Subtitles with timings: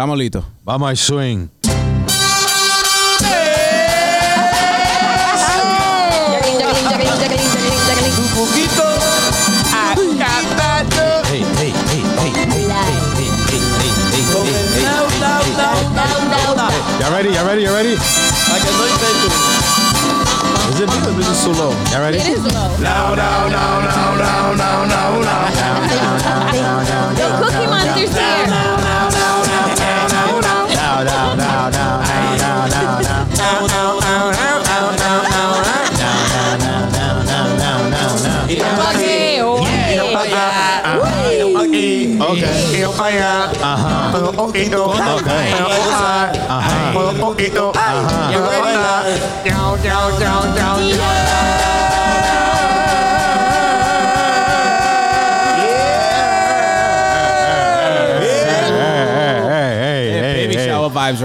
[0.00, 0.42] Estamos listos.
[0.64, 1.48] Vamos al swing.
[8.34, 8.82] poquito
[9.76, 11.20] acatado.
[11.28, 12.64] Hey, hey, hey, hey, hey, hey,
[13.14, 16.72] hey, hey, hey, Con hey, el hey, now, now, now, now, now, now.
[16.98, 17.28] Y'all ready?
[17.34, 17.62] Y'all ready?
[17.64, 17.92] Y'all ready?
[17.92, 19.28] Like a noise maker.
[20.70, 21.76] Is it me or is it so low?
[21.92, 22.16] Y'all ready?
[22.16, 22.72] It is low.
[22.80, 25.50] Now, now, now, now, now, now, now, now.
[25.90, 26.99] The Cookie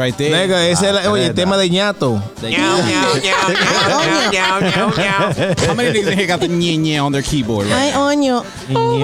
[0.05, 0.31] right there.
[0.31, 2.21] Nega, ese es el, oye, el tema de ñato.
[5.67, 7.65] How many niggas in here got the nye nye on their keyboard?
[7.67, 7.91] Right?
[7.91, 8.45] Ay, oño.
[8.75, 8.97] Oh,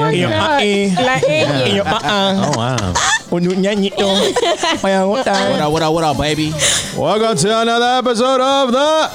[2.55, 2.93] wow.
[3.31, 3.43] What
[5.27, 6.51] up, what up, what up, baby?
[6.97, 9.09] Welcome to another episode of the.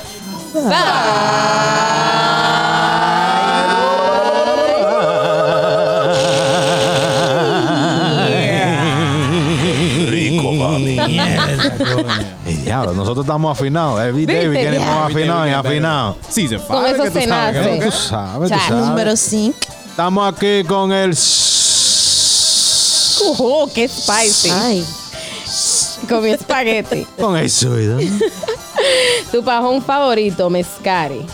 [12.45, 14.01] Hey, diablo, nosotros estamos afinados.
[14.01, 15.05] Every Viste, getting more diablo.
[15.05, 16.17] afinados y afinados.
[16.29, 16.67] Season 5.
[16.69, 17.81] Con eso se nace.
[17.85, 18.87] Tú sabes, tú sabes.
[18.87, 19.59] Número 5.
[19.91, 21.17] Estamos aquí con el.
[23.39, 24.51] Oh, qué spicy.
[24.51, 24.87] Ay.
[26.09, 27.07] Con mi espagueti.
[27.19, 27.99] Con el suido.
[29.33, 31.27] Tu pajón favorito, Mescari.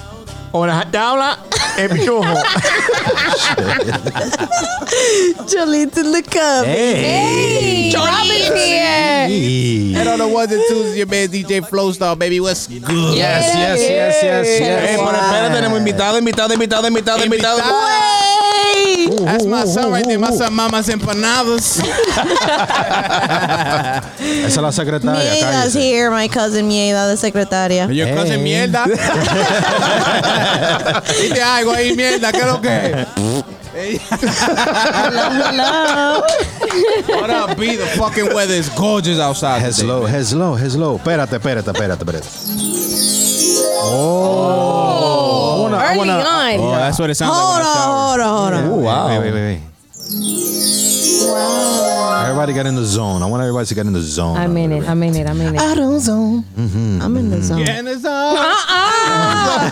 [0.52, 1.38] Una tabla,
[1.78, 2.24] el pichujo.
[5.48, 6.66] Jolita in the cup.
[6.66, 7.90] Hey.
[7.90, 9.98] Hey, Robin's here.
[9.98, 12.40] And on the ones and twos, your man DJ Flowstar, baby.
[12.40, 12.82] What's good?
[12.82, 15.00] Yes, yes, yes, yes, yes.
[15.00, 17.62] pero espérate, tenemos invitado, invitado, invitado, invitado, invitado.
[19.24, 19.32] Wey.
[19.32, 20.18] That's my son right there.
[20.18, 21.80] My son, Mama's Empanadas.
[24.18, 25.32] Esa es la secretaria.
[25.32, 25.80] Mieda's cállese.
[25.80, 27.86] here, my cousin Mieda, the secretaria.
[27.92, 28.14] Your Hey.
[28.14, 28.84] cousin mierda.
[31.20, 32.32] Dite algo ahí, mierda.
[32.32, 33.06] ¿Qué es lo que?
[34.92, 36.22] Hello.
[37.08, 37.76] What up, B?
[37.76, 39.62] The fucking weather is gorgeous outside.
[39.72, 40.10] Today, low, man.
[40.10, 40.98] heads low, heads low.
[40.98, 42.28] Espérate, espérate, espérate, espérate.
[43.84, 44.91] Oh.
[45.76, 46.74] I wanna, I Early wanna, on.
[46.74, 47.58] Oh, that's what it sounds Hold like.
[47.58, 47.92] when I shower.
[47.92, 48.82] on, hold on, hold on.
[48.84, 49.08] wow.
[49.08, 49.60] Wait, wait, wait, wait.
[52.22, 53.22] Everybody get in the zone.
[53.22, 54.36] I want everybody to get in the zone.
[54.36, 54.88] I'm in it.
[54.88, 55.26] I'm in it.
[55.28, 55.60] I'm in it.
[55.60, 56.44] I don't zone.
[56.56, 57.64] I'm in the zone.
[57.64, 58.36] Get in the zone.
[58.36, 59.70] Uh-uh.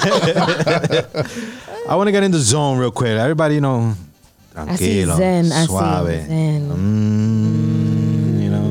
[1.89, 3.11] I want to get in the zone real quick.
[3.19, 3.95] Everybody, you know,
[4.57, 5.53] I see tranquilo, Zen.
[5.53, 6.07] I suave.
[6.23, 6.69] see Zen.
[6.71, 8.63] Mm, you know,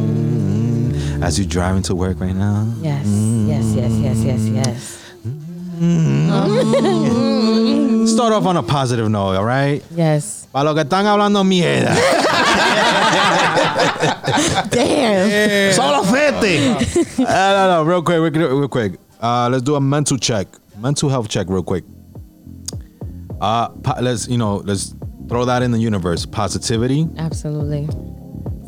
[1.20, 2.68] mm, as you're driving to work right now.
[2.82, 4.99] Yes, yes, yes, yes, yes, yes.
[8.08, 9.84] Start off on a positive note, all right?
[9.96, 10.48] Yes.
[10.52, 11.96] Para los que están hablando mierda.
[14.70, 15.74] Damn.
[15.74, 16.76] Solo fete.
[17.20, 19.00] uh, no, no, real quick, real, quick, real quick.
[19.22, 20.48] Uh, let's do a mental check,
[20.78, 21.84] mental health check, real quick.
[23.42, 24.94] Uh, po- let's you know, let's
[25.30, 26.26] throw that in the universe.
[26.26, 27.08] Positivity.
[27.18, 27.88] Absolutely.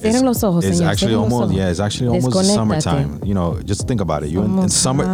[0.01, 0.91] Cierren los ojos, It's señor.
[0.91, 1.56] actually Cierren los almost ojos.
[1.56, 2.56] yeah, it's actually almost Desconéctate.
[2.56, 3.19] summertime.
[3.23, 4.29] You know, just think about it.
[4.29, 5.06] You in, in summer.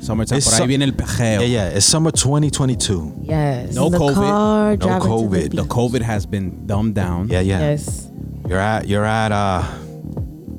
[0.00, 0.38] Summertime.
[0.38, 1.40] It's Por ahí su- viene el pejeo.
[1.40, 1.76] Yeah, yeah.
[1.76, 3.12] It's summer 2022.
[3.22, 3.74] Yes.
[3.74, 4.14] No In the COVID.
[4.14, 5.30] car, No driving to COVID.
[5.30, 5.70] the The beach.
[5.70, 7.28] COVID has been dumbed down.
[7.28, 7.60] Yeah, yeah.
[7.60, 8.08] Yes.
[8.48, 9.62] You're at you're at uh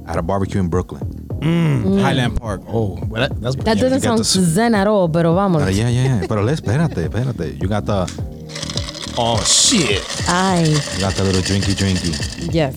[0.08, 1.02] at a barbecue in Brooklyn.
[2.02, 2.62] Highland Park.
[2.68, 5.90] Oh, well, that, that's That you doesn't sound the zen at all, pero Uh, yeah,
[5.90, 6.26] yeah, yeah.
[6.28, 7.62] But let's espérate, espérate.
[7.62, 8.08] You got the
[9.18, 10.02] Oh, shit.
[10.28, 10.64] Ay.
[10.96, 12.52] you got the little drinky drinky.
[12.54, 12.76] Yes.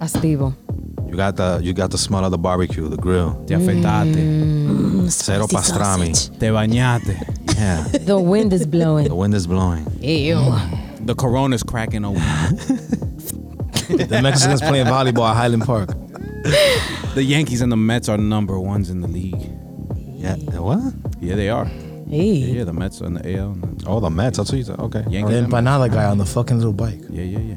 [0.00, 0.54] Activo.
[1.08, 3.32] You got the you got the smell of the barbecue, the grill.
[3.46, 4.14] Te afectaste.
[4.16, 5.08] Mm.
[5.10, 6.14] Cero pastrami.
[6.14, 6.38] sausage.
[6.38, 7.16] Te bañaste.
[7.56, 7.84] Yeah.
[8.06, 9.08] The wind is blowing.
[9.08, 9.86] the wind is blowing.
[10.02, 10.36] Ew.
[11.06, 12.20] The corona's cracking open.
[13.88, 15.90] The Mexicans playing volleyball at Highland Park.
[17.14, 19.40] the Yankees and the Mets are number ones in the league.
[20.16, 20.34] Yeah.
[20.36, 20.92] the What?
[21.20, 21.66] Yeah, they are.
[22.08, 22.34] Hey.
[22.34, 23.52] Yeah, the Mets and the AL.
[23.52, 24.38] and the Oh, the Mets.
[24.38, 24.80] That's what you said.
[24.80, 25.04] Okay.
[25.08, 25.34] Yankees.
[25.34, 26.98] The the- empanada guy on the fucking little bike.
[27.10, 27.54] Yeah, yeah, yeah.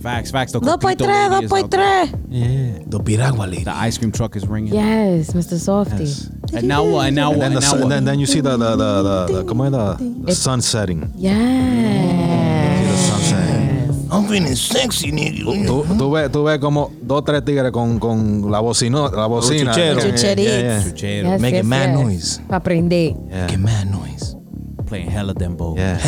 [0.00, 0.52] Facts, facts.
[0.52, 2.06] The Dos por Copito tres, lady dos is por out there.
[2.06, 2.20] tres.
[2.30, 2.78] Yeah.
[2.86, 3.64] The piragua lady.
[3.64, 4.72] The ice cream truck is ringing.
[4.74, 5.58] Yes, Mr.
[5.58, 6.00] Softee.
[6.06, 6.30] Yes.
[6.54, 7.06] And now what?
[7.08, 7.40] And now And what?
[7.40, 7.88] then, the, And now sun, what?
[7.88, 11.02] then then you see the the the the, the, come on, the, the sun setting.
[11.16, 13.08] See the Yes.
[13.08, 13.68] sun setting.
[14.10, 15.44] I'm feeling sexy, nigga.
[15.66, 19.72] Tú, tú ves, tú ves como dos tres tigres con, con la bocina, la bocina.
[19.74, 20.04] chucheros.
[20.22, 20.82] Yeah, yeah, yeah.
[20.84, 21.28] Chuchero.
[21.28, 21.98] Yes, Making yes, mad yes.
[22.00, 22.40] noise.
[22.48, 23.12] Pa' aprender.
[23.28, 23.46] Yeah.
[23.48, 24.34] Get mad noise.
[24.88, 25.76] Playing hella dembow.
[25.76, 26.00] Yeah.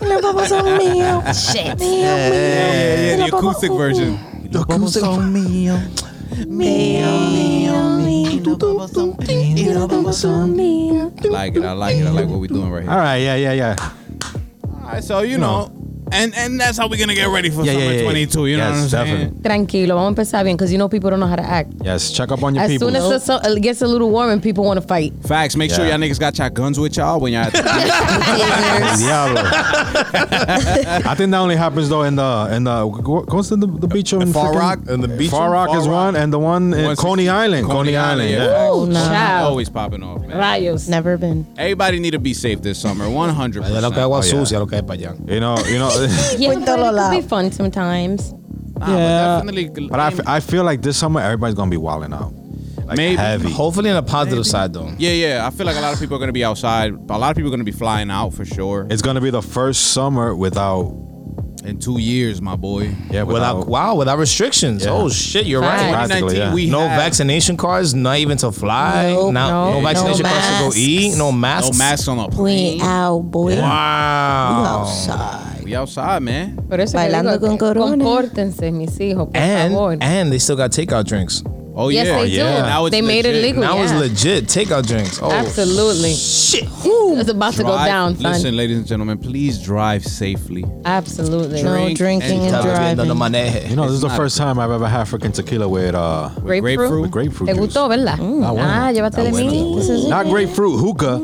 [0.00, 1.24] Los papás son míos.
[1.34, 1.76] Shit.
[1.78, 2.00] Mío, mío.
[2.00, 4.18] Yeah, yeah, the acoustic version.
[4.50, 5.02] The acoustic.
[5.02, 5.80] mío.
[11.30, 11.64] like it.
[11.64, 12.06] I like it.
[12.06, 12.92] I like what we're doing right here.
[12.92, 13.76] All right, yeah, yeah, yeah.
[14.84, 15.72] All right, so you know,
[16.12, 18.02] and and that's how we're gonna get ready for Yeah, summer yeah, yeah, yeah.
[18.04, 18.46] 22.
[18.46, 19.18] You know Yes, what I'm saying?
[19.30, 19.42] definitely.
[19.42, 21.72] Tranquilo, vamos a empezar bien, because you know people don't know how to act.
[21.82, 22.88] Yes, check up on your people.
[22.88, 23.08] As people.
[23.08, 25.12] soon as the sun, it gets a little warm and people want to fight.
[25.26, 25.56] Facts.
[25.56, 27.44] Make sure y'all niggas got your guns with y'all when y'all.
[27.44, 27.62] At the
[28.98, 29.42] Diablo.
[31.10, 34.32] I think that only happens though in the in the what's the the beach in
[34.32, 34.80] Far Rock?
[34.88, 35.30] And the beach.
[35.30, 35.94] Far Rock Far is Rock.
[36.06, 37.66] one, and the one in Coney Island.
[37.68, 38.68] Coney, Island, yeah.
[38.70, 38.94] Oh, no.
[38.94, 39.44] Ciao.
[39.48, 40.36] always popping off, man.
[40.36, 40.88] Rayos.
[40.88, 41.46] Never been.
[41.56, 43.08] Everybody need to be safe this summer.
[43.08, 43.62] 100.
[43.64, 44.30] De lo que agua Oh, yeah.
[44.30, 45.14] sucia, lo que hay para allá.
[45.30, 45.90] You know, you know.
[46.38, 47.10] Yeah, With but the it lola.
[47.10, 48.32] could be fun sometimes.
[48.32, 49.88] Nah, but definitely.
[49.88, 52.32] But I, f- I feel like this summer everybody's gonna be wilding out.
[52.86, 53.16] Like Maybe.
[53.16, 53.50] heavy.
[53.52, 54.90] Hopefully in a positive side though.
[54.98, 55.46] yeah, yeah.
[55.46, 56.92] I feel like a lot of people are gonna be outside.
[56.92, 58.86] A lot of people are gonna be flying out for sure.
[58.90, 60.94] It's gonna be the first summer without
[61.64, 62.94] In two years, my boy.
[63.10, 64.84] yeah Without wow, without restrictions.
[64.84, 64.92] Yeah.
[64.92, 65.82] Oh shit, you're Facts.
[65.82, 65.92] right.
[65.92, 66.54] Practically, yeah.
[66.54, 69.10] we No had vaccination cards, not even to fly.
[69.12, 69.34] Nope.
[69.34, 69.70] Now, No.
[69.72, 70.78] no, No vaccination cards to go masks.
[70.78, 71.10] eat.
[71.18, 71.76] No no masks.
[71.78, 72.80] masks on a We plane.
[72.80, 73.56] out, boy.
[73.56, 74.64] We Wow.
[74.86, 75.57] outside.
[75.68, 76.56] We outside, man.
[76.66, 77.90] Por eso Bailando digo, con corona.
[78.02, 79.92] compórtense, mis hijos, por favor.
[79.92, 81.42] And and they still got takeout drinks.
[81.76, 82.56] Oh yes, yeah, they yeah.
[82.56, 82.66] do.
[82.66, 83.42] Now it's they made it legit.
[83.42, 83.60] legal.
[83.62, 83.84] Now yeah.
[83.84, 85.20] it's legit takeout drinks.
[85.22, 86.14] Oh Absolutely.
[86.14, 86.64] shit.
[87.20, 88.32] It's about to go Drive- down, son.
[88.32, 90.64] Listen, ladies and gentlemen, please drive safely.
[90.86, 91.62] Absolutely.
[91.62, 93.70] No drinking and and Estaba driving.
[93.70, 96.30] You know, this is the not- first time I've ever had freaking tequila with uh
[96.42, 97.02] With grapefruit?
[97.02, 97.66] with grapefruit ¿Te juice.
[97.74, 98.18] gustó, verdad?
[98.18, 98.86] Ah.
[98.88, 100.08] Ah, llévate de mí.
[100.08, 101.20] Not grapefruit, hookah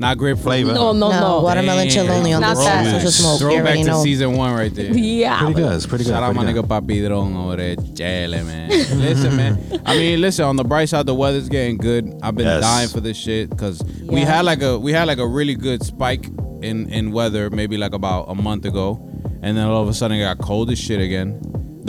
[0.00, 0.42] Not grapefruit.
[0.44, 0.72] flavor.
[0.72, 1.40] No, no, no, no.
[1.42, 2.06] watermelon Damn.
[2.06, 2.84] chiloni on Not this that.
[2.86, 3.32] side, social smoke.
[3.40, 4.02] You Throwback already to know.
[4.02, 4.92] season one right there.
[4.96, 5.38] Yeah.
[5.38, 5.72] Pretty good.
[5.74, 6.10] It's pretty good.
[6.10, 6.86] Shout out my pretty nigga good.
[6.88, 7.76] Papidron over there.
[7.76, 8.70] Chele, man.
[8.70, 9.82] listen, man.
[9.84, 10.46] I mean, listen.
[10.46, 12.18] On the bright side, the weather's getting good.
[12.22, 12.62] I've been Yes.
[12.62, 14.26] dying for this shit because we Yeah.
[14.36, 16.26] had like a we had like a really good spike
[16.62, 18.98] in in weather maybe like about a month ago,
[19.42, 21.40] and then all of a sudden it got cold as shit again.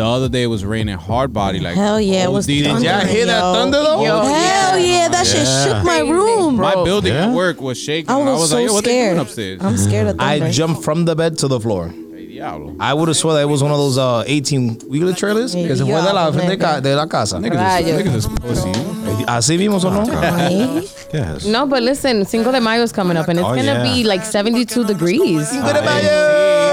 [0.02, 2.64] The other day it was raining hard body like Hell yeah, it was OD.
[2.64, 3.54] thundering, y'all hear that yo.
[3.54, 4.04] thunder, though?
[4.04, 6.12] Yo, Hell yeah, that shit shook my Crazy.
[6.12, 6.56] room.
[6.56, 6.86] My Bro.
[6.86, 7.28] building Yeah?
[7.28, 8.10] at work was shaking.
[8.10, 9.14] I was, I was so like, Yo, what they scared.
[9.14, 9.62] doing upstairs?
[9.62, 10.46] I'm scared of thunder.
[10.46, 11.94] I jumped from the bed to the floor.
[12.18, 12.76] Diablo.
[12.80, 15.76] I would have swore that it was one of those uh, 18 wheeler trailers que
[15.76, 17.36] se fue de la, Diablo, de, ca- de la casa.
[17.38, 18.02] Niggas is, Rayos.
[18.02, 18.72] niggas is pussy.
[19.28, 20.82] Así vimos o no?
[21.14, 21.46] Yes.
[21.46, 23.84] No, but listen, Cinco de Mayo is coming up and it's Oh, gonna yeah.
[23.84, 25.52] be like 72 degrees.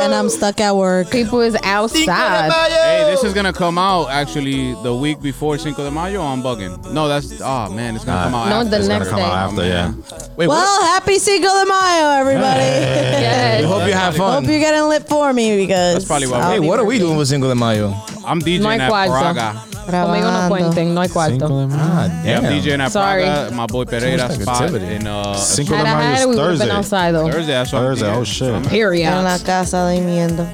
[0.08, 1.10] And I'm stuck at work.
[1.10, 2.50] People is outside.
[2.50, 6.22] Hey, this is gonna come out actually the week before Cinco de Mayo.
[6.22, 6.93] I'm bugging.
[6.94, 8.25] No, that's oh man, it's gonna Nah.
[8.25, 8.49] come out.
[8.49, 8.70] No, after.
[8.70, 9.93] the It's gonna next come out after, yeah.
[10.37, 10.49] Wait, what?
[10.49, 12.60] Well, happy Cinco de Mayo, everybody.
[13.19, 13.64] Yes.
[13.66, 14.43] Hope you have fun.
[14.43, 16.84] Hope you're getting lit for me because That's probably why I'll Hey, be what are
[16.84, 17.00] we working.
[17.06, 17.88] doing with Cinco de Mayo?
[18.25, 19.78] I'm DJing No hay at cuarto.
[19.88, 20.05] Praga.
[20.06, 20.49] Conmigo no Grabando.
[20.49, 21.49] cuenten, no hay cuarto.
[21.49, 21.81] de Mayo.
[21.82, 22.52] Ah, Yeah, damn.
[22.62, 23.23] DJing at Sorry.
[23.25, 23.50] Praga.
[23.55, 26.35] My boy Pereira spot in uh, Cinco Had de I Mayo had is it, we
[26.37, 26.70] would have been Thursday.
[26.76, 27.31] outside though.
[27.31, 27.52] Thursday.
[27.55, 28.11] That's what I'm Thursday.
[28.14, 28.55] Oh shit.
[28.55, 29.23] En Period.
[29.25, 30.46] la casa durmiendo.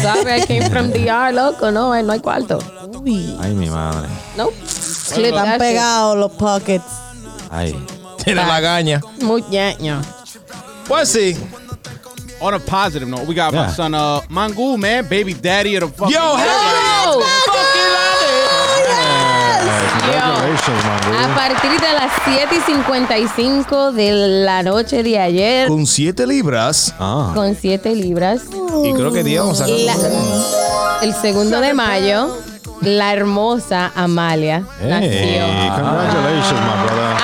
[0.00, 1.70] Sabe, I came from DR, loco.
[1.70, 2.58] No, no hay cuarto.
[3.04, 3.36] Uy.
[3.40, 4.08] Ay, mi madre.
[4.36, 4.54] Nope.
[5.12, 5.60] Clip Están that shit.
[5.60, 6.84] pegados los pockets.
[7.50, 7.74] Ay.
[8.24, 9.00] Tiene la gaña.
[9.22, 10.00] Muy ñaño.
[10.88, 11.36] Pues sí.
[12.40, 13.72] On a positive note, we got my Yeah.
[13.74, 16.36] son uh Mangu, man, baby daddy of the fucking Yo,
[20.72, 21.30] man.
[21.30, 24.12] A partir de las 7 y 55 de
[24.44, 26.94] la noche de ayer, Con 7 libras.
[26.98, 27.32] Ah.
[27.34, 28.42] con 7 libras,
[28.84, 29.94] Y creo que día vamos a la-
[31.02, 32.28] el segundo de mayo,
[32.80, 35.74] la hermosa Amalia Hey, nació.
[35.84, 37.16] congratulations, my brother.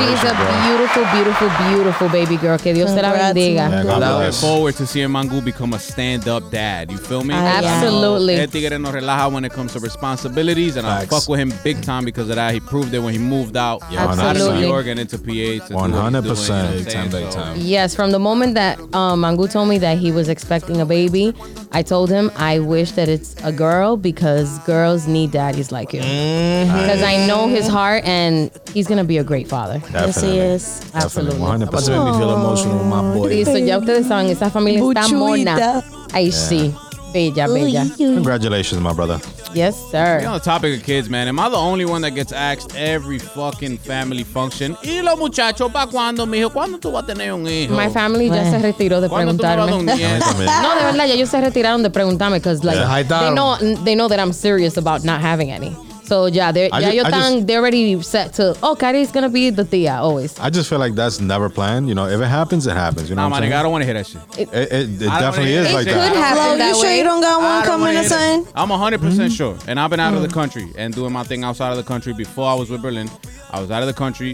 [0.00, 2.58] She's congratulations, a beautiful, beautiful, beautiful baby girl.
[2.58, 3.54] Que Dios te la Congrats, bendiga.
[3.54, 4.40] Yeah, God Looking bless.
[4.40, 6.90] forward to seeing Mangu become a stand-up dad.
[6.90, 7.34] You feel me?
[7.34, 7.68] Ah, yeah.
[7.74, 8.36] Absolutely.
[8.36, 11.10] El tigre no relaja when it comes to responsibilities, and I Facts.
[11.10, 12.54] fuck with him big time because of that.
[12.54, 14.66] He proved it when he moved out Yeah, out of New Absolutely.
[14.68, 15.24] York and into PA.
[15.24, 16.72] to do what he's doing, you know what I'm 100%.
[16.72, 17.24] Big time, saying?
[17.24, 17.56] big So- time.
[17.58, 21.34] Yes, from the moment that um, Mangu told me that he was expecting a baby,
[21.72, 26.00] I told him I wish that it's a girl because girls need daddies like you.
[26.00, 29.80] Because I know his heart and he's gonna be a great father.
[29.92, 30.80] Yes, he is.
[30.94, 31.38] Absolutely.
[31.38, 32.04] Definitely, About to 100%.
[32.04, 33.28] make me feel emotional, my boy.
[33.28, 35.16] Listo, ya ustedes saben, esa familia está Buchuita.
[35.16, 35.82] mona.
[36.12, 36.72] Ay, sí.
[37.12, 37.86] Bella, bella.
[37.96, 39.18] Congratulations, my brother.
[39.52, 40.26] Yes, We're sir.
[40.28, 41.26] on the topic of kids, man.
[41.26, 44.76] Am I the only one that gets asked every fucking family function?
[44.84, 46.50] ¿Y los muchachos pa' cuándo, mijo?
[46.52, 47.74] ¿Cuándo tú vas a tener un hijo?
[47.74, 50.44] My family ya se retiró de ¿Cuándo tú me vas a dar un preguntarme.
[50.46, 53.02] No, de verdad, ya ellos se retiraron de preguntarme because like Yeah.
[53.02, 55.76] they know they know that I'm serious about not having any.
[56.10, 58.74] So yeah, they I ya ju- ellos I just- están they're already set to oh,
[58.74, 60.32] Cari's gonna be the tía always.
[60.40, 61.86] I just feel like that's never planned.
[61.88, 63.08] You know, if it happens, it happens.
[63.08, 63.62] You know Nah, what my I'm nigga, I saying?
[63.64, 64.22] don't want to hear that shit.
[64.42, 66.16] It, it, it I don't definitely wanna- is It like could that.
[66.26, 66.98] happen Flo, that you sure way.
[66.98, 68.42] you don't got I one don't coming wanna or hear that.
[68.42, 68.52] something?
[68.60, 69.28] I'm 100% mm-hmm.
[69.38, 69.54] sure.
[69.68, 70.40] And I've been out of the mm.
[70.40, 73.08] country and doing my thing outside of the country before I was with Berlin.
[73.54, 74.32] I was out of the country,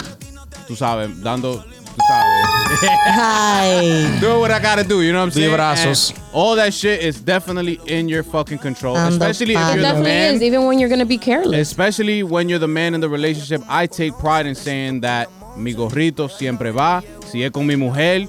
[0.66, 1.62] tú sabes, dando,
[1.96, 2.90] tú sabes.
[3.06, 4.18] Hi.
[4.20, 5.02] doing what I gotta do.
[5.02, 5.54] You know what I'm saying?
[5.54, 6.10] brazos.
[6.10, 9.76] And all that shit is definitely in your fucking control, Ando especially if you're It
[9.76, 10.34] the definitely man.
[10.34, 11.60] is, even when you're gonna be careless.
[11.70, 15.72] Especially when you're the man in the relationship, I take pride in saying that mi
[15.74, 17.02] gorrito siempre va.
[17.30, 18.26] Si es con mi mujer,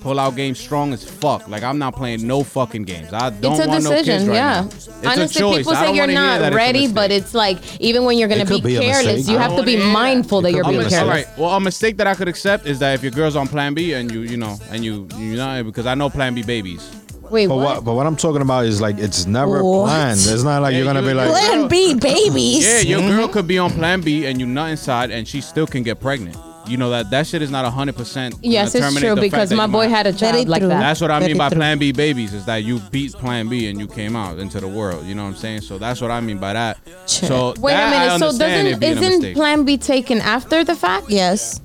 [0.00, 1.48] pull out game strong as fuck.
[1.48, 3.12] Like I'm not playing no fucking games.
[3.12, 4.60] I don't it's a want no kids decision, right yeah.
[4.60, 4.66] now.
[4.66, 5.56] It's Honestly, a choice.
[5.58, 7.58] people I say don't you're wanna hear not that it's a ready, but it's like
[7.80, 9.92] even when you're gonna be be careless, you have to be wanna hear that.
[9.92, 11.26] mindful that you're could be being a careless.
[11.26, 11.38] right.
[11.38, 13.92] Well, a mistake that I could accept is that if your girl's on Plan B
[13.94, 16.88] and you, you know, and you, you know, because I know Plan B babies.
[17.30, 17.64] Wait, But what?
[17.76, 17.84] what?
[17.84, 19.86] But what I'm talking about is like it's never What?
[19.88, 20.18] planned.
[20.20, 21.28] It's not like Yeah, you're gonna you- be like.
[21.28, 22.64] Plan B babies.
[22.66, 25.66] Yeah, your girl could be on Plan B and you nut inside, and she still
[25.66, 26.36] can get pregnant.
[26.68, 28.34] You know that that shit is not hundred percent.
[28.42, 30.68] Yes, it's true because my boy had a child like true.
[30.68, 30.80] that.
[30.80, 31.56] That's what I mean by true.
[31.56, 34.68] Plan B babies is that you beat Plan B and you came out into the
[34.68, 35.04] world.
[35.06, 35.62] You know what I'm saying?
[35.62, 36.78] So that's what I mean by that.
[37.06, 38.32] So Wait that a I minute.
[38.32, 38.82] So doesn't
[39.22, 39.34] isn't.
[39.34, 41.08] Plan B taken after the fact?
[41.10, 41.60] Yes.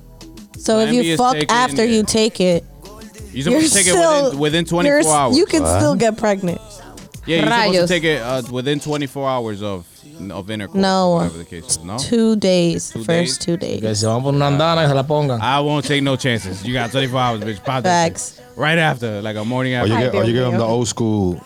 [0.58, 2.64] So Plan if you fuck taken- after you take it,
[3.32, 5.36] You're you're to take it still within, within you're 24 s- hours.
[5.36, 6.60] You can still get pregnant.
[7.26, 7.80] yeah, you're supposed Rayos.
[7.82, 9.86] to take it uh, within 24 hours of
[10.30, 10.80] of intercourse.
[10.80, 11.10] No.
[11.16, 11.84] whatever the case is.
[11.84, 11.98] No.
[11.98, 12.90] Two days.
[12.90, 13.38] Two first days?
[13.38, 13.80] two days.
[13.80, 15.40] Que se van por una andana y se la pongan.
[15.40, 16.64] I won't take no chances.
[16.64, 17.62] You got 24 hours, bitch.
[17.64, 18.12] Pop that shit.
[18.18, 18.40] Facts.
[18.56, 19.92] Right after, like a morning Or after.
[19.94, 21.40] you get, or you Dios give them the old school.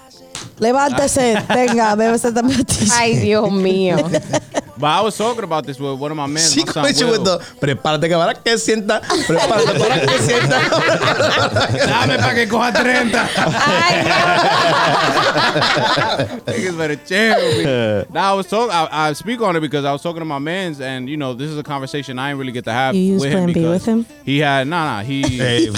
[0.61, 2.95] Levántese, tenga, bébese esta pastilla.
[2.99, 3.97] Ay, Dios mío.
[4.79, 6.43] But I was talking about this with one of my men.
[6.43, 7.13] Sí, my son, con Will.
[7.13, 10.59] with the, prepárate que para que sienta, prepárate para que sienta.
[11.87, 13.29] Dame para que coja 30.
[13.37, 14.05] Ay,
[16.47, 18.07] Niggas better chill.
[18.13, 18.71] Now I was talking.
[18.73, 21.35] I, I speak on it because I was talking to my man's, and you know,
[21.35, 23.47] this is a conversation I didn't really get to have You use with him Plan
[23.49, 24.07] B because with him?
[24.25, 25.03] He had nah nah.
[25.03, 25.73] He Hey, yo.
[25.73, 25.77] he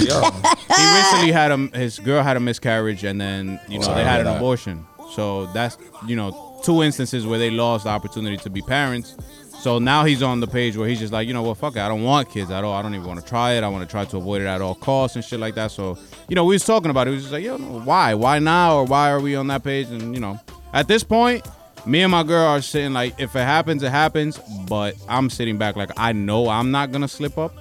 [0.97, 4.21] recently had a his girl had a miscarriage, and then you know Sorry they had
[4.21, 4.37] an that.
[4.37, 4.87] abortion.
[5.15, 5.77] So that's
[6.07, 9.17] you know two instances where they lost the opportunity to be parents.
[9.61, 11.81] So now he's on the page where he's just like, you know what, fuck it,
[11.81, 12.73] I don't want kids at all.
[12.73, 13.63] I don't even want to try it.
[13.63, 15.71] I want to try to avoid it at all costs and shit like that.
[15.71, 15.99] So
[16.29, 17.11] you know, we was talking about it.
[17.11, 19.89] We was just like, yo, why, why now, or why are we on that page?
[19.89, 20.41] And you know,
[20.73, 21.47] at this point.
[21.87, 24.39] Me and my girl are sitting like, if it happens, it happens.
[24.69, 27.55] But I'm sitting back like, I know I'm not gonna slip up.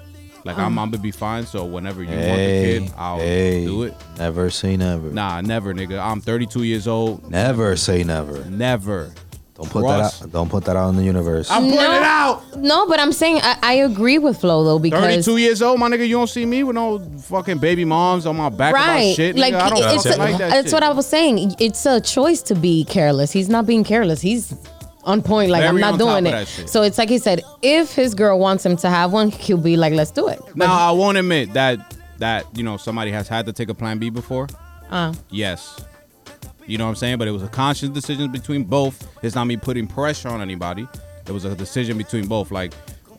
[0.50, 1.46] Like I'm, I'm gonna be fine.
[1.46, 3.94] So whenever you want the kid, I'll hey, do it.
[4.18, 5.12] Never say never.
[5.12, 6.04] Nah, never, nigga.
[6.04, 7.30] I'm 32 years old.
[7.30, 8.44] Never say never.
[8.46, 9.14] Never.
[9.54, 10.20] Don't put Russ.
[10.20, 10.32] that out.
[10.32, 11.52] Don't put that out in the universe.
[11.52, 11.94] I'm putting No.
[11.94, 12.58] it out.
[12.58, 15.88] no, but I'm saying I, I agree with Flo though because 32 years old, my
[15.88, 16.08] nigga.
[16.08, 19.36] You don't see me with no fucking baby moms on my back about right, shit.
[19.36, 19.60] like nigga.
[19.62, 20.74] I don't it's a- like that that's shit.
[20.74, 21.56] what I was saying.
[21.60, 23.32] It's a choice to be careless.
[23.32, 24.22] He's not being careless.
[24.22, 24.54] He's
[25.10, 25.52] on point.
[25.52, 26.46] Like I'm not doing it.
[26.70, 29.76] So it's like he said, if his girl wants him to have one, he'll be
[29.78, 30.40] like, let's do it.
[30.56, 33.98] Now I won't admit that that you know somebody has had to take a plan
[34.00, 34.48] B before.
[34.90, 35.80] Uh, Yes.
[36.66, 37.18] You know what I'm saying?
[37.18, 39.08] But it was a conscious decision between both.
[39.24, 40.88] It's not me putting pressure on anybody.
[41.28, 42.52] It was a decision between both.
[42.52, 42.74] Like,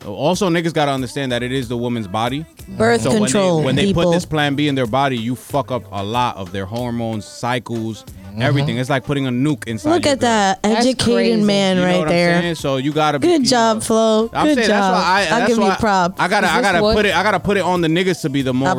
[0.06, 2.46] also niggas gotta understand that it is the woman's body.
[2.78, 3.62] Birth So control.
[3.64, 6.02] when they, when they put this plan B in their body, you fuck up a
[6.04, 8.42] lot of their hormones, cycles, Mm-hmm.
[8.42, 8.78] everything.
[8.78, 9.90] It's like putting a nuke inside.
[9.90, 10.28] Look your at girl.
[10.30, 11.42] that That's educated crazy.
[11.44, 12.40] man You know right what I'm there.
[12.42, 12.54] saying?
[12.56, 14.30] So you gotta be Good you job, know, Flo.
[14.32, 14.94] I'm Good saying job.
[14.94, 16.14] that's why I, I'll that's give you why prop.
[16.20, 17.88] I gotta Is I this gotta what- put it I gotta put it on the
[17.88, 18.78] niggas to be the more Aplauso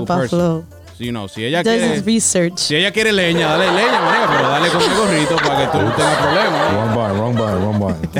[0.00, 0.38] responsible pa' person.
[0.38, 0.64] Flo.
[0.98, 2.58] So, you know, si ella Does quiere his research.
[2.58, 5.78] si ella quiere leña, dale leña, maniga, pero dale con el gorrito para que tú
[5.82, 6.72] no tengas problemas.
[6.74, 7.18] Wrong button.
[7.18, 7.62] Wrong button.
[7.62, 8.10] Wrong button.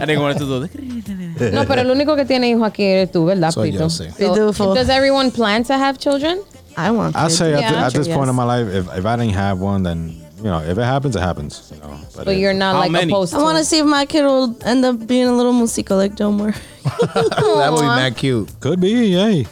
[0.00, 3.24] I think wanted to do no, pero el único que tiene hijo aquí eres tú,
[3.24, 3.84] ¿verdad, Soy Pito?
[3.84, 4.04] yo, sí.
[4.10, 4.74] So, Beautiful.
[4.74, 6.38] does everyone plan to have children?
[6.86, 7.16] I want.
[7.16, 7.38] I kids.
[7.38, 7.68] say at, Yeah.
[7.70, 8.16] th- at this Yes.
[8.16, 10.82] point in my life, if, if I didn't have one, then you know, if it
[10.82, 11.70] happens, it happens.
[11.74, 13.12] You know, But if- you're not How like many?
[13.12, 15.52] opposed to I want to see if my kid will end up being a little
[15.52, 16.54] musical like Jomar.
[17.14, 18.48] That would be mad cute.
[18.60, 19.46] could be, yay.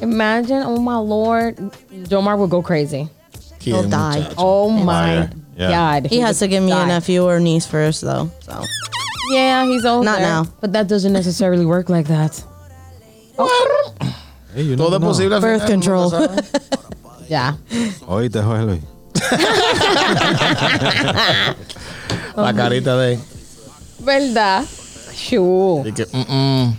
[0.00, 1.56] Imagine, oh my lord,
[2.10, 3.08] Jomar would go crazy.
[3.60, 4.18] He'll die.
[4.20, 4.34] muchacho.
[4.38, 5.70] Oh my Yeah.
[5.70, 6.86] god, He has to would give me a die.
[6.88, 8.30] nephew or niece first, though.
[8.40, 8.64] So
[9.30, 10.04] Yeah, he's older.
[10.06, 10.46] Not now.
[10.60, 12.42] but that doesn't necessarily work like that.
[14.54, 15.38] Hey, you Todo es posible.
[15.40, 16.10] Birth control.
[17.28, 17.56] Yeah.
[18.08, 18.80] Oíste, Jorge Luis.
[22.36, 23.18] La carita de.
[24.00, 24.64] ¿Verdad?
[25.14, 25.84] Shoo.
[25.86, 26.76] y que, mm, mm.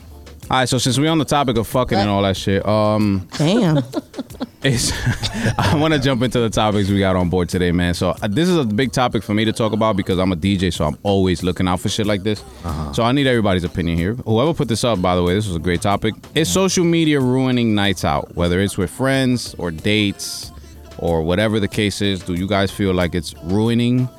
[0.52, 3.26] All right, so since we're on the topic of fucking and all that shit, um,
[3.38, 3.78] damn.
[4.64, 4.92] it's
[5.58, 7.94] I want to jump into the topics we got on board today, man.
[7.94, 10.36] So uh, this is a big topic for me to talk about because I'm a
[10.36, 12.44] DJ, so I'm always looking out for shit like this.
[12.92, 14.16] So I need everybody's opinion here.
[14.16, 16.16] Whoever put this up, by the way, this was a great topic.
[16.36, 20.52] Is social media ruining nights out, whether it's with friends or dates
[20.98, 22.22] or whatever the case is?
[22.22, 24.10] Do you guys feel like it's ruining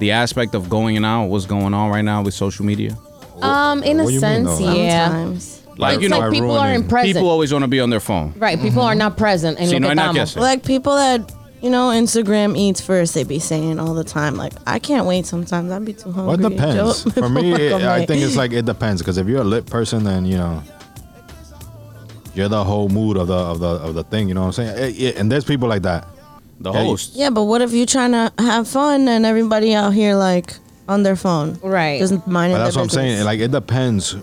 [0.00, 1.28] the aspect of going out?
[1.28, 2.94] What's going on right now with social media?
[3.40, 4.74] Um, in a What do you mean, sense, though?
[4.74, 5.08] yeah.
[5.08, 5.57] Sometimes.
[5.78, 7.14] Like it's you know, like people are in present.
[7.14, 8.32] people always want to be on their phone.
[8.36, 9.58] right, people are not present.
[9.60, 10.40] En Si lo no que hay nada que hacer.
[10.40, 11.32] Like people that
[11.62, 14.34] you know Instagram eats first, they be saying all the time.
[14.36, 15.24] Like I can't wait.
[15.26, 16.36] Sometimes I'd be too hungry.
[16.36, 17.04] Well, it depends.
[17.04, 19.66] Joe- For me, it, I think it's like it depends because if you're a lit
[19.66, 20.62] person, then you know
[22.34, 24.28] You're the whole mood of the of the of the thing.
[24.28, 24.78] You know what I'm saying?
[24.78, 26.06] Eh, yeah, and there's people like that.
[26.60, 27.14] The Yeah, you- host.
[27.14, 30.54] Yeah, but what if you're trying to have fun and everybody out here like
[30.88, 31.58] on their phone?
[31.62, 31.98] Right.
[32.00, 32.52] Doesn't mind.
[32.52, 33.24] But that's what I'm saying.
[33.24, 34.16] Like it depends.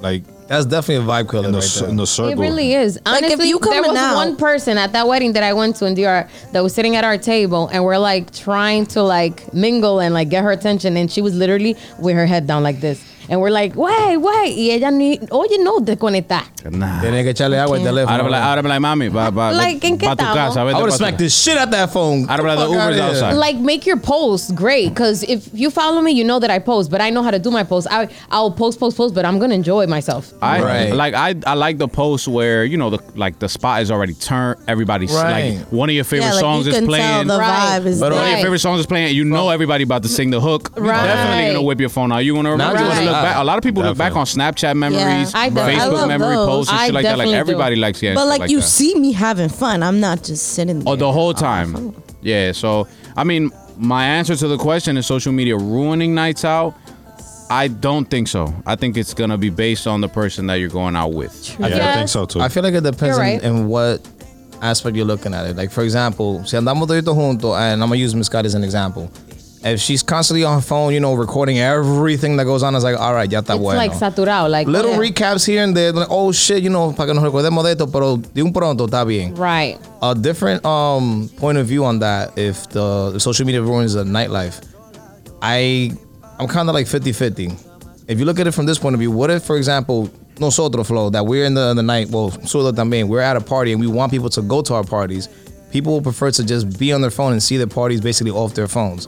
[0.00, 1.88] Like That's definitely a vibe killer in the right there.
[1.88, 2.32] in the circle.
[2.32, 2.98] It really is.
[3.06, 5.52] Like, if Honestly, you there coming was out- one person at that wedding that I
[5.52, 9.00] went to in DR that was sitting at our table, and we're like trying to
[9.04, 12.64] like mingle and like get her attention, and she was literally with her head down
[12.64, 16.42] like this, and we're like, wait, wait, y ella ni, oye, no, desconectar.
[16.70, 17.00] Nah.
[17.00, 18.10] Tiene que echarle agua al teléfono.
[18.10, 20.64] Ahora be like, ahora be like, mami, va, va, Like, ¿en qué va tu casa.
[20.64, 21.24] vete I would pa' have tu smacked casa.
[21.24, 22.28] this shit out that phone.
[22.28, 23.32] I'd be like, the Uber's outside.
[23.34, 26.90] Like make your posts great, because if you follow me, you know that I post,
[26.90, 27.88] but I know how to do my posts.
[27.90, 30.32] I I'll post, post, post, but I'm gonna enjoy myself.
[30.42, 30.92] I Right.
[30.92, 34.14] like I I like the post where you know the like the spot is already
[34.14, 34.58] turned.
[34.68, 35.56] Everybody's Right.
[35.56, 37.04] like one of your favorite yeah, like songs you is playing.
[37.04, 37.80] tell the Right.
[37.80, 39.14] vibe is But one of your favorite songs is playing.
[39.14, 40.72] You know everybody about to sing the hook.
[40.76, 41.06] You're Right.
[41.06, 42.18] definitely gonna whip your phone out.
[42.24, 42.74] You wanna remember?
[42.80, 43.36] Now just- look back.
[43.36, 45.60] A lot of people look back on Snapchat memories, I do.
[45.60, 46.48] I Facebook love memory those.
[46.48, 47.18] posts, and I shit like that.
[47.18, 47.40] Like definitely do.
[47.40, 48.66] everybody likes getting But like, like you that.
[48.66, 49.82] see me having fun.
[49.82, 50.92] I'm not just sitting there.
[50.92, 51.76] Oh, the whole time.
[51.76, 51.94] Oh.
[52.22, 52.52] Yeah.
[52.52, 52.86] So
[53.16, 56.74] I mean, my answer to the question is social media ruining nights out.
[57.50, 58.54] I don't think so.
[58.64, 61.56] I think it's gonna be based on the person that you're going out with.
[61.58, 61.96] Yeah, I Yes.
[61.96, 62.40] think so too.
[62.40, 64.06] I feel like it depends You're in, in what
[64.62, 65.56] aspect you're looking at it.
[65.56, 68.62] Like for example, si andamos todito juntos, and I'm gonna use Miss Scott as an
[68.62, 69.10] example.
[69.62, 72.98] If she's constantly on her phone, you know, recording everything that goes on, it's like,
[72.98, 73.76] all right, ya está It's bueno.
[73.76, 74.98] like saturado, like Little yeah.
[75.10, 77.86] recaps here and there, like, oh shit, you know, para que nos recordemos de esto,
[77.86, 79.34] pero de un pronto está bien.
[79.36, 79.78] Right.
[80.00, 84.02] A different um point of view on that, if the, the social media ruins the
[84.04, 84.64] nightlife,
[85.42, 85.92] I
[86.38, 88.06] I'm kind of like 50-50.
[88.08, 90.86] If you look at it from this point of view, what if, for example, nosotros,
[90.88, 93.80] Flo, that we're in the, the night, well, solo también, we're at a party and
[93.80, 95.28] we want people to go to our parties.
[95.70, 98.54] People will prefer to just be on their phone and see the parties basically off
[98.54, 99.06] their phones.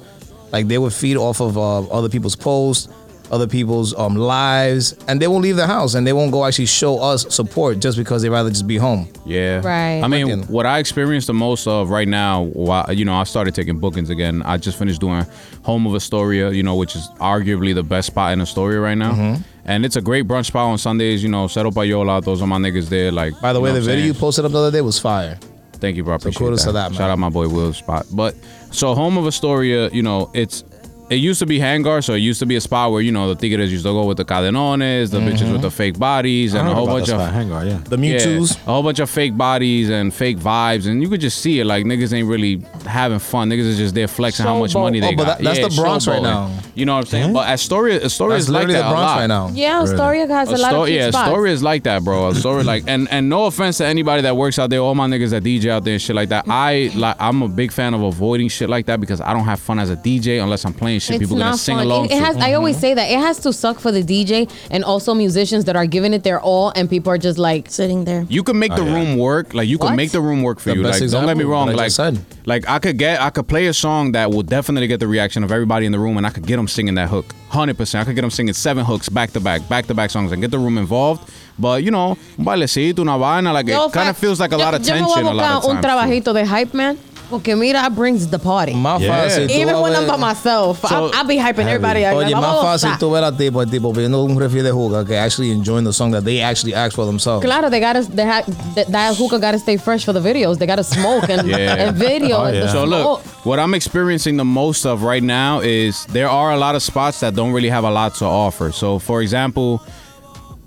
[0.53, 2.89] Like they would feed off of uh, other people's posts,
[3.31, 6.67] other people's um, lives, and they won't leave the house and they won't go actually
[6.67, 9.09] show us support just because they rather just be home.
[9.25, 9.63] Yeah.
[9.65, 10.03] Right.
[10.03, 13.25] I mean, Fucking- what I experienced the most of right now, while, you know, I
[13.25, 14.43] started taking bookings again.
[14.43, 15.25] I just finished doing
[15.63, 19.13] Home of Astoria, you know, which is arguably the best spot in Astoria right now.
[19.13, 19.43] Mm-hmm.
[19.65, 22.59] And it's a great brunch spot on Sundays, you know, Cero Payola, those are my
[22.59, 23.13] niggas there.
[23.13, 24.99] Like, By the way, the what I'm video you posted up the other day was
[24.99, 25.39] fire.
[25.83, 26.15] Thank you, bro.
[26.15, 26.67] Appreciate kudos that.
[26.69, 26.99] to that, man.
[26.99, 28.07] Shout out my boy Will's spot.
[28.13, 28.37] But
[28.71, 30.63] so Home of Astoria, you know, it's
[31.11, 33.33] it used to be hangar, so it used to be a spot where you know
[33.33, 36.67] the tigres used to go with the cadenones, the bitches with the fake bodies, and
[36.67, 37.79] a whole bunch of hang on, yeah.
[37.85, 38.53] The yeah, Mewtwo's.
[38.57, 41.67] a whole bunch of fake bodies and fake vibes, and you could just see it.
[41.67, 43.51] Like niggas ain't really having fun.
[43.51, 44.81] Niggas is just there flexing how much Showboat.
[44.83, 45.39] money they Oh, but got.
[45.39, 46.23] that- that's Yeah, the Bronx right showboating.
[46.23, 46.51] now.
[46.75, 47.33] You know what I'm saying?
[47.35, 49.19] But Astoria, Astoria That's is like literally that the a Bronx lot.
[49.21, 49.51] right now.
[49.53, 51.29] Yeah, Astoria has a lot Astor- of cute yeah, spots.
[51.29, 52.29] Astoria is like that, bro.
[52.31, 55.31] Astoria, like, and and no offense to anybody that works out there, all my niggas
[55.31, 56.47] that DJ out there and shit like that.
[56.49, 59.61] I like, I'm a big fan of avoiding shit like that because I don't have
[59.61, 61.87] fun as a DJ unless I'm playing shit It's people gonna not sing fun.
[61.87, 62.25] along It, it to.
[62.25, 62.37] has.
[62.37, 62.57] I mm-hmm.
[62.57, 65.87] always say that it has to suck for the DJ and also musicians that are
[65.87, 68.27] giving it their all, and people are just like, sitting there.
[68.29, 68.95] You can make oh, the Oh, yeah.
[68.95, 69.55] room work.
[69.55, 70.83] Like you can make the room work for The you.
[70.83, 71.69] Like don't get me wrong.
[71.69, 72.19] I Like said.
[72.47, 75.45] like I could get I could play a song that will definitely get the reaction
[75.45, 77.35] of everybody in the room, and I could get them singing that hook.
[77.49, 78.03] Hundred percent.
[78.03, 80.41] I could get them singing seven hooks back to back, back to back songs, and
[80.41, 81.31] get the room involved.
[81.59, 84.53] But you know, un bailecito, una vaina, like Yo, it kind fa- of feels like
[84.53, 85.85] a yo- lot of yo me voy tension a a lot of buscar un times.
[85.85, 85.89] too.
[85.89, 86.99] trabajito de hype man,
[87.33, 88.75] porque mira, brings the party.
[88.75, 89.25] Más Yeah.
[89.25, 89.49] fácil.
[89.49, 92.05] tú Even vas when I'm by myself, So- I, I be hyping everybody.
[92.05, 92.15] up.
[92.15, 92.99] Oye, Like, más fácil gozar.
[93.01, 95.93] tú ver al tipo, el tipo pidiendo un refri de juga que actually enjoying the
[95.93, 97.45] song that they actually asked for themselves.
[97.45, 98.43] Claro, they gotta they ha,
[98.77, 100.59] that, that hookah gotta stay fresh for the videos.
[100.59, 101.87] They gotta smoke and, Yeah.
[101.89, 102.37] and video.
[102.37, 102.71] Oh, and yeah.
[102.73, 106.75] So look, what I'm experiencing the most of right now is there are a lot
[106.77, 108.71] of spots that don't really have a lot to offer.
[108.73, 109.81] So, for example,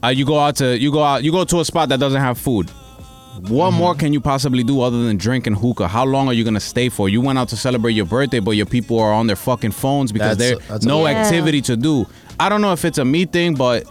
[0.04, 2.20] uh, you go out to you go out you go to a spot that doesn't
[2.22, 2.70] have food.
[3.42, 3.78] What Mm-hmm.
[3.78, 5.88] more can you possibly do other than drink and hookah?
[5.90, 7.10] How long are you gonna stay for?
[7.10, 10.12] You went out to celebrate your birthday, but your people are on their fucking phones
[10.12, 11.18] because That's- there's that's a- no Yeah.
[11.18, 12.08] activity to do.
[12.40, 13.84] I don't know if it's a me thing, but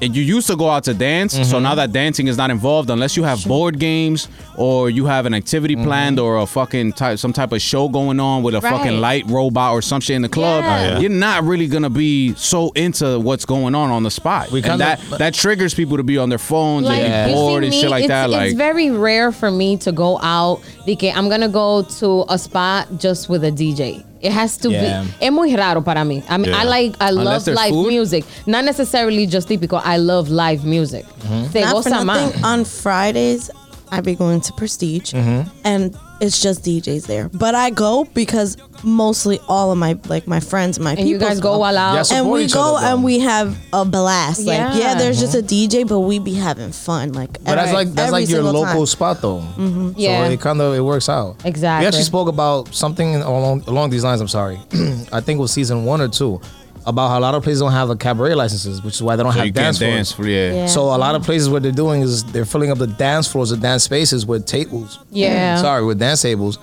[0.00, 1.44] it- you used to go out to dance, Mm-hmm.
[1.44, 5.26] so now that dancing is not involved, unless you have board games or you have
[5.26, 5.84] an activity Mm-hmm.
[5.84, 9.24] planned or a fucking type, some type of show going on with a fucking light
[9.26, 10.64] robot or some shit in the club.
[10.64, 10.68] Yeah.
[10.68, 10.98] Oh, yeah.
[11.00, 14.80] You're not really gonna be so into what's going on on the spot, We and
[14.80, 17.80] that that triggers people to be on their phones Like, and be bored and me,
[17.80, 18.30] shit like it's, that.
[18.30, 20.60] Like it's very rare for me to go out.
[20.86, 24.04] Like, I'm gonna go to a spot just with a DJ.
[24.20, 25.02] It has to Yeah.
[25.02, 25.26] be.
[25.26, 26.22] Es muy raro para mí.
[26.28, 27.86] I mean, I like, I Unless love live food.
[27.92, 28.24] music.
[28.46, 29.80] Not necessarily just típico.
[29.84, 31.04] I love live music.
[31.52, 32.22] Se Not for goza más.
[32.22, 32.44] nothing.
[32.44, 33.50] On Fridays,
[33.90, 37.28] I be going to Prestige, and it's just DJs there.
[37.28, 41.18] But I go because mostly all of my like my friends, my And people, you
[41.18, 42.10] guys go all out.
[42.10, 44.40] Yeah, and we go other, and we have a blast.
[44.40, 44.76] Like Yeah.
[44.76, 47.12] yeah, there's just a DJ, but we be having fun.
[47.12, 48.86] Like But that's like that's like your local time.
[48.86, 49.40] spot though.
[49.56, 49.92] Mm-hmm.
[49.96, 50.26] Yeah.
[50.26, 51.36] So it kind of it works out.
[51.44, 51.84] Exactly.
[51.84, 54.20] We actually spoke about something along along these lines.
[54.20, 54.58] I'm sorry.
[55.12, 56.40] I think it was season one or two.
[56.88, 59.22] About how a lot of places don't have a cabaret licenses, which is why they
[59.22, 60.12] don't So have you can't dance dance.
[60.12, 60.28] floors.
[60.30, 60.52] Yeah.
[60.52, 60.66] Yeah.
[60.66, 63.50] So a lot of places what they're doing is they're filling up the dance floors,
[63.50, 64.98] the dance spaces with tables.
[65.10, 65.56] Yeah.
[65.60, 66.58] Sorry, with dance tables,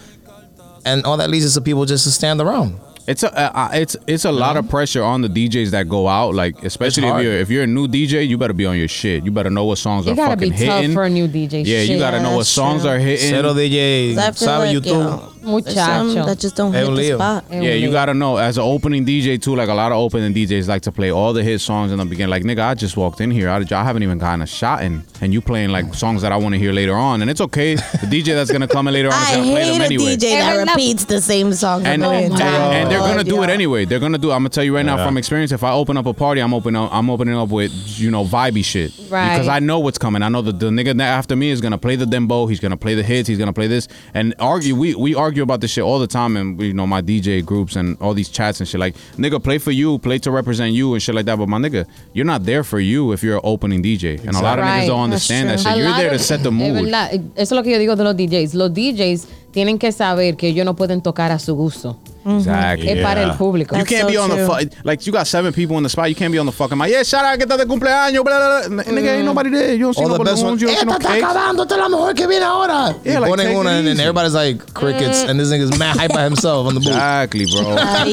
[0.85, 2.79] and all that leads is to people just to stand around.
[3.07, 6.07] It's a uh, uh, it's it's a lot of pressure on the DJs that go
[6.07, 6.33] out.
[6.33, 9.23] Like especially if you're if you're a new DJ, you better be on your shit.
[9.23, 10.17] You better know what songs are hitting.
[10.17, 10.95] You are gotta be fucking tough hitting.
[10.95, 11.63] for a new DJ.
[11.67, 12.89] yeah, you gotta know what songs true.
[12.91, 13.29] are hitting.
[13.29, 15.34] Cero DJ, 'Cause I feel sabe like, YouTube.
[15.45, 16.25] You some Muchacho.
[16.25, 17.15] that just don't Es hit un the lío.
[17.15, 17.45] spot.
[17.51, 19.55] Yeah, you gotta know as an opening DJ too.
[19.55, 22.05] Like a lot of opening DJs like to play all the hit songs in the
[22.05, 22.31] beginning.
[22.31, 23.49] Like nigga, I just walked in here.
[23.49, 26.38] I, I haven't even gotten a shot in, and you playing like songs that I
[26.38, 27.21] want to hear later on.
[27.21, 27.75] And it's okay.
[27.75, 29.86] The DJ that's gonna come in later on is I gonna play hate them a
[29.86, 30.15] anyway.
[30.15, 33.43] DJ that Every- repeats the same song and, a million and, and they're gonna do
[33.43, 33.86] it anyway.
[33.86, 34.31] They're gonna do.
[34.31, 35.05] I'm gonna tell you right now Yeah.
[35.05, 35.51] from experience.
[35.51, 36.93] If I open up a party, I'm opening up.
[36.93, 38.91] I'm opening up with you know vibey shit.
[39.10, 39.34] Right.
[39.34, 40.21] Because I know what's coming.
[40.23, 42.49] I know that the nigga that after me is gonna play the dembow.
[42.49, 43.27] He's gonna play the hits.
[43.27, 44.75] He's gonna play this and argue.
[44.75, 47.75] We we argue about this shit all the time, and you know my DJ groups
[47.75, 48.79] and all these chats and shit.
[48.79, 51.37] Like nigga, play for you, play to represent you and shit like that.
[51.37, 54.19] But my nigga, you're not there for you if you're an opening DJ.
[54.25, 55.77] And a lot of niggas don't understand that shit.
[55.77, 56.87] You're there to set the mood.
[56.89, 58.53] Eso es lo que yo digo de los DJs.
[58.53, 61.97] Los DJs tienen que saber que ellos no pueden tocar a su gusto.
[62.25, 62.38] Mm-hmm.
[62.39, 62.89] Exactly.
[62.89, 63.75] Es para el público.
[63.75, 64.47] You That's can't so be on the true.
[64.47, 66.09] fu- like you got seven people in the spot.
[66.09, 66.89] You can't be on the fucking mic.
[66.89, 68.23] Yeah, shout out que está de cumpleaños.
[68.23, 68.81] Blah, blah, blah.
[68.83, 69.25] N- Nigga, ain't mm.
[69.25, 69.73] nobody there.
[69.75, 70.59] You don't see All no the best ones.
[70.61, 71.23] You don't see no Esta está cakes.
[71.23, 72.95] acabando, esta es la mejor que viene ahora.
[73.03, 74.01] Yeah, like, ponen take una it and, and easy.
[74.01, 75.29] everybody's like crickets, mm.
[75.29, 76.89] and this nigga's mad hype by himself on the booth.
[76.89, 77.75] Exactly, bro.
[77.77, 78.11] Ahí,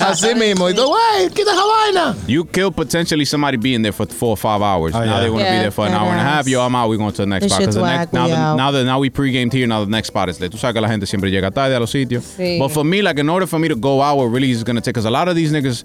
[0.00, 0.66] Así mismo.
[0.68, 2.16] Y tú, wey, quita esa vaina.
[2.26, 4.92] you kill potentially somebody being there for four or five hours.
[4.94, 5.20] Oh, now yeah.
[5.20, 6.46] they want to Yeah, be there for an hour and a half.
[6.46, 6.52] yes.
[6.52, 6.88] Yo, I'm out.
[6.88, 7.58] We going to the next This spot.
[7.60, 8.56] 'Cause shit's the whack, now, we the, out.
[8.56, 9.66] now that now we pre-gamed here.
[9.68, 10.48] Now the next spot is there.
[10.48, 12.24] Tú sabes que la gente siempre llega tarde a los sitios.
[12.36, 12.58] Sí.
[12.58, 14.80] But for me, like in order for me to go out, what really is gonna
[14.80, 15.84] take, because a lot of these niggas.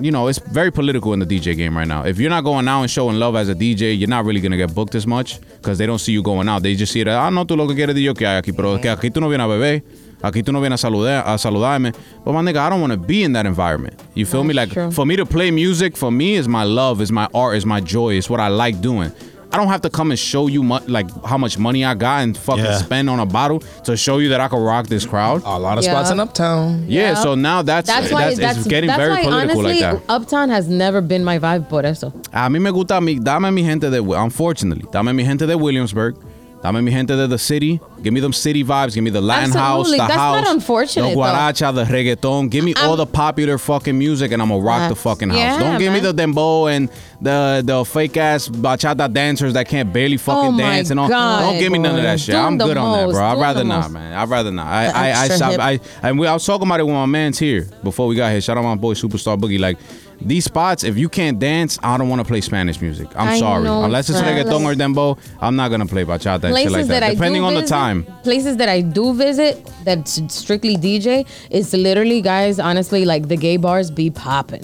[0.00, 2.04] You know, it's very political in the DJ game right now.
[2.04, 4.56] If you're not going out and showing love as a DJ, you're not really gonna
[4.56, 6.62] get booked as much because they don't see you going out.
[6.62, 8.78] They just see that, ah, no, tú lo que quieres yo que hay aquí, pero
[8.78, 9.82] que aquí tú no vienes a beber,
[10.22, 11.92] aquí tú no vienes a, saludar, a saludarme.
[12.24, 14.00] But my nigga, I don't want to be in that environment.
[14.14, 14.54] You feel me?
[14.54, 14.92] Like true.
[14.92, 17.80] for me to play music, for me is my love, is my art, is my
[17.80, 19.12] joy, is what I like doing.
[19.52, 22.22] I don't have to come and show you mu- like how much money I got
[22.22, 22.78] and fucking Yeah.
[22.78, 25.42] spend on a bottle to show you that I can rock this crowd.
[25.44, 25.92] A lot of Yeah.
[25.92, 26.86] spots in Uptown.
[26.88, 27.14] yeah, Yeah.
[27.22, 30.06] so now that's That's why that's, that's, it's getting that's very why political honestly like
[30.06, 30.14] that.
[30.14, 32.12] Uptown has never been my vibe por eso.
[32.32, 36.16] A mí me gusta mi, dame mi gente de, unfortunately, dame mi gente de Williamsburg,
[36.62, 37.80] dame mi gente de the city.
[38.02, 38.94] Give me them city vibes.
[38.94, 41.20] Give me the Latin house, the That's house, not unfortunate, the though.
[41.20, 42.50] guaracha, the reggaeton.
[42.50, 45.38] Give me all the popular fucking music, and I'm gonna rock the fucking house.
[45.38, 46.16] Yeah, Don't give me man.
[46.16, 46.88] the dembow and
[47.20, 51.08] the the fake ass bachata dancers that can't barely oh fucking Oh dance and all.
[51.08, 52.32] God, Don't give me none of that shit.
[52.34, 53.22] Doing I'm good on that, bro.
[53.24, 53.92] I'd rather not, most.
[53.92, 54.14] man.
[54.14, 54.66] I'd rather not.
[54.66, 55.60] I The I I, hip.
[55.60, 58.30] I and we, I was talking about it with my man's here before we got
[58.32, 58.40] here.
[58.40, 59.58] Shout out my boy Superstar Boogie.
[59.60, 59.78] Like
[60.26, 63.08] these spots, if you can't dance, I don't want to play Spanish music.
[63.16, 63.64] I'm I sorry.
[63.64, 64.44] know, Unless it's right.
[64.44, 67.00] reggaeton or dembow, I'm not gonna play bachata and shit like that.
[67.00, 68.04] that Depending do on the time.
[68.22, 72.58] Places that I do visit that's strictly DJ is literally guys.
[72.58, 74.62] Honestly, like the gay bars be popping.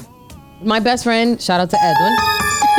[0.63, 2.15] My best friend, shout out to Edwin.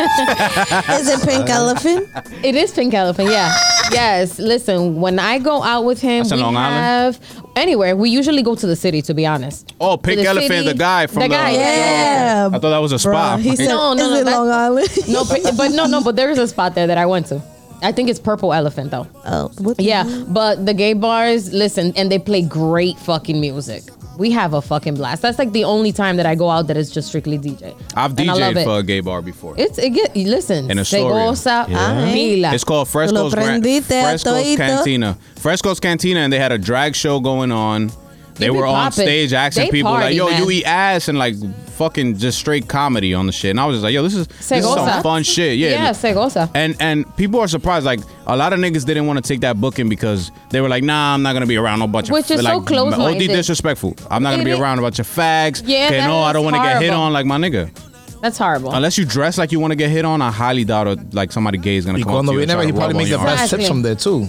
[0.00, 2.08] Is it Pink Elephant?
[2.42, 3.52] It is Pink Elephant, yeah.
[3.92, 4.38] yes.
[4.38, 7.18] Listen, when I go out with him, That's we Long Island?
[7.54, 7.96] Have anywhere.
[7.96, 9.74] We usually go to the city, to be honest.
[9.80, 11.28] Oh, To Pink the Elephant, city- the uh, guy from the.
[11.28, 12.46] the guy, yeah, yeah, Yeah.
[12.48, 13.40] I thought that was a Bro, spot.
[13.40, 14.88] he said, No, no, is no, it that- Long Island?
[15.08, 17.42] No, but, but no, no, but there is a spot there that I went to.
[17.82, 19.06] I think it's Purple Elephant though.
[19.24, 20.24] Oh, what Yeah, hell?
[20.28, 23.82] but the gay bars, listen, and they play great fucking music.
[24.20, 25.22] We have a fucking blast.
[25.22, 27.74] That's like the only time that I go out that is just strictly DJ.
[27.96, 28.64] I've And I love DJ'd it.
[28.64, 29.54] for a gay bar before.
[29.56, 30.70] It's it get listen.
[30.70, 31.34] In Astoria.
[31.72, 32.52] Ah, yeah.
[32.52, 34.56] It's called Fresco's, Gran- Fresco's.
[34.58, 35.16] Cantina.
[35.36, 37.90] Fresco's Cantina, and they had a drag show going on.
[38.40, 39.04] They They be were on poppin'.
[39.04, 40.42] stage asking They people like, "Yo, man.
[40.42, 41.34] you eat ass," and like
[41.76, 43.50] fucking just straight comedy on the shit.
[43.50, 45.02] And I was just like, "Yo, this is this is some goza.
[45.02, 45.70] fun shit." Yeah.
[45.70, 46.50] Yeah, se goza.
[46.54, 47.86] And and people are surprised.
[47.86, 50.82] Like a lot of niggas didn't want to take that booking because they were like,
[50.84, 53.30] "Nah, I'm not gonna be around no bunch of Which of is so like close-minded.
[53.30, 53.94] OD disrespectful.
[54.10, 55.62] I'm not gonna be is- around a bunch of fags.
[55.64, 57.02] Yeah, Okay, that no, I is don't want to get hit horrible.
[57.04, 57.70] on like my nigga.
[58.22, 58.72] That's horrible.
[58.72, 61.32] Unless you dress like you want to get hit on, I highly doubt it, like
[61.32, 62.96] somebody gay is gonna come up to you and viene, try he to probably rub
[62.98, 63.26] make the your arm.
[63.28, 64.28] best tips from there too.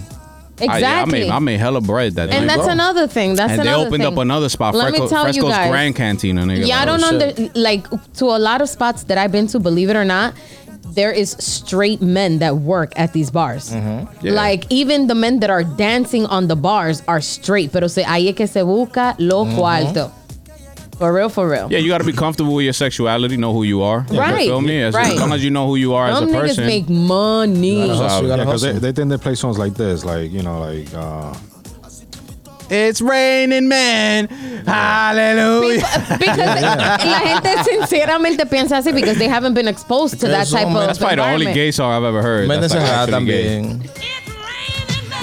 [0.62, 1.20] I, yeah, I exactly.
[1.20, 2.36] made I made hella bread that day.
[2.36, 2.70] and that's go.
[2.70, 3.34] another thing.
[3.34, 4.12] That's and they opened thing.
[4.12, 5.70] up another spot, Let me Fresco, tell you Fresco's guys.
[5.70, 6.42] Grand Cantina.
[6.42, 6.66] Nigga.
[6.66, 9.58] Yeah, I don't Oh, under like to a lot of spots that I've been to.
[9.58, 10.34] Believe it or not,
[10.94, 13.70] there is straight men that work at these bars.
[13.70, 14.26] Mm-hmm.
[14.26, 14.32] Yeah.
[14.32, 17.72] Like even the men that are dancing on the bars are straight.
[17.72, 19.56] Pero se ahí que se busca lo Mm-hmm.
[19.56, 20.12] cuarto.
[20.98, 21.68] For real, for real.
[21.70, 24.00] Yeah, you got to be comfortable with your sexuality, know who you are.
[24.10, 24.82] Right, You feel me?
[24.82, 25.12] As, right.
[25.14, 26.66] as long as you know who you are Some as a niggas person.
[26.66, 27.86] make money.
[27.86, 30.30] Gotta hustle, you gotta Yeah, because they, they think they play songs like this, like
[30.30, 31.34] you know, like uh,
[32.70, 34.28] it's raining men.
[34.64, 35.82] Hallelujah.
[36.18, 36.62] because
[37.04, 40.86] la gente sinceramente piensa así because they haven't been exposed to that type man, of
[40.86, 41.54] That's probably the only environment.
[41.56, 42.48] gay song I've ever heard.
[42.48, 43.60] Métanse That's like a actually gay.
[43.60, 43.90] también.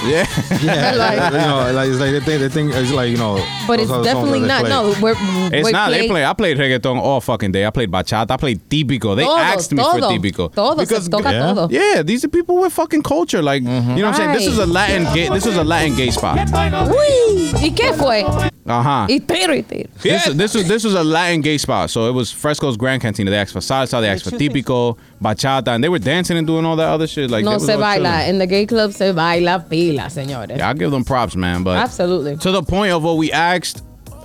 [0.04, 0.26] Yeah.
[0.60, 3.36] Yeah, Like- you know, like it's like they think they think it's like you know.
[3.66, 4.60] But it's are the songs definitely not.
[4.60, 4.68] play.
[4.70, 5.14] No, we're
[5.52, 5.90] It's we not.
[5.90, 6.24] They play.
[6.24, 7.64] I played reggaeton all fucking day.
[7.64, 8.30] I played bachata.
[8.30, 9.16] I played típico.
[9.16, 11.52] They todo, asked me for todo, típico Todo, se toca yeah.
[11.54, 11.68] todo.
[11.70, 13.40] Yeah, these are people with fucking culture.
[13.42, 14.32] Like, you know what I'm saying?
[14.32, 15.28] This is a Latin gay.
[15.28, 16.36] This is a Latin gay spot.
[16.38, 18.24] Uy, ¿Y qué fue?
[18.66, 19.06] Uh huh.
[19.08, 19.88] Y tiro, y tiro.
[20.02, 21.90] This, this was this was a Latin gay spot.
[21.90, 23.30] So it was Fresco's Grand Cantina.
[23.30, 24.00] They asked for salsa.
[24.00, 27.30] They asked for típico, bachata, and they were dancing and doing all that other shit.
[27.30, 28.24] Like, No se baila.
[28.28, 30.56] In the gay club se baila pila, señores.
[30.56, 31.62] Yeah, I give them props, man.
[31.62, 32.36] But Absolutely.
[32.38, 33.82] to the point of what we asked,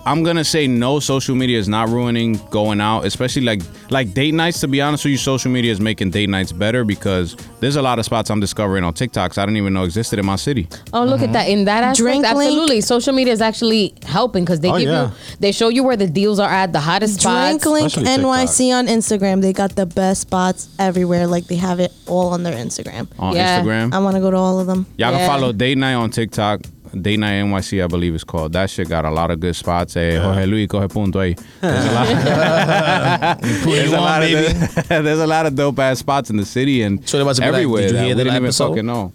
[0.07, 0.99] I'm gonna say no.
[0.99, 4.59] Social media is not ruining going out, especially like like date nights.
[4.59, 7.81] To be honest with you, social media is making date nights better because there's a
[7.81, 10.67] lot of spots I'm discovering on TikToks I didn't even know existed in my city.
[10.93, 11.49] Oh, look at that.
[11.49, 12.49] In that aspect, Drink link.
[12.49, 12.81] absolutely.
[12.81, 15.05] Social media is actually helping because they Oh, give yeah.
[15.07, 17.63] you, they show you where the deals are at, the hottest spots.
[17.63, 19.41] Drink Link Especially NYC on Instagram.
[19.41, 21.25] They got the best spots everywhere.
[21.25, 23.07] Like they have it all on their Instagram.
[23.17, 23.61] On Yeah.
[23.61, 24.85] Instagram, I want to go to all of them.
[24.97, 25.17] y'all Yeah.
[25.17, 26.61] can follow Date Night on TikTok.
[26.93, 28.53] Date Night NYC, I believe it's called.
[28.53, 29.95] That shit got a lot of good spots.
[29.97, 31.35] Eh, Jorge Luis, coge punto ahí.
[31.61, 36.37] There's a lot, there's a lot of there's a lot of dope ass spots in
[36.37, 38.35] the city and So they must be like, everywhere did you that hear we didn't
[38.35, 38.69] even episode?
[38.69, 39.11] fucking know.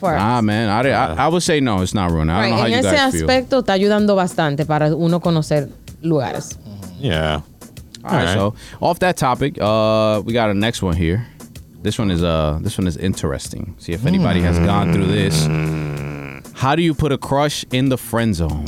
[0.00, 0.18] For us.
[0.20, 1.80] Nah, man, I, I, I would say no.
[1.80, 2.30] It's not ruining.
[2.30, 3.22] I don't know how Right, you En ese guys feel.
[3.28, 5.68] aspecto está ayudando bastante para uno conocer
[6.02, 6.58] lugares.
[6.98, 7.42] Yeah.
[8.04, 11.26] All right, so off that topic, uh, we got a next one here.
[11.82, 13.74] This one is uh, this one is interesting.
[13.78, 15.46] See if anybody has gone through this.
[16.56, 18.64] How do you put a crush in the friend zone?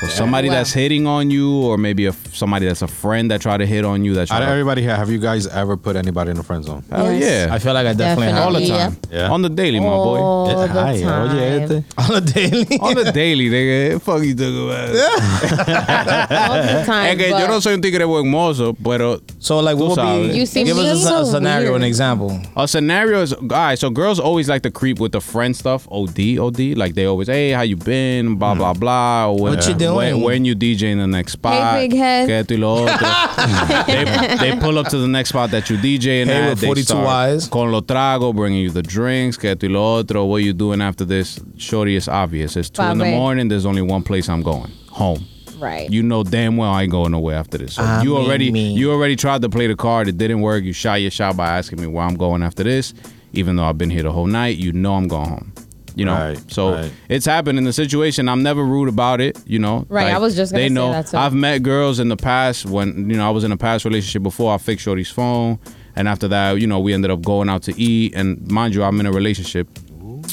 [0.00, 0.54] So somebody Wow.
[0.54, 3.84] that's hitting on you, or maybe a, somebody that's a friend that tried to hit
[3.84, 4.14] on you.
[4.14, 6.82] That Out of everybody here, have you guys ever put anybody in the friend zone?
[6.90, 7.48] Hell Yes.
[7.48, 8.40] yeah, I feel like I definitely, Definitely.
[8.42, 8.78] all the Yeah.
[8.88, 9.30] time, Yeah.
[9.30, 10.18] on the daily, my boy.
[10.18, 11.30] All the Ay, time.
[11.36, 11.84] oye, este.
[11.98, 12.78] have on a daily.
[12.80, 14.00] On the daily, nigga.
[14.02, 14.88] Fuck you talking about.
[15.70, 17.06] All the time.
[17.10, 19.88] Es que yo but- no soy un tigre buen mozo, pero So like, what Tú
[19.90, 20.32] would sabes.
[20.32, 20.38] be?
[20.38, 21.82] You seem give us a, so a scenario, weird.
[21.82, 22.40] an example.
[22.56, 23.78] A scenario is all right.
[23.78, 25.88] So girls always like to creep with the friend stuff.
[25.90, 26.58] Od od.
[26.76, 28.36] Like they always, hey, how you been?
[28.36, 28.58] Blah mm.
[28.58, 29.28] blah blah.
[29.30, 30.14] Or What you doing?
[30.16, 31.74] When, when you DJ in the next spot?
[31.74, 32.19] Hey, big head.
[32.26, 33.06] Que esto y lo otro.
[33.86, 36.28] they, they pull up to the next spot that you DJ in.
[36.28, 36.50] Hey, at.
[36.50, 37.48] with They 42 start eyes.
[37.48, 39.36] Con lo trago, bringing you the drinks.
[39.36, 40.24] Que esto y lo otro.
[40.26, 41.40] What you doing after this?
[41.56, 42.56] Shorty, it's obvious.
[42.56, 43.16] It's two in the Pabe.
[43.16, 43.48] morning.
[43.48, 44.70] There's only one place I'm going.
[44.90, 45.24] Home.
[45.58, 45.90] Right.
[45.90, 47.74] You know damn well I ain't going nowhere after this.
[47.74, 48.72] So I you mean, already me.
[48.72, 50.08] you already tried to play the card.
[50.08, 50.64] It didn't work.
[50.64, 52.94] You shot your shot by asking me where I'm going after this.
[53.34, 55.52] Even though I've been here the whole night, you know I'm going home.
[56.00, 56.92] You know, Right, so right.
[57.10, 58.26] it's happened in the situation.
[58.28, 59.38] I'm never rude about it.
[59.46, 60.90] You know, Right, I was just gonna they say know.
[60.92, 61.18] that too.
[61.18, 64.22] I've met girls in the past when you know I was in a past relationship
[64.22, 64.54] before.
[64.54, 65.58] I fixed Shorty's phone,
[65.96, 68.14] and after that, you know, we ended up going out to eat.
[68.14, 69.68] And mind you, I'm in a relationship.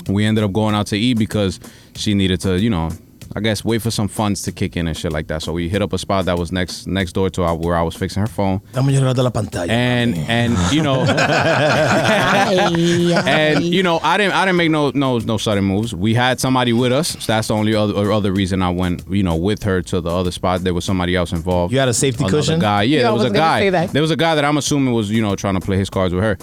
[0.07, 1.59] We ended up going out to eat because
[1.95, 2.91] she needed to, you know,
[3.37, 5.43] I guess wait for some funds to kick in and shit like that.
[5.43, 7.83] So we hit up a spot that was next next door to our, where I
[7.83, 9.69] was fixing her phone, Dame yo de la pantalla.
[9.69, 11.01] and and you know,
[13.27, 15.93] and you know, I didn't I didn't make no no no sudden moves.
[15.93, 17.09] We had somebody with us.
[17.09, 20.09] So that's the only other other reason I went, you know, with her to the
[20.09, 20.61] other spot.
[20.61, 21.71] There was somebody else involved.
[21.73, 22.59] You had a safety Another cushion?
[22.59, 22.81] guy.
[22.83, 23.85] Yeah, Yeah, there was, was a guy.
[23.87, 26.11] There was a guy that I'm assuming was you know trying to play his cards
[26.13, 26.37] with her.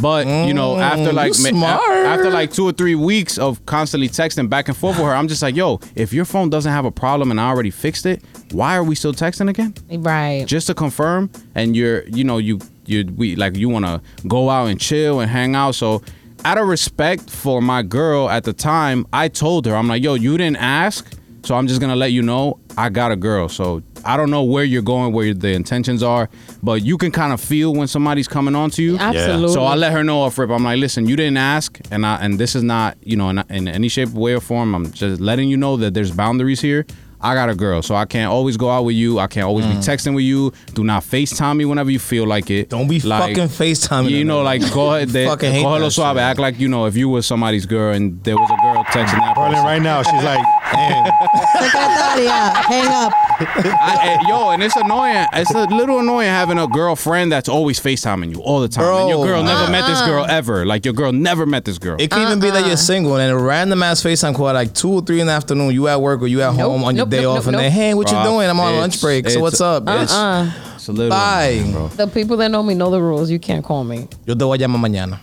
[0.00, 1.90] But you know, mm, after like you ma- smart.
[2.06, 5.28] after like two or three weeks of constantly texting back and forth with her, I'm
[5.28, 8.22] just like, yo, if your phone doesn't have a problem and I already fixed it,
[8.52, 9.74] why are we still texting again?
[9.90, 10.46] right.
[10.46, 14.48] just to confirm and you're you know you you we like you want to go
[14.50, 16.02] out and chill and hang out so
[16.44, 20.14] out of respect for my girl at the time i told her i'm like yo
[20.14, 23.82] you didn't ask so i'm just gonna let you know i got a girl so
[24.04, 26.28] i don't know where you're going where the intentions are
[26.62, 29.52] but you can kind of feel when somebody's coming on to you Absolutely.
[29.54, 30.50] so I let her know off rip.
[30.50, 33.38] I'm like, listen, you didn't ask, and I and this is not, you know, in,
[33.48, 34.74] in any shape, way, or form.
[34.74, 36.84] I'm just letting you know that there's boundaries here.
[37.20, 39.18] I got a girl, so I can't always go out with you.
[39.18, 40.52] I can't always be texting with you.
[40.74, 42.66] Do not FaceTime me whenever you feel like it.
[42.66, 42.70] Mm.
[42.70, 46.16] Don't be fucking FaceTiming You know, like go ahead, de, Fucking hate cógelo that suave.
[46.16, 46.22] shit.
[46.22, 49.18] Act like you know if you were somebody's girl and there was a girl texting
[49.20, 49.64] that Rolling person.
[49.66, 51.10] right now, she's like, man,
[51.56, 53.12] Secretaria, hang up.
[53.40, 55.26] I, eh, yo, and it's annoying.
[55.32, 58.84] It's a little annoying having a girlfriend that's always FaceTiming you all the time.
[59.02, 60.66] and your girl never met this girl ever.
[60.66, 61.96] Like your girl never met this girl.
[62.00, 64.74] It could even be that you're single and a random ass FaceTime call at like
[64.74, 65.72] two or three in the afternoon.
[65.72, 67.54] You at work or you at Nope, home on your day nope, off, nope, and
[67.56, 67.72] then nope.
[67.72, 68.48] hey, what you doing?
[68.48, 69.28] I'm on lunch break.
[69.30, 70.10] So what's up, bitch?
[70.10, 70.74] Uh-uh.
[70.74, 71.44] It's a little Bye.
[71.60, 71.88] annoying, bro.
[71.88, 73.30] The people that know me know the rules.
[73.30, 74.08] You can't call me.
[74.26, 75.18] Yo te voy a llamar mañana.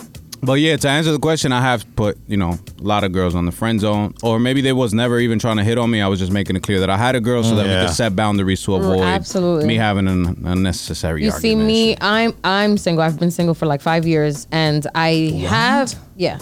[0.45, 3.35] But yeah, to answer the question, I have put you know a lot of girls
[3.35, 6.01] on the friend zone, or maybe they was never even trying to hit on me.
[6.01, 7.71] I was just making it clear that I had a girl so mm, that we
[7.71, 7.85] Yeah.
[7.87, 9.67] could set boundaries to mm, avoid absolutely.
[9.67, 11.23] me having an unnecessary.
[11.23, 11.97] You see argument and me, shit.
[12.03, 13.03] I'm I'm single.
[13.03, 16.39] I've been single for like five years, and I have yeah,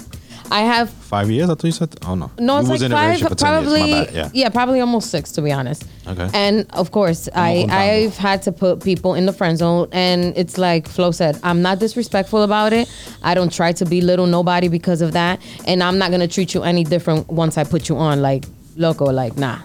[0.54, 1.50] I have Five years?
[1.50, 1.96] I thought you said.
[2.06, 2.30] Oh no.
[2.38, 3.64] no, it's like five, relationship for 10 years.
[3.64, 3.92] probably.
[3.92, 4.32] Bad.
[4.36, 4.50] Yeah.
[4.50, 5.84] probably almost six to be honest.
[6.08, 6.30] Okay.
[6.32, 7.72] And of course, I contando.
[7.72, 11.64] I've had to put people in the friend zone, and it's like Flo said, I'm
[11.64, 12.88] not disrespectful about it.
[13.24, 16.62] I don't try to belittle nobody because of that, and I'm not gonna treat you
[16.62, 18.22] any different once I put you on.
[18.22, 19.58] Like loco, like nah,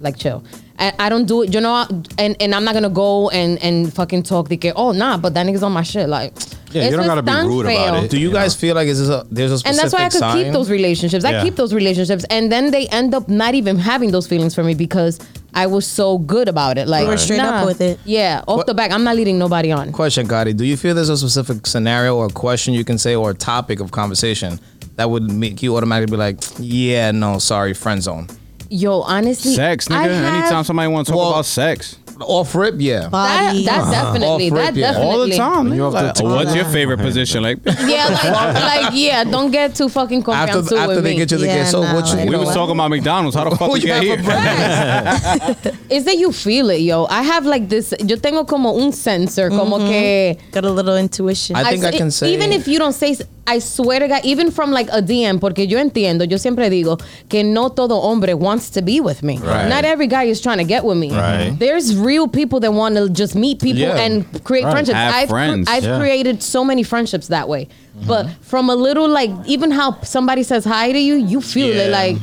[0.00, 0.42] like chill.
[0.78, 1.86] I, I don't do it, you know,
[2.18, 5.34] and, and I'm not gonna go and, and fucking talk the que, oh nah, but
[5.34, 6.08] that nigga's on my shit.
[6.08, 6.34] Like,
[6.72, 8.10] Yeah, you don't gotta be tan rude about it.
[8.10, 8.60] Do you You guys know.
[8.60, 10.44] feel like is this a there's a specific And that's why I could sign?
[10.44, 11.24] keep those relationships.
[11.24, 11.42] I Yeah.
[11.44, 14.74] keep those relationships, and then they end up not even having those feelings for me
[14.74, 15.18] because
[15.54, 16.88] I was so good about it.
[16.88, 17.98] Like You were straight up with it.
[18.04, 19.92] Yeah, off What- the back, I'm not leading nobody on.
[19.92, 20.56] Question, Gotti.
[20.56, 23.90] Do you feel there's a specific scenario or question you can say or topic of
[23.90, 24.58] conversation
[24.96, 28.28] that would make you automatically be like, yeah, no, sorry, friend zone?
[28.70, 30.14] Yo, honestly, Sex, I nigga.
[30.14, 33.00] have- Anytime somebody wants to talk Well- about sex, Off rip, yeah.
[33.00, 33.68] that, Body.
[33.68, 33.84] Uh-huh.
[33.84, 34.92] that definitely, Off rip, that yeah.
[34.92, 35.64] definitely, all the time.
[35.68, 35.92] When you nigga.
[35.92, 37.42] have to Like, talk what's your favorite position?
[37.42, 41.16] Like, Yeah, like, like yeah, don't get too fucking After, confianzu after with they me.
[41.16, 42.74] get you the Yeah, get, so no, what you, like- we you was know, talking
[42.76, 43.36] about McDonald's.
[43.36, 45.54] How the fuck oh, What you you get have here?
[45.72, 47.06] for Is that you feel it, yo.
[47.06, 47.94] I have like this.
[48.04, 49.88] Yo tengo como un sensor, como mm-hmm.
[49.88, 50.38] que.
[50.52, 51.56] Got a little intuition.
[51.56, 54.50] I think I can say- Even if you don't say, I swear to God, even
[54.50, 58.70] from like a DM, porque yo entiendo, yo siempre digo que no todo hombre wants
[58.70, 59.38] to be with me.
[59.38, 59.68] Right.
[59.68, 61.10] Not every guy is trying to get with me.
[61.10, 61.50] Right.
[61.58, 63.96] There's real people that want to just meet people Yeah.
[64.04, 64.72] and create Right.
[64.72, 64.96] friendships.
[64.98, 65.68] Have I've, cr- friends.
[65.70, 65.98] I've Yeah.
[65.98, 67.68] created so many friendships that way.
[68.06, 71.90] But from a little like, even how somebody says hi to you, you feel it
[71.90, 71.96] Yeah.
[72.00, 72.16] like.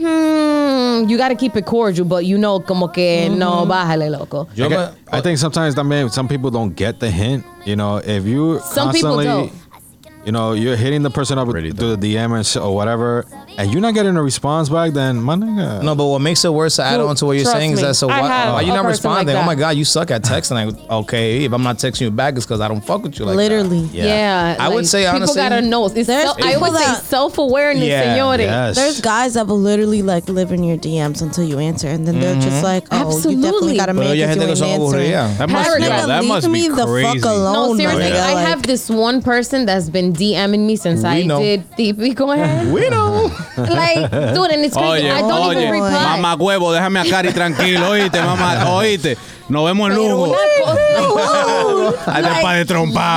[0.00, 4.48] Hmm, you gotta keep it cordial, but you know, como que no, bájale, loco.
[4.54, 7.44] Yo I, me- get- I think sometimes that may, some people don't get the hint.
[7.66, 9.52] You know, if you Some people constantly, don't.
[10.24, 13.24] You know, you're hitting the person up Really through the DM and or whatever,
[13.56, 15.82] and you're not getting a response back, then my nigga.
[15.82, 17.72] No, but what makes it worse to add Dude, on to what you're trust saying
[17.72, 19.36] is me, that so I why, have why you a not person like responding?
[19.36, 20.72] oh my god, you suck at texting.
[20.72, 23.24] Like, okay, if I'm not texting you back, it's because I don't fuck with you.
[23.24, 23.36] Like that.
[23.36, 23.80] Literally.
[23.92, 25.86] Yeah, I would say, honestly, people honestly, gotta know.
[25.86, 28.38] It's there's self, I people would say self awareness, Yeah, señores.
[28.40, 28.76] yes.
[28.76, 32.20] There's guys that will literally like live in your DMs until you answer, and then
[32.20, 32.64] they're just mm-hmm.
[32.64, 33.42] like, "Oh, you Absolutely.
[33.42, 35.38] definitely gotta Pero make hay it gente you que ain't son answering." aburridas.
[35.38, 36.06] That must, Paragraph.
[36.06, 37.18] that leave must me be the crazy.
[37.20, 37.68] fuck alone.
[37.70, 41.40] No, seriously, I have this one person that's been DMing me since I know.
[41.40, 42.72] did típico ahead.
[42.72, 43.30] We know.
[43.56, 45.06] Like, dude, and it's crazy.
[45.06, 46.18] Oye, I don't oye, even reply.
[46.18, 49.16] mamá huevo, déjame a Cari tranquilo, oíste, mamá, oíste.
[49.50, 50.24] Nos vemos en Pero lujo.
[50.24, 52.64] una cosa- Ay, del padre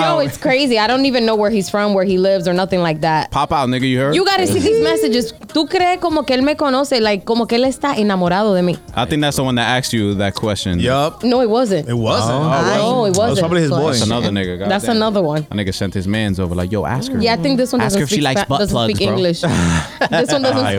[0.04, 0.78] Yo, it's crazy.
[0.80, 3.30] I don't even know where he's from, where he lives, or nothing like that.
[3.32, 4.16] Pop out, nigga, you heard?
[4.16, 5.34] You gotta see these messages.
[5.54, 8.78] Tú crees como que él me conoce, like, como que él está enamorado de mí.
[8.96, 10.80] I think that's the one that asked you that question.
[10.80, 11.24] yup.
[11.24, 11.88] No, it wasn't.
[11.88, 12.32] It wasn't.
[12.34, 13.40] Oh, no, it That was wasn't.
[13.40, 13.92] probably his boy.
[13.92, 14.60] That's another nigga.
[14.60, 14.96] God That's damn.
[14.98, 15.46] another one.
[15.52, 17.20] A nigga sent his mans over like, yo, ask her.
[17.22, 18.94] Yeah, I think this one Ask doesn't her if she speak, likes butt doesn't plugs,
[18.96, 19.16] speak bro.
[19.18, 19.42] English.
[20.10, 20.78] this one doesn't Ay,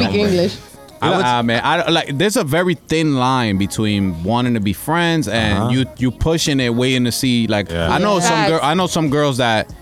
[0.51, 0.74] speak
[1.05, 1.15] hombre.
[1.17, 1.27] English.
[1.27, 2.19] Ah, man, I like.
[2.19, 6.75] There's a very thin line between wanting to be friends and you you pushing it,
[6.75, 7.47] waiting to see.
[7.47, 7.89] Like, Yeah.
[7.91, 8.21] I know Yeah.
[8.29, 8.61] some girl.
[8.63, 9.73] I know some girls that.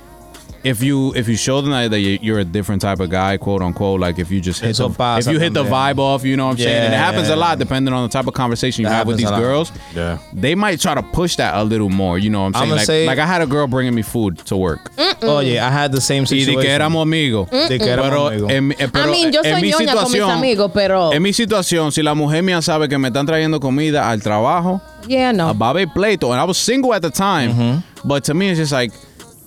[0.65, 3.37] If you if you show them that that you- you're a different type of guy,
[3.37, 5.95] quote unquote, like if you just hit Eso the, if you hit the también.
[5.97, 8.09] vibe off, you know what I'm saying, and it happens a lot depending on the
[8.09, 9.73] type of conversation you That have with these girls.
[9.95, 10.19] Yeah.
[10.33, 12.65] They might try to push that a little more, you know what I'm saying?
[12.71, 14.93] I'ma Like, say- like I had a girl bringing me food to work.
[15.23, 16.61] Oh yeah, I had the same Y situation.
[16.61, 17.49] de que éramos amigos.
[17.51, 18.51] De que éramos amigos.
[18.53, 21.13] en, eh, pero I mean, yo en soy mi ñoña con mis situación, amigos, pero-
[21.13, 24.81] En mi situación, si la mujer mía sabe que me están trayendo comida al trabajo,
[25.09, 25.55] Yeah, no.
[25.59, 26.33] va a haber pleito.
[26.33, 27.83] And I was single at the time.
[28.05, 28.93] But to me, it's just like,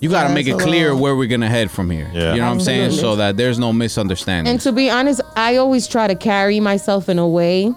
[0.00, 2.10] you got to Yeah, make it clear little- where we're going to head from here.
[2.12, 2.34] Yeah.
[2.34, 2.90] You know what I'm saying?
[2.92, 4.50] So that there's no misunderstanding.
[4.50, 7.72] And to be honest, I always try to carry myself in a way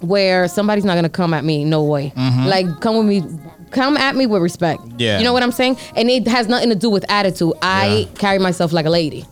[0.00, 1.64] where somebody's not gonna come at me.
[1.64, 2.12] No way.
[2.14, 2.44] Mm-hmm.
[2.46, 3.38] Like come with me.
[3.70, 4.82] Come at me with respect.
[4.98, 5.18] Yeah.
[5.18, 5.78] You know what I'm saying?
[5.96, 7.54] And it has nothing to do with attitude.
[7.62, 9.24] I carry myself like a lady.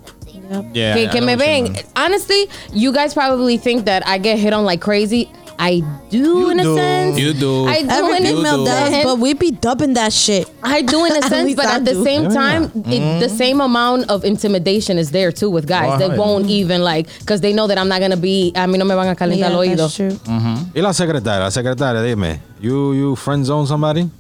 [0.73, 0.95] Yeah.
[0.95, 1.73] que, I que me what you ven.
[1.73, 1.77] mean.
[1.97, 5.31] Honestly, you guys probably think that I get hit on like crazy.
[5.59, 6.77] I do in a do.
[6.77, 7.19] sense.
[7.19, 7.67] You do.
[7.67, 9.05] I do Every in a female does, sense.
[9.05, 10.51] but we be dubbing that shit.
[10.63, 12.05] I do in a sense, least but I at the do.
[12.05, 12.29] same Yeah.
[12.31, 13.37] time, it, the mm-hmm.
[13.37, 15.99] same amount of intimidation is there too with guys.
[15.99, 18.53] They won't even like because they know that I'm not gonna be.
[18.55, 19.77] A mí no me van a calentar el oído.
[19.77, 20.11] that's true.
[20.11, 20.73] Mm-hmm.
[20.75, 22.41] Y la secretaria, la secretaria, dime.
[22.61, 24.11] You you friend zone somebody?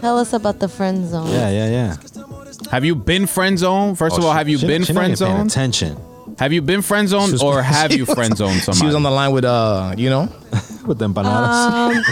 [0.00, 1.28] Tell us about the friend zone.
[1.30, 1.96] Yeah, yeah, yeah.
[2.70, 3.94] have you been friend zone?
[3.94, 5.46] First oh, of Oh, all, she- have you she- been she friend zone?
[5.46, 5.96] Attention.
[6.38, 8.80] Have you been friend zone was- or have you friend zoned somebody?
[8.80, 10.28] She was on the line with uh, you know.
[10.86, 12.02] With the empanadas.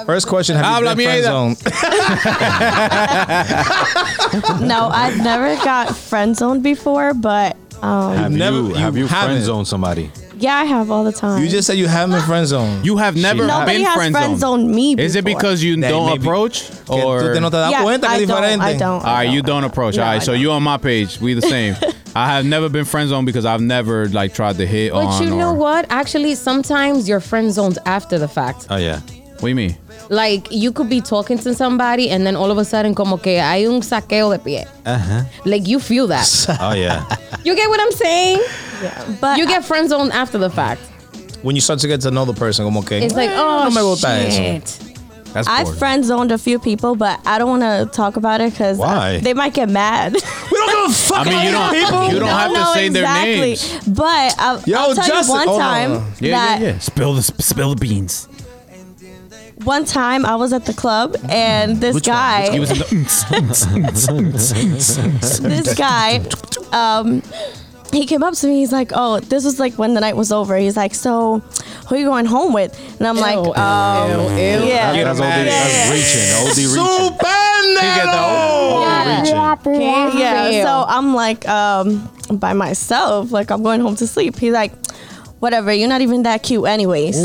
[0.06, 1.56] First question: Have Habla you been friend mierda.
[4.50, 4.68] zoned?
[4.68, 9.08] No, I've never got friend zoned before, but um, have never- you, have you you
[9.08, 9.42] friend haven't.
[9.44, 10.10] zone somebody?
[10.40, 11.42] Yeah, I have all the time.
[11.42, 12.84] You just said you haven't been friend zoned.
[12.84, 14.62] you have never Nobody been has friend friend zoned.
[14.62, 14.94] zoned me.
[14.96, 15.06] Before.
[15.06, 17.34] Is it because you That don't maybe- approach Que tú or?
[17.34, 18.40] te no te das Yeah, cuenta que I es don't.
[18.42, 18.62] diferente.
[18.64, 19.04] I don't.
[19.04, 19.96] All right, you don't approach.
[19.96, 20.40] No, All right, I so don't.
[20.40, 21.20] you on my page.
[21.20, 21.76] We the same.
[22.16, 25.22] I have never been friend zoned because I've never like tried to hit But on.
[25.22, 25.86] you know or- what?
[25.90, 28.66] Actually, sometimes you're friend zoned after the fact.
[28.68, 29.00] Oh yeah.
[29.40, 29.76] What do you mean?
[30.10, 33.38] Like you could be talking to somebody and then all of a sudden como que
[33.40, 34.66] hay un saqueo de pie.
[34.84, 35.24] Uh-huh.
[35.46, 36.26] Like you feel that.
[36.60, 37.04] Oh yeah.
[37.44, 38.40] you get what I'm saying?
[38.82, 39.16] Yeah.
[39.20, 40.82] But You get friend zoned after the fact.
[41.42, 43.64] When you start to get to know the person, como que It's like, eh, oh
[43.64, 44.36] no me gusta eso.
[44.36, 44.78] shit.
[45.32, 45.78] That's I've boring.
[45.78, 49.20] friend zoned a few people, but I don't want to talk about it because Why?
[49.20, 50.12] they might get mad.
[50.50, 51.86] We don't give a fuck I mean, about you don't.
[51.86, 52.12] people.
[52.14, 53.32] You don't have to know say exactly.
[53.32, 53.88] their names.
[53.88, 56.06] But I'll, Yo, I'll tell Justin- you one oh, no, time no.
[56.18, 56.78] Yeah, that yeah, yeah.
[56.80, 58.28] Spill the spill the beans.
[59.64, 62.84] One time I was at the club and this guy, He was in the.
[65.42, 66.20] this guy,
[66.72, 67.22] um,
[67.92, 68.60] he came up to me.
[68.60, 71.42] He's like, "Oh, this was like when the night was over." He's like, "So,
[71.88, 74.36] who are you going home with?" And I'm like, Ew, um, ew, ew.
[74.68, 75.26] "Yeah." Get That's OD.
[75.26, 76.30] out That's reaching.
[76.36, 77.18] OD reaching.
[77.18, 78.80] Supernero.
[79.66, 80.20] reaching.
[80.20, 80.62] yeah.
[80.64, 84.38] So I'm like, um, by myself, like I'm going home to sleep.
[84.38, 84.72] He's like,
[85.40, 87.22] whatever, you're not even that cute anyways.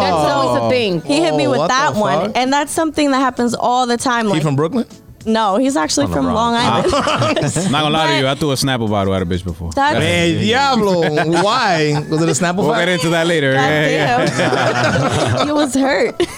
[0.00, 0.70] that's always a oh.
[0.70, 1.00] thing.
[1.02, 2.36] He hit me Oh, with what that the one, fuck?
[2.36, 4.26] and that's something that happens all the time.
[4.26, 4.86] He Like, from Brooklyn?
[5.24, 6.34] no, he's actually From the from Bronx.
[6.34, 6.92] Long Island.
[6.94, 7.68] Ah.
[7.70, 9.70] Not gonna lie to you, I threw a Snapple bottle at a bitch before.
[9.72, 11.00] That's Hey, Diablo.
[11.42, 12.04] Why?
[12.10, 12.88] Was it a Snapple We'll get fight?
[12.88, 13.52] into that later.
[13.52, 14.26] Yeah, yeah.
[14.26, 15.46] goddamn.
[15.48, 16.20] you was hurt.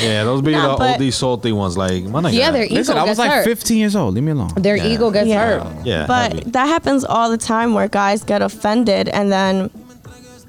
[0.00, 1.76] Yeah, those be Nah, the but- OD salty ones.
[1.76, 2.32] Like, my nigga.
[2.34, 3.44] Yeah, their ego Listen, I was like hurt.
[3.44, 4.14] 15 years old.
[4.14, 4.50] Leave me alone.
[4.56, 5.60] Their ego gets Yeah.
[5.60, 5.84] hurt.
[5.84, 6.50] Yeah, But heavy.
[6.50, 9.70] that happens all the time where guys get offended and then.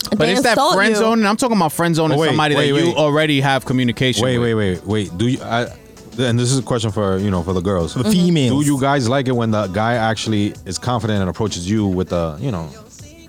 [0.09, 0.95] But they it's that insult friend you.
[0.95, 1.25] zone.
[1.25, 2.95] I'm talking about friend zone Oh, is wait, somebody wait, that you wait.
[2.97, 4.23] already have communication.
[4.23, 4.55] Wait, with.
[4.57, 5.17] wait, wait, wait.
[5.17, 5.41] Do you?
[5.41, 5.67] I,
[6.17, 7.93] and this is a question for you know for the girls.
[7.93, 8.63] The females.
[8.65, 12.09] Do you guys like it when the guy actually is confident and approaches you with
[12.09, 12.69] the you know?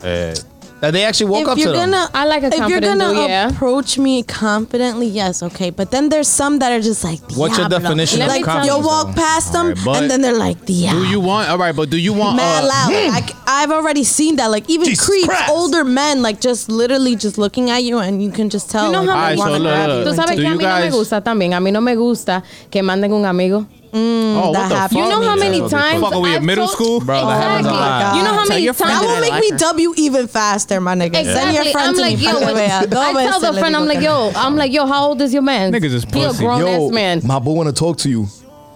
[0.03, 0.35] Uh,
[0.81, 1.91] That they actually woke if up to you're them.
[1.91, 3.49] gonna, I like a if you're confident gonna dude, yeah.
[3.51, 5.69] approach me confidently, yes, okay.
[5.69, 8.67] But then there's some that are just like, What's your "Diablo." definition of like confidence,
[8.67, 11.51] you'll walk past them Alright, but and then they're like, Do "Diablo." you want?
[11.51, 12.37] All right, but do you want?
[12.37, 12.91] mad uh, loud.
[13.13, 14.47] Like, I, have already seen that.
[14.47, 15.51] Like even Jesus creeps, Christ.
[15.51, 18.87] older men, like just literally just looking at you, and you can just tell.
[18.87, 20.19] You know like, how they many- wanna Alright, so grab look, you look, Tú and
[20.19, 21.53] sabes Do que a you mí no me guys- gusta también.
[21.53, 23.67] A mí no me gusta que manden un amigo.
[23.93, 24.93] Mm, oh, what that the fuck?
[24.93, 26.01] You know how many that's what they times?
[26.05, 27.01] Fuck, are we in I've middle told- school?
[27.01, 27.81] Bro, that happens a Exactly.
[27.81, 28.17] lot.
[28.17, 30.95] You know how Tell many your friend That will make me W even faster, my
[30.95, 31.15] nigga.
[31.15, 31.73] Send your Exactly.
[31.73, 32.25] friend I'm to like, me.
[32.25, 33.19] yo, para.
[33.19, 35.73] I tell the friend, I'm like, yo, I'm like, yo, how old is your man?
[35.73, 36.45] Niggas is He a pussy.
[36.45, 37.21] grown ass man.
[37.25, 38.27] my boo want to talk to you.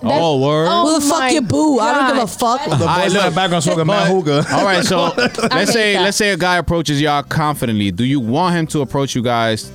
[0.06, 0.66] Oh, word.
[0.70, 1.78] Oh Who the fuck my your boo?
[1.78, 2.62] I don't give a fuck.
[2.64, 4.46] The Alright, boys in the look, background smoking but- mad hookah.
[4.54, 6.02] All right, so let's say that.
[6.02, 7.90] let's say a guy approaches y'all confidently.
[7.90, 9.70] Do you want him to approach you guys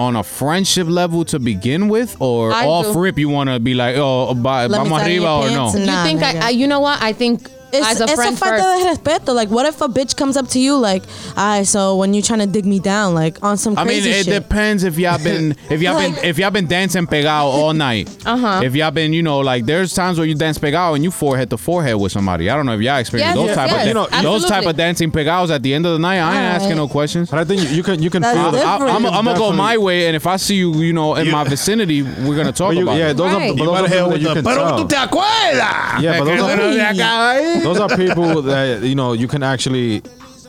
[0.00, 2.98] on a friendship level to begin with, or I off do.
[3.00, 5.66] rip you want to be like, oh, by, Let me vamos arriba or no?
[5.68, 6.22] and- You think.
[6.22, 6.50] I, I?
[6.50, 7.02] You know what?
[7.02, 9.04] I think It's, as a it's friend a falta first.
[9.04, 9.34] de respeto.
[9.34, 11.02] Like, what if a bitch comes up to you like,
[11.36, 14.02] "Alright, so when you're trying to dig me down, like on some crazy, I mean,
[14.02, 17.44] crazy it shit." depends if y'all been if y'all been if y'all been dancing pegado
[17.44, 18.08] all night.
[18.26, 18.60] Uh-huh.
[18.64, 21.50] If y'all been, you know, like there's times where you dance pegado and you forehead
[21.50, 22.50] to forehead with somebody.
[22.50, 24.44] I don't know if y'all Yes, experience those yes, type yes, of you know, those
[24.46, 26.16] type of dancing pegados at the end of the night.
[26.18, 26.62] I ain't Alright.
[26.62, 27.30] asking no questions.
[27.30, 28.46] but I think you, you can you can That's feel.
[28.48, 28.90] I, different.
[28.94, 29.56] am I'm gonna go Definitely.
[29.56, 32.70] my way, and if I see you, you know, in my vicinity, we're gonna talk
[32.70, 33.16] But you, about yeah, it.
[33.16, 33.50] those Right.
[33.50, 34.78] are, but You those are people that you can Pero tell.
[34.78, 36.00] tú te acuerdas.
[36.02, 40.02] Yeah, but those are, are those are people that you know you can actually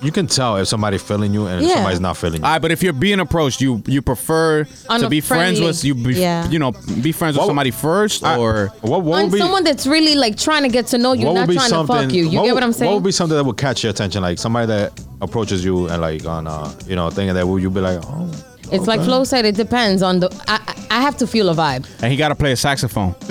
[0.03, 1.75] you can tell if somebody's feeling you and if Yeah.
[1.75, 2.45] somebody's not feeling you.
[2.45, 5.59] All right, but if you're being approached, you you prefer On to a be friends
[5.59, 6.49] friendly- with you, be, Yeah.
[6.49, 6.71] you know,
[7.03, 9.85] be friends with What- somebody first, I- or what, what on would be someone that's
[9.85, 11.95] really like trying to get to know you, what not would be trying to something?
[12.07, 12.27] fuck you.
[12.29, 12.89] You what, get what I'm What saying?
[12.91, 14.91] What would be something that would catch your attention, like somebody that
[15.21, 18.27] approaches you and like on uh you know thinking that would you be like oh
[18.71, 20.29] It's like Flo said, it depends on the.
[20.47, 21.87] I, I I have to feel a vibe.
[22.03, 23.15] and he got to play a saxophone.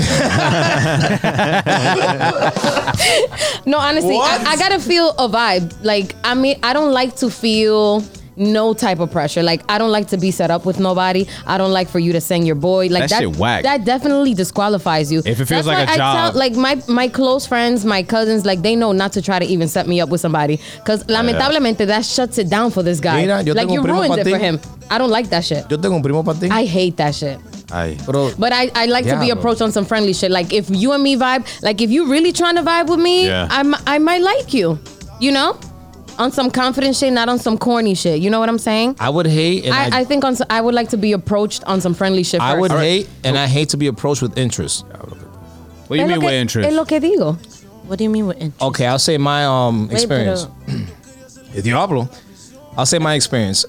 [3.66, 5.74] No, honestly, I, I gotta feel a vibe.
[5.82, 8.02] Like, I mean, I don't like to feel
[8.40, 9.42] no type of pressure.
[9.42, 11.26] Like, I don't like to be set up with nobody.
[11.46, 12.88] I don't like for you to sing your boy.
[12.88, 13.62] Like That shit whack.
[13.62, 15.20] That definitely disqualifies you.
[15.20, 16.32] If it feels That's like why a I job.
[16.32, 19.44] Tell, like my my close friends, my cousins, like they know not to try to
[19.44, 20.58] even set me up with somebody.
[20.84, 23.20] Cause lamentablemente that shuts it down for this guy.
[23.26, 24.30] Mira, yo like tengo you un primo ruined pa' it ti.
[24.32, 24.58] for him.
[24.90, 25.70] I don't like that shit.
[25.70, 26.48] Yo tengo un primo para ti.
[26.50, 27.38] I hate that shit.
[27.72, 29.38] ay Pero But I, I like to be Diablo.
[29.38, 30.30] approached on some friendly shit.
[30.30, 33.26] Like if you and me vibe, like if you really trying to vibe with me,
[33.26, 33.46] Yeah.
[33.50, 34.78] I, m- I might like you.
[35.20, 35.58] You know?
[36.20, 38.20] On some confident shit, not on some corny shit.
[38.20, 38.94] You know what I'm saying?
[39.00, 41.12] I would hate and I, I, I think on s- I would like to be
[41.12, 42.40] approached on some friendly shit.
[42.42, 42.60] I first.
[42.60, 44.84] would hate and I hate to be approached with interest.
[44.86, 46.68] What do you Es lo mean que- with interest?
[46.68, 47.36] Es lo que digo.
[47.88, 48.62] what do you mean with interest?
[48.62, 50.46] Okay, I'll say my um Wait, experience.
[50.66, 50.78] pero-
[51.56, 52.08] El diablo.
[52.76, 53.64] I'll say my experience.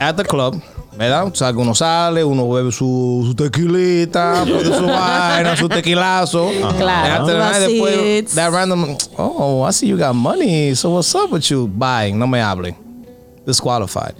[0.00, 0.60] At the club,
[0.96, 1.26] ¿verdad?
[1.26, 6.50] O sea, que uno sale, uno bebe su, su tequilita, su vaina, su tequilazo.
[6.78, 7.26] Claro.
[7.26, 11.50] And after después, that random, oh, I see you got money, so what's up with
[11.50, 11.66] you?
[11.68, 12.76] Buying, no me hable.
[13.46, 14.14] Disqualified.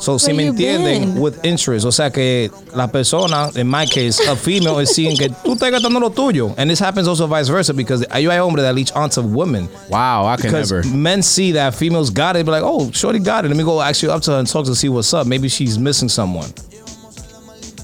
[0.00, 1.20] So, si me entienden, been?
[1.20, 5.28] with interest, o sea que la persona, in my case, a female is seeing que
[5.28, 6.54] tú estás gastando lo tuyo.
[6.56, 9.68] And this happens also vice versa because hay hay hombres that leech onto women.
[9.90, 10.86] wow, I can Because never.
[10.96, 13.48] men see that females got it, be like, oh, shorty got it.
[13.48, 15.26] Let me go actually up to her and talk to see what's up.
[15.26, 16.52] Maybe she's missing someone.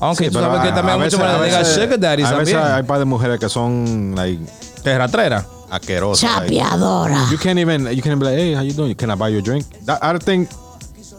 [0.00, 1.58] Aunque Sí, tú pero sabes que a- también a hay muchas veces- a mujeres que
[1.58, 2.74] veces- sugar daddies a veces también.
[2.74, 4.38] hay par de mujeres que son like
[4.82, 5.44] Que ratrera.
[5.70, 6.22] asquerosas.
[6.48, 8.94] like, you can't even you can't even be like, hey, how you doing?
[8.94, 9.66] Can I buy you a drink?
[9.84, 10.48] That, I don't think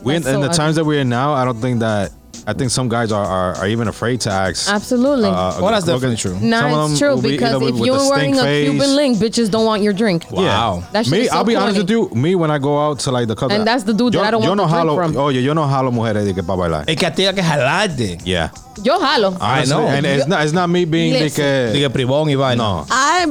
[0.04, 1.34] we in, That's in so the times that we're in now.
[1.34, 2.12] I don't think that.
[2.47, 4.68] I think some guys are are, are even afraid to ask.
[4.68, 5.30] Absolutely.
[5.30, 6.32] uh, Well, that's definitely at- true.
[6.39, 8.41] some of it's them true will be because if with you're the wearing stink a
[8.43, 8.70] face.
[8.72, 10.26] Cuban link, bitches don't want your drink.
[10.32, 10.84] Wow.
[10.91, 12.10] That Me, so I'll be honest with you.
[12.16, 14.32] Me, when I go out to like the club, And that's the dude that I
[14.32, 15.18] don't yo want no to drink jalo, from.
[15.18, 16.86] Oye, yo no jalo mujeres de que para bailar.
[16.89, 18.18] Es que a ti hay que jalarte.
[18.26, 18.49] Yeah,
[18.82, 19.38] Yo jalo.
[19.39, 19.86] I know.
[19.88, 21.43] and it's not it's not me being de Listen.
[21.74, 22.56] que Dije privón y vaina.
[22.64, 22.86] no.
[22.89, 23.28] I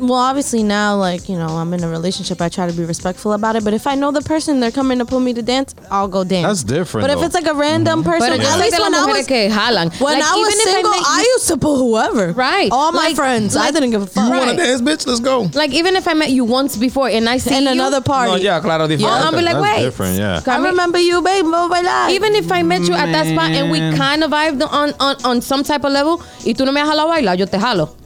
[0.00, 2.40] well, obviously now, like you know, I'm in a relationship.
[2.40, 3.64] I try to be respectful about it.
[3.64, 6.24] But if I know the person, they're coming to pull me to dance, I'll go
[6.24, 6.46] dance.
[6.46, 8.10] That's different, But if it's like a random mm-hmm.
[8.10, 10.00] person, Pero yo at least when I mujeres was que jalan.
[10.00, 12.32] when Like, I was even if single, make- I used to pull whoever.
[12.32, 12.70] Right.
[12.72, 13.56] All my Like- friends.
[13.56, 14.24] I didn't give a fuck.
[14.24, 15.06] You wanna dance, bitch?
[15.06, 15.50] Let's go.
[15.54, 18.30] Like even if I met you once before and I see In you, another party.
[18.32, 19.24] No, ya, claro, I'll, diferente.
[19.24, 19.82] I'll be like, That's wait.
[19.84, 20.40] different, yeah.
[20.46, 21.44] I remember you, babe.
[21.44, 22.10] Vamos a bailar.
[22.10, 25.16] Even if I met you at that spot and we kind of vibed on, on,
[25.24, 27.96] on some type of level y tú no me has jalado bailar, yo te jalo.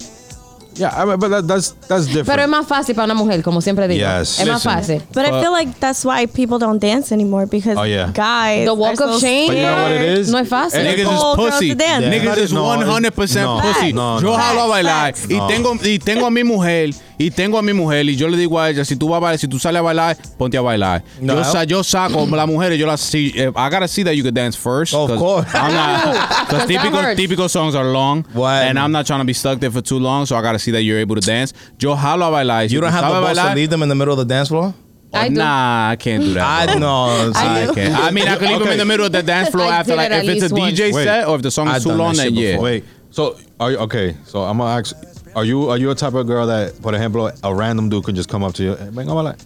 [0.77, 2.27] Yeah, I mean, but that, that's that's different.
[2.27, 4.01] Pero es más fácil para una mujer, como siempre digo.
[4.05, 4.41] Yes.
[4.41, 5.03] Es más fácil.
[5.15, 8.11] But I feel like that's why people don't dance anymore because Oh, yeah.
[8.13, 8.65] guys.
[8.67, 9.49] The walk of so shame.
[9.49, 10.29] But you know what it is?
[10.31, 10.81] No es fácil.
[10.81, 11.69] And Niggas is pussy.
[11.71, 12.05] to dance.
[12.07, 13.93] Niggas is No, 100% no, pussy.
[13.93, 14.37] no, yo no.
[14.37, 15.47] jalo a bailar y No.
[15.47, 18.59] tengo y tengo a mi mujer y tengo a mi mujer y yo le digo
[18.61, 21.03] a ella si tú vas a bailar, si tú sales a bailar, ponte a bailar.
[21.21, 21.35] No.
[21.35, 23.33] Yo, sa- yo saco las mujeres, yo las see.
[23.37, 24.95] eh, I gotta see that you can dance first.
[24.95, 25.49] Of 'cause course.
[25.55, 28.65] I'm not because typical typical songs are long, What?
[28.67, 30.27] and I'm not trying to be stuck there for too long.
[30.27, 31.53] So I gotta see that you're able to dance.
[31.79, 32.69] Yo jalo a bailar.
[32.69, 34.35] Si You don't have the sabes balls to leave them in the middle of the
[34.35, 34.75] dance floor?
[35.13, 35.29] I.
[35.29, 36.69] Nah, I can't do that.
[36.71, 37.31] I know.
[37.37, 37.95] I can't.
[37.97, 39.95] I mean, I could leave them in the middle of the dance floor I after,
[39.95, 41.05] like, if it's a DJ once.
[41.05, 42.59] set or if the song is I've too long, that then yeah.
[42.59, 44.17] Wait, so are you okay?
[44.27, 44.93] So I'm gonna ask.
[45.37, 48.15] Are you are you a type of girl that, por ejemplo, a random dude can
[48.15, 48.73] just come up to you?
[48.75, 49.37] "Eh, Venga, a bailar"?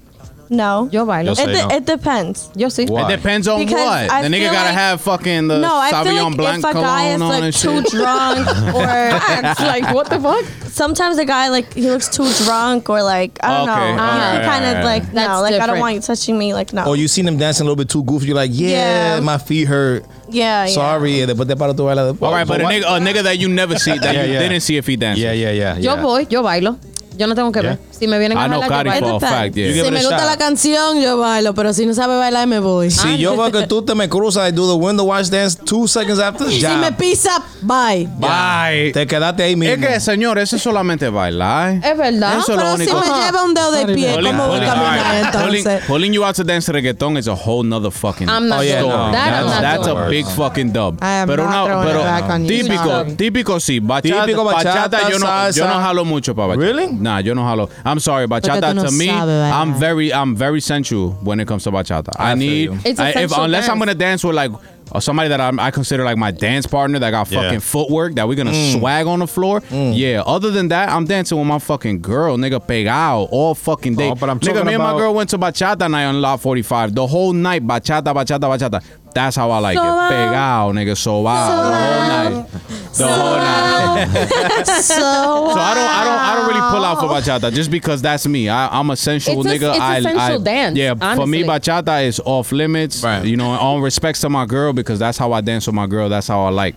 [0.51, 0.89] No.
[0.91, 1.35] Yo bailo.
[1.37, 1.77] Yo It, de- no.
[1.77, 2.51] it depends.
[2.57, 2.89] Yo sí.
[2.89, 3.03] Why?
[3.03, 4.11] It depends on Because what.
[4.11, 6.59] I the nigga feel gotta like- have fucking the no, I feel Sauvignon like Blanc
[6.65, 7.91] if a guy is cologne on like and too shit.
[7.93, 9.11] drunk or
[9.51, 10.45] It's like, what the fuck?
[10.69, 14.03] sometimes a guy like he looks too drunk or like I don't Okay, know.
[14.03, 15.81] alright, he kind of alright, like no, That's like I don't different.
[15.81, 16.55] want you touching me.
[16.55, 16.85] Like no.
[16.87, 18.27] Or you seen them dancing a little bit too goofy.
[18.27, 19.21] You're like, yeah, Yeah.
[19.21, 20.05] my feet hurt.
[20.31, 20.73] yeah, yeah.
[20.75, 21.21] Sorry.
[21.23, 22.15] Eh, después te paro tu baila.
[22.21, 24.39] All right, but a nigga, a nigga that you never see, that Yeah, you yeah.
[24.41, 25.21] didn't see if he danced.
[25.21, 25.77] Yeah, yeah, yeah.
[25.77, 26.03] Yo yeah.
[26.03, 26.79] voy, yo bailo.
[27.19, 27.79] Yo no tengo que ver.
[27.99, 28.61] Si me vienen a jalar,
[29.01, 29.19] yo bailo.
[29.49, 30.27] You give Si it me a gusta shot.
[30.27, 32.91] la canción, yo bailo, pero si no sabe bailar, me voy.
[32.91, 35.87] Si yo veo que tú te me cruzas y do the window watch dance two
[35.89, 36.77] seconds after, Si ya.
[36.77, 38.09] me pisa, bye.
[38.19, 38.93] Bye.
[38.93, 39.75] Te quedaste ahí mismo.
[39.75, 41.75] Es que, señor, eso es solamente bailar.
[41.85, 42.39] Es verdad.
[42.39, 43.01] Eso es lo Pero si único.
[43.01, 45.85] me lleva un dedo de pie, Pulling, ¿cómo voy a pulling, caminar alright, pulling, entonces?
[45.87, 48.81] pulling you out to dance reggaeton is a whole nother fucking I'm not Oh, yeah,
[48.81, 49.13] doing no.
[49.13, 49.29] that.
[49.29, 49.99] I'm That's, not that's doing.
[49.99, 50.99] a big fucking dub.
[51.03, 52.49] I am pero not no, throwing pero it back on you.
[52.49, 53.13] típico, Sorry.
[53.17, 53.81] típico sí.
[53.81, 55.81] Bachata, Típico bachata, yo no, yo no salsa.
[55.83, 56.67] jalo mucho para bachata.
[56.67, 56.89] Really?
[56.93, 57.69] Nah, yo no jalo.
[57.89, 59.53] I'm sorry, bachata no to me, sabes.
[59.53, 62.11] I'm very, I'm very sensual when it comes to bachata.
[62.19, 62.79] I, I need, you.
[62.85, 64.53] It's a I, if, sensual unless I'm gonna dance with like
[64.93, 67.43] or somebody that I'm, I consider like my dance partner that got Yeah.
[67.43, 68.79] fucking footwork that we're gonna mm.
[68.79, 69.61] swag on the floor.
[69.61, 69.93] Mm.
[69.97, 70.23] Yeah.
[70.27, 74.11] Other than that, I'm dancing with my fucking girl, nigga, pegado all fucking day.
[74.11, 76.41] Oh, but I'm nigga, talking me and my girl went to bachata night on Lot
[76.41, 76.95] 45.
[76.95, 78.85] The whole night, bachata, bachata, bachata.
[79.15, 79.81] That's how I like it.
[79.81, 80.11] Sobao.
[80.11, 81.49] Pegado, nigga, so wow.
[81.49, 82.51] The whole night.
[82.95, 83.69] The whole night.
[84.69, 88.01] So, So I don't, I don't, I don't really pull out for bachata just because
[88.01, 88.49] that's me.
[88.49, 89.71] I, I'm a sensual It's a- nigga.
[89.71, 91.73] it's a I, sensual I, dance, Yeah, for me, honestly.
[91.73, 93.03] bachata is off limits.
[93.03, 93.25] Right.
[93.25, 96.09] You know, all respects to my girl because that's how I dance with my girl.
[96.09, 96.77] That's how I like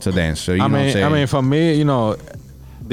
[0.00, 0.40] to dance.
[0.40, 1.04] So you I know what I'm mean, saying?
[1.04, 2.16] I mean, for me, you know,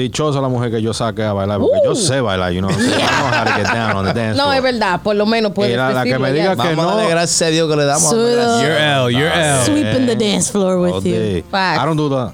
[0.00, 2.70] dichosa la mujer que yo saque a bailar porque yo sé bailar, you know.
[2.70, 4.56] So I know how to get down on the dance No, floor.
[4.56, 5.00] es verdad.
[5.02, 7.08] Por lo menos puedes Y la- que me diga que- a no.
[7.08, 8.10] gracias a Dios que le damos.
[8.10, 9.12] You're L.
[9.12, 9.64] You're L.
[9.66, 11.44] sweeping the dance floor with you.
[11.52, 12.32] I don't do that.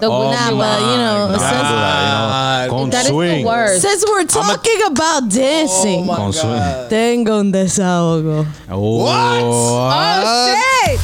[0.00, 2.76] The Oh but you know, do since, that, you know.
[2.76, 3.44] Con That is the swing.
[3.46, 3.82] worst.
[3.82, 6.60] since we're talking about dancing, Con swing.
[6.88, 10.98] tengo un desahogo Oh, Oh, shit!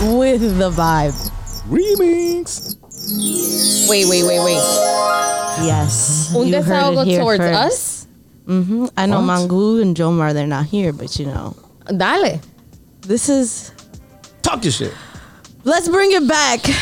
[0.00, 1.12] with the vibe.
[1.68, 2.76] Remix.
[3.88, 4.62] Wait, wait, wait, wait.
[5.66, 6.32] Yes.
[6.34, 7.58] Un you heard desahogo it here towards first.
[7.58, 8.06] us?
[8.46, 11.56] hmm I know Mangu and Jomar, they're not here, but you know,
[11.96, 12.40] Dale.
[13.02, 13.72] this is.
[14.42, 14.94] Talk your shit.
[15.64, 16.72] Let's bring it back to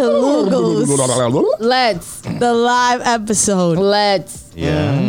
[0.00, 2.20] Lugos, Let's.
[2.22, 3.78] the live episode.
[3.78, 4.50] Let's.
[4.56, 5.07] Yeah.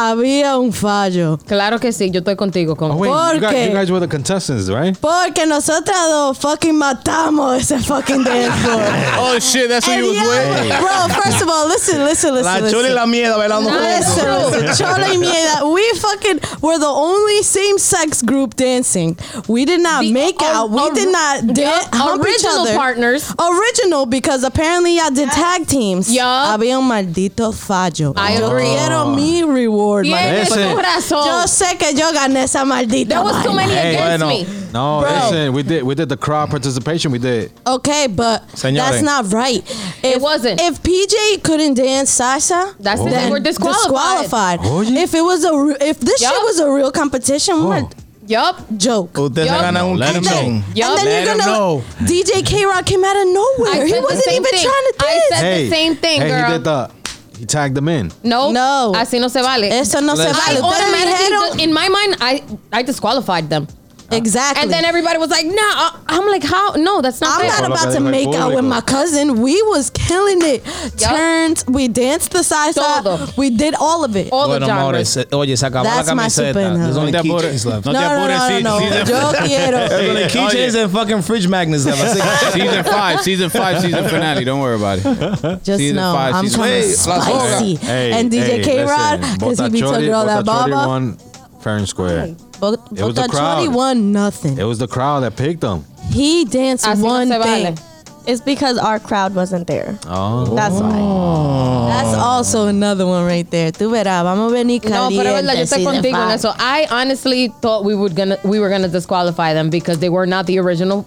[0.00, 1.38] Había un fallo.
[1.44, 2.76] Claro que sí, yo estoy contigo.
[2.76, 4.96] Con Oh, wait, you guys, Porque- you guys were the contestants, right?
[5.00, 8.80] Porque nosotras dos fucking matamos ese fucking dance floor.
[9.18, 10.68] oh shit, that's who you was with.
[10.68, 12.44] yo- Bro, first of all, listen, listen, listen.
[12.44, 12.78] La listen.
[12.86, 14.62] y la mierda bailando Listen, juntos.
[14.62, 19.16] listen, Chola y Mieda, we fucking were the only same-sex group dancing.
[19.48, 20.70] We did not The make or- out.
[20.70, 22.74] We or- did not da- Yeah, hump each original other.
[22.76, 23.24] partners.
[23.36, 26.08] Original because apparently y'all did tag teams.
[26.08, 26.54] Yeah.
[26.56, 28.12] Había un maldito fallo.
[28.16, 28.62] I Yo agree.
[28.76, 29.87] quiero mi reward.
[29.88, 30.22] Board, man.
[30.22, 30.70] Tiene Listen.
[30.76, 31.26] tu razón.
[31.26, 33.66] Yo sé que yo gané esa maldita There was too vaina.
[33.66, 34.28] many Hey, against bueno.
[34.28, 34.46] me.
[34.72, 35.10] No, Bro.
[35.10, 37.10] listen, we did we did the crowd participation.
[37.10, 37.50] We did.
[37.66, 38.76] Okay, but Señores.
[38.76, 39.62] that's not right.
[40.02, 40.60] If, wasn't.
[40.60, 43.04] If PJ couldn't dance salsa, That's it.
[43.10, 44.28] then They were disqualified.
[44.28, 44.60] disqualified.
[44.64, 45.02] Oh, yeah.
[45.04, 46.32] If it was a, re- if this Yup.
[46.34, 47.90] shit was a real competition, what Oh.
[48.28, 48.60] Yup.
[48.76, 49.16] joke.
[49.18, 49.60] Usted se Yup.
[49.62, 50.62] gana un Let him kitchen.
[50.74, 50.90] Yup.
[50.90, 51.82] And then Let you're him gonna know.
[52.04, 53.84] DJ K Rock came out of nowhere.
[53.86, 54.64] He said the wasn't same even thing.
[54.68, 55.24] trying to I dance.
[55.30, 56.44] said- Hey, the same thing, hey, girl.
[56.46, 56.90] he did the.
[57.38, 58.12] He tagged them in.
[58.22, 58.50] No.
[58.52, 58.92] No.
[58.96, 59.78] Así no se vale.
[59.78, 60.60] Eso no se Let's- I vale.
[60.60, 63.66] Ustedes automatically, in my mind, I I disqualified them.
[64.10, 64.62] Exactly.
[64.62, 66.72] And then everybody was like, "Nah." I'm like, "How?
[66.76, 69.42] No, that's not I'm fair." not about to make out with my cousin.
[69.42, 70.64] We was killing it.
[70.96, 73.02] Turned, we danced the salsa.
[73.02, 73.26] Todo.
[73.36, 74.30] We did all of it.
[74.32, 75.28] All the Bueno, amores, genres.
[75.30, 76.46] se- oye, se acabó That's my camiseta.
[76.48, 77.00] super There's now.
[77.00, 77.42] only No te apures.
[77.44, 77.86] keychains left.
[77.86, 78.38] No No, te no, apures.
[78.38, 78.80] no, se- no, no.
[78.80, 79.78] season- Yo quiero.
[79.88, 80.82] There's only Hey, keychains oye.
[80.82, 81.98] and fucking fridge magnets left.
[82.02, 84.44] Así que- Season five, season five, season finale.
[84.44, 85.64] Don't worry about it.
[85.64, 87.74] Just Season know five, I'm season coming Hey, las spicy.
[87.76, 90.70] Hey, and DJ hey, K Rod, listen, because he be Botachori- talking all that Botachori
[90.70, 90.88] baba.
[90.88, 91.18] won
[91.60, 92.34] fair and square.
[92.60, 93.68] But, It was but the crowd.
[93.68, 94.58] Chori won nothing.
[94.58, 95.84] It was the crowd that picked them.
[96.10, 97.74] He danced Así no one se thing.
[97.74, 97.84] vale.
[98.26, 99.98] It's because our crowd wasn't there.
[100.06, 100.54] Oh.
[100.54, 100.98] That's why.
[101.00, 101.88] Oh.
[101.88, 103.72] That's also another one right there.
[103.72, 106.28] Tú verás, vamos a venir No, pero es verdad, yo calientes, estoy season contigo en
[106.28, 106.34] five.
[106.34, 106.52] eso.
[106.58, 110.44] I honestly thought we would gonna we were gonna disqualify them because they were not
[110.46, 111.06] the original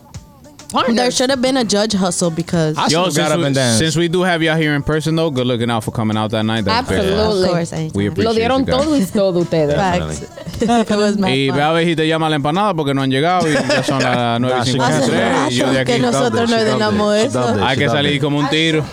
[0.71, 0.95] partners.
[0.95, 3.45] There should have been a judge hustle because I Yo, should've got since up we,
[3.45, 3.79] and danced.
[3.79, 6.31] since we do have y'all here in person, though, good looking out for coming out
[6.31, 6.65] that night.
[6.65, 7.43] That's Absolutely.
[7.47, 7.97] of course, anytime.
[7.97, 8.83] We Lo appreciate dieron you guys.
[8.85, 9.75] todo y todo ustedes.
[9.75, 10.21] Facts.
[10.61, 11.57] it was my Y fun.
[11.57, 14.01] ve a ver si te llama la empanada porque no han llegado y ya son
[14.03, 16.67] las 9 Nah, y she 53 y yo de rato que nosotros no She dubbed
[16.67, 17.55] it, ordenamos eso.
[17.65, 18.83] Hay que salir como un tiro.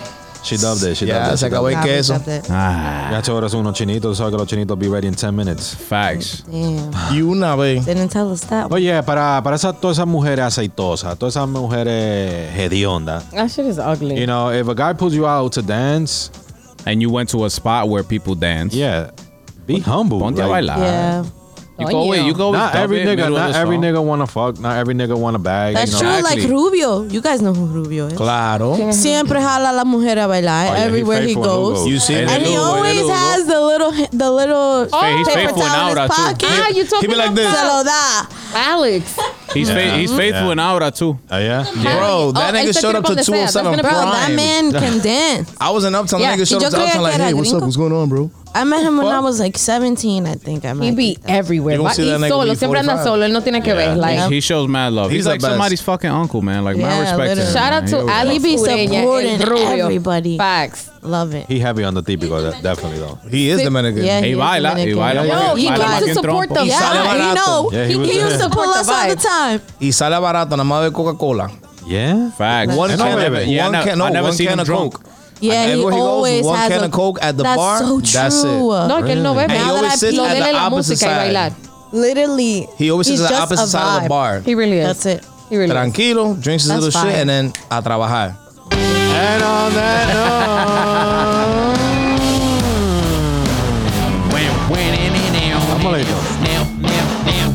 [0.43, 0.95] She dubbed it.
[0.95, 1.37] She Ya, dubbed it.
[1.37, 2.13] se she acabó dubbed el Nah, queso.
[2.13, 2.45] we got that.
[2.49, 5.75] Ah, Ya ahora son unos chinitos, sabes que los chinitos be ready in 10 minutes.
[5.75, 6.43] facts.
[6.49, 6.91] Damn.
[7.13, 7.85] Y una vez.
[7.85, 8.71] Didn't tell us that.
[8.71, 13.77] Oye, para, para esa, todas esas mujeres aceitosas, todas esas mujeres hediondas, That shit is
[13.79, 14.15] ugly.
[14.19, 16.31] you know, if a guy pulls you out to dance,
[16.85, 18.73] And you went to a spot where people dance.
[18.73, 19.11] yeah,
[19.67, 20.19] be humble.
[20.19, 20.77] Ponte a like, bailar.
[20.77, 21.23] Yeah.
[21.79, 22.21] You go away.
[22.25, 23.83] You go Not every nigga, not every song.
[23.83, 25.75] nigga wanna fuck, not every nigga wanna bag.
[25.75, 26.13] That's you know?
[26.15, 26.53] true, like Exactly.
[26.55, 27.03] Rubio.
[27.03, 28.13] You guys know who Rubio is.
[28.17, 28.91] Claro.
[28.91, 31.77] Siempre jala la mujer a bailar Oh, yeah, he everywhere he faithful in goes.
[31.79, 31.89] Lugo.
[31.89, 32.35] You see And that?
[32.37, 33.13] And he Lugo, en always Lugo.
[33.13, 36.23] has the little, the little Hey, he's paper faithful in towel in Aura, his too.
[36.23, 36.49] pocket.
[36.51, 37.53] ah, you talking He be like this.
[37.53, 38.27] Se about lo da.
[38.55, 39.19] Alex?
[39.53, 40.51] He's, fa- he's faithful Yeah.
[40.53, 41.17] in Aura, too.
[41.31, 41.63] Oh, yeah?
[41.63, 43.91] Bro, that Oh, nigga este showed up tipo to de sea, that's 207 gonna Bro,
[43.91, 44.11] Prime.
[44.11, 45.51] that man can dance.
[45.59, 46.19] I was in Uptown.
[46.21, 47.51] Yeah, Nigga showed y up yo to creía Uptown que like, era hey, what's up?
[47.53, 47.65] gringo.
[47.65, 48.31] What's going on, bro?
[48.53, 49.13] I met him when Fuck.
[49.15, 50.65] I was like 17, I think.
[50.65, 51.75] I He might be everywhere.
[51.75, 53.03] You Va- gonna see that nigga solo, be siempre anda 45.
[53.03, 53.25] solo.
[53.25, 53.95] Él no tiene que ver.
[53.95, 55.09] Like, He shows mad love.
[55.11, 55.51] He's, He's the like best.
[55.51, 56.63] somebody's fucking uncle, man.
[56.63, 57.41] Like, Yeah, my respect to literally.
[57.47, 57.53] him.
[57.53, 57.91] shout out man.
[57.91, 59.85] to He was- Alex He be Ureña, supporting Rubio.
[59.85, 60.37] everybody.
[60.37, 60.88] Facts.
[61.01, 61.45] Love it.
[61.47, 63.15] He heavy on the típico, that, definitely though.
[63.29, 63.61] He is.
[63.61, 64.03] Dominican.
[64.03, 64.99] Yeah, He he is baila, he Dominican.
[64.99, 65.25] baila.
[65.49, 66.53] Yo, he baila came más to support trompo.
[66.55, 66.67] them.
[66.67, 67.35] Y sale barato.
[67.35, 67.69] know.
[67.71, 69.61] Yeah, he was used to pull us all the time.
[69.79, 71.49] Y sale barato, nada más de Coca-Cola.
[71.87, 72.31] Yeah?
[72.31, 72.75] Facts.
[72.75, 74.53] One I can, never- yeah, I one ne- can, no, I never one seen can
[74.53, 74.93] him of drunk.
[74.93, 75.05] Coke.
[75.41, 77.55] Yeah, he everywhere he goes, always one has can a, of Coke at the that's
[77.57, 78.01] bar, So true.
[78.11, 78.45] that's it.
[78.89, 79.43] No, que él no bebe.
[79.43, 80.93] And he Now that always I sits Lo at de él the es la opposite
[80.95, 81.17] música y side.
[81.33, 81.51] bailar.
[81.93, 84.09] Literally, He always he's sits at the just opposite a side of the vibe.
[84.09, 84.39] bar.
[84.41, 84.85] He really is.
[84.85, 85.25] That's it.
[85.49, 85.77] He really is.
[85.77, 88.35] Tranquilo, drinks his That's little shit, and then a trabajar.
[88.81, 90.69] And on that note,
[94.05, 94.99] I'm gonna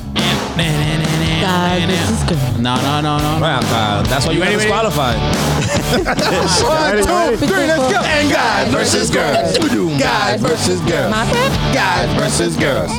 [0.08, 0.13] a
[0.54, 2.62] God, this is good.
[2.62, 3.38] No, no, no, no.
[3.38, 3.40] no.
[3.42, 4.70] Right, uh, that's why you got ready, ready?
[4.70, 5.18] disqualified.
[6.62, 7.90] One, two, three, four.
[8.06, 9.58] And guys versus girls.
[9.98, 11.10] Guys versus girls.
[11.10, 11.74] My bad.
[11.74, 12.90] Guys versus girls.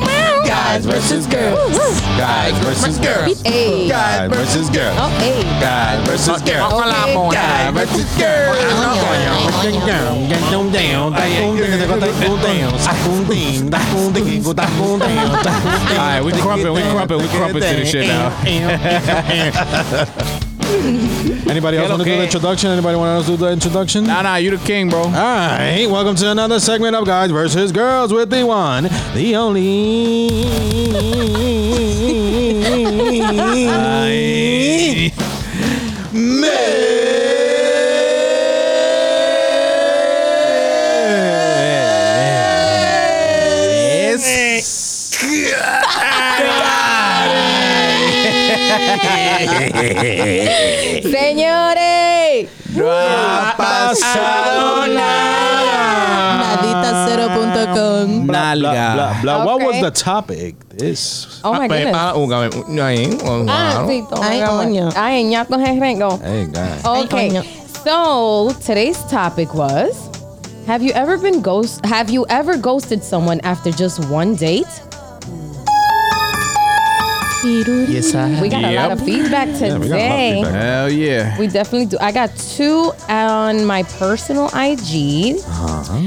[0.45, 1.77] Guys versus girls.
[2.19, 3.41] Guys versus girls.
[3.41, 3.87] Hey.
[3.87, 4.97] Guys versus girls.
[4.99, 5.41] Oh, hey.
[5.59, 6.73] Guys versus girls.
[6.73, 7.01] Okay.
[7.31, 8.55] Guys versus girls.
[15.95, 18.29] All right, we crumping, we crumping, we crumping to this shit now.
[21.47, 22.69] Anybody else want to do the introduction?
[22.71, 24.05] Anybody want to do the introduction?
[24.05, 25.01] Nah, nah, you the king, bro.
[25.01, 28.83] All right, welcome to another segment of Guys versus Girls with the one,
[29.13, 30.35] the only.
[51.03, 52.47] Señores.
[53.57, 54.87] pasado
[56.55, 58.27] Nadita0.com.
[58.27, 59.45] Blah, blah, blah.
[59.45, 60.55] What was the topic?
[60.69, 61.41] This.
[61.43, 62.15] Oh my ah, goodness.
[62.15, 63.47] Un gabi- un ahí, un-
[63.87, 64.89] sí, toma, Ay, coño.
[64.95, 66.19] Ay, ñato es rengo.
[66.23, 66.85] Hey, guys.
[66.85, 67.41] Okay.
[67.83, 70.09] So today's topic was
[70.65, 74.65] Have you ever been ghost have you ever ghosted someone after just one date?
[77.45, 78.41] Yes, I have.
[78.41, 80.33] We got a lot of feedback we got a lot of today.
[80.43, 80.61] feedback.
[80.61, 81.37] Hell yeah.
[81.39, 81.97] We definitely do.
[82.01, 85.37] I got two on my personal IG.
[85.45, 86.01] Uh-huh.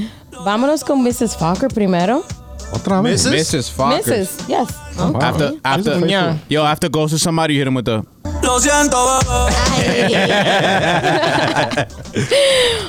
[0.44, 1.36] Vámonos con Mrs.
[1.36, 2.24] Fokker primero.
[2.72, 3.24] Otra vez.
[3.26, 3.32] Mrs.
[3.32, 3.70] Mrs.
[3.70, 4.02] Fokker.
[4.02, 4.48] Mrs.
[4.48, 4.68] Yes.
[4.98, 6.38] After, after, Yeah.
[6.48, 8.04] yo, after goes to somebody, you hit him with the.
[8.42, 9.20] Lo siento,
[9.76, 10.18] bebé.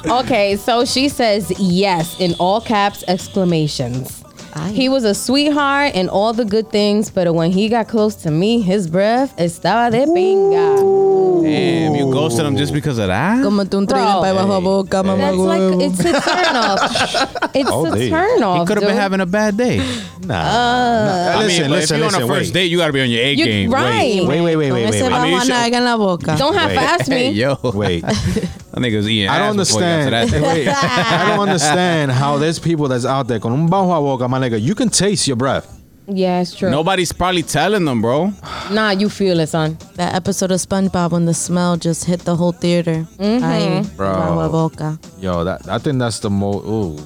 [0.20, 4.24] Okay, so she says yes in all caps exclamations.
[4.72, 8.32] He was a sweetheart and all the good things, but when he got close to
[8.32, 11.44] me, his breath estaba de pinga.
[11.44, 13.38] Damn, you ghosted him just because of that?
[13.44, 13.96] Cómete un Bro.
[13.96, 17.50] trailer para abajo boca, mamá That's like it's a turn off.
[17.56, 18.10] It's Oh, a damn.
[18.10, 19.78] turn He could have been having a bad day.
[20.24, 20.36] Nah.
[20.36, 22.24] Uh, I mean, listen, but listen, if you're listen.
[22.24, 22.54] on a first wait.
[22.54, 23.72] date, you gotta be on your A You- game.
[23.72, 24.22] right.
[24.28, 25.84] Wait, wait, wait, Con wait, ese wait, I mean, bajo you a should- nalga en
[25.86, 26.36] la boca.
[26.38, 27.40] Don't half ass Hey, me.
[27.40, 27.58] yo.
[27.74, 28.04] wait.
[28.80, 28.88] Wait.
[28.88, 30.44] I think it was eating I don't ass before you got to understand.
[30.44, 34.28] Wait, I don't understand how there's people that's out there con un bajo a boca,
[34.28, 34.62] my nigga.
[34.62, 35.76] You can taste your breath.
[36.12, 36.72] Yeah, it's true.
[36.72, 38.34] Nobody's probably telling them, bro.
[38.72, 39.78] Nah, you feel it, son.
[39.96, 43.06] That episode of SpongeBob when the smell just hit the whole theater.
[43.18, 43.44] Mm-hmm.
[43.46, 44.14] Ay, Bro.
[44.16, 45.00] bajo a boca.
[45.20, 46.66] Yo, that I think that's the most.
[46.66, 46.98] Ooh.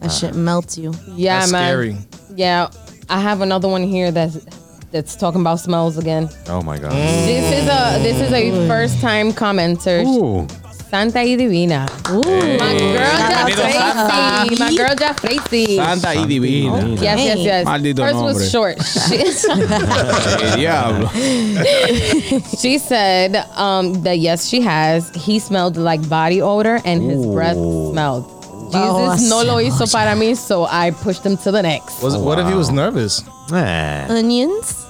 [0.00, 0.94] That shit melts you.
[1.08, 1.68] Yeah, That's man.
[1.68, 1.96] scary.
[2.34, 2.70] Yeah,
[3.10, 4.38] I have another one here that's
[4.90, 6.30] that's talking about smells again.
[6.48, 6.92] Oh my god.
[6.92, 10.02] This is a this is a first time commenter.
[10.06, 10.46] Ooh.
[10.90, 11.86] Santa y Divina.
[12.10, 14.56] My girl Santa.
[14.58, 15.76] My girl Jafracy.
[15.76, 16.88] Santa y divina.
[17.00, 17.64] Yes, yes, yes.
[17.66, 18.34] Maldito Hers nombre.
[18.34, 18.76] was short.
[18.82, 19.18] She,
[20.56, 21.08] diablo.
[22.58, 25.10] she said um, that yes, she has.
[25.14, 28.26] He smelled like body odor and his breath smelled.
[28.72, 32.02] Jesus no lo hizo para mí, so I pushed him to the next.
[32.02, 33.22] Was, What if he was nervous?
[33.50, 34.06] Nah.
[34.08, 34.86] Onions?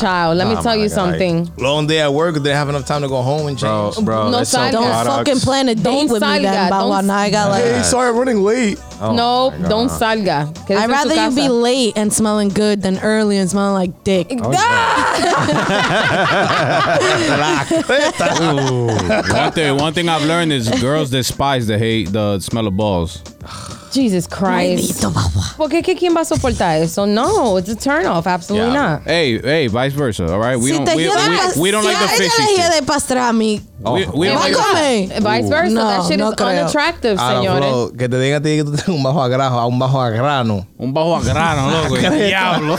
[0.00, 0.94] Child, let me tell you guy.
[0.94, 1.50] something.
[1.58, 4.04] Long day at work, didn't have enough time to go home and Bro, change.
[4.04, 4.24] bro.
[4.30, 4.72] No there's some salga.
[4.72, 7.48] Don't products- fucking plan a date Don't with me salga, then, bajo a don't- nalga.
[7.50, 8.78] Like, sorry, I'm running late.
[9.02, 9.68] Oh no, my God.
[9.70, 10.52] don't salga.
[10.66, 11.52] Quédese en I'd su rather you be casa.
[11.52, 14.28] late and smelling good than early and smelling like dick.
[14.42, 15.16] Oh, ah!
[19.30, 23.22] One thing, one thing I've learned is girls despise the hate the smell of balls.
[23.92, 25.04] Jesus Christ.
[25.56, 27.06] Porque que quién va a soportar eso?
[27.06, 28.26] No, it's a turn off.
[28.26, 29.02] Absolutely not.
[29.04, 30.26] Hey, hey, vice versa.
[30.32, 32.04] All right, we Si don't te we, gira we, pas- we don't si like the
[32.04, 32.42] a ella fishy.
[32.42, 32.80] le gira shit.
[32.80, 33.62] de pastrami.
[33.80, 35.20] We, we don't like Bájame.
[35.22, 35.74] Vice versa.
[35.74, 36.48] No, that shit no is creo.
[36.50, 37.60] unattractive, Ah, no, señores.
[37.70, 39.78] bro, que te digan a ti que tú tienes un bajo a grajo, a un
[39.78, 40.66] bajo a grano.
[40.78, 41.96] un bajo a grano, loco.
[41.96, 42.76] Diablo.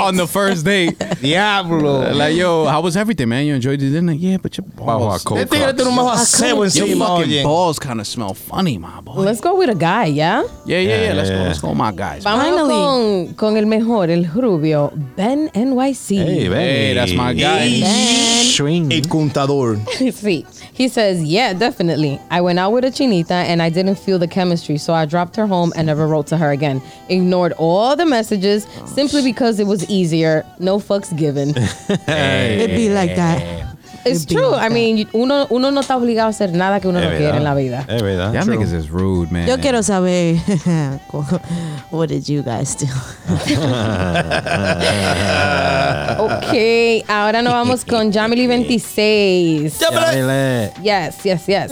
[0.00, 0.96] On the first date.
[1.20, 2.12] Diablo.
[2.14, 3.44] Like, yo, how was everything, man?
[3.46, 3.90] You enjoyed it?
[3.90, 4.12] didn't Dinner?
[4.12, 5.24] Yeah, but your Bajo a balls.
[5.24, 7.42] cold El tigre tiene un bajo a cebo Your encima, fucking oye.
[7.42, 9.14] balls kind of smell funny, my boy.
[9.22, 10.42] Let's go with a guy, ¿ya?
[10.64, 11.12] Yeah, yeah, yeah.
[11.12, 11.36] Let's go.
[11.36, 12.24] Let's go, my guys.
[12.24, 12.68] Vámonos Finally.
[12.68, 16.16] con, con el mejor, el rubio, Ben NYC.
[16.16, 17.82] Hey, Hey, that's my guy.
[18.44, 18.90] Swing.
[18.92, 19.76] El contador.
[20.12, 22.18] See, he says, yeah, definitely.
[22.30, 25.36] I went out with a chinita and I didn't feel the chemistry, so I dropped
[25.36, 26.80] her home and never wrote to her again.
[27.08, 30.46] Ignored all the messages simply because it was easier.
[30.60, 31.50] No fucks given.
[32.08, 33.76] It'd be like that.
[34.04, 34.54] It's true.
[34.54, 37.44] I mean, uno, uno no está obligado a hacer nada que uno no quiere en
[37.44, 37.84] la vida.
[37.88, 38.32] Eh, verdad.
[38.34, 39.46] Y'all niggas is rude, man.
[39.46, 40.36] Yo quiero saber,
[41.90, 42.86] what did you guys do?
[46.18, 49.78] Ok, ahora nos vamos con Jamily 26.
[49.80, 50.72] Dale.
[50.82, 51.70] Yes, yes, yes.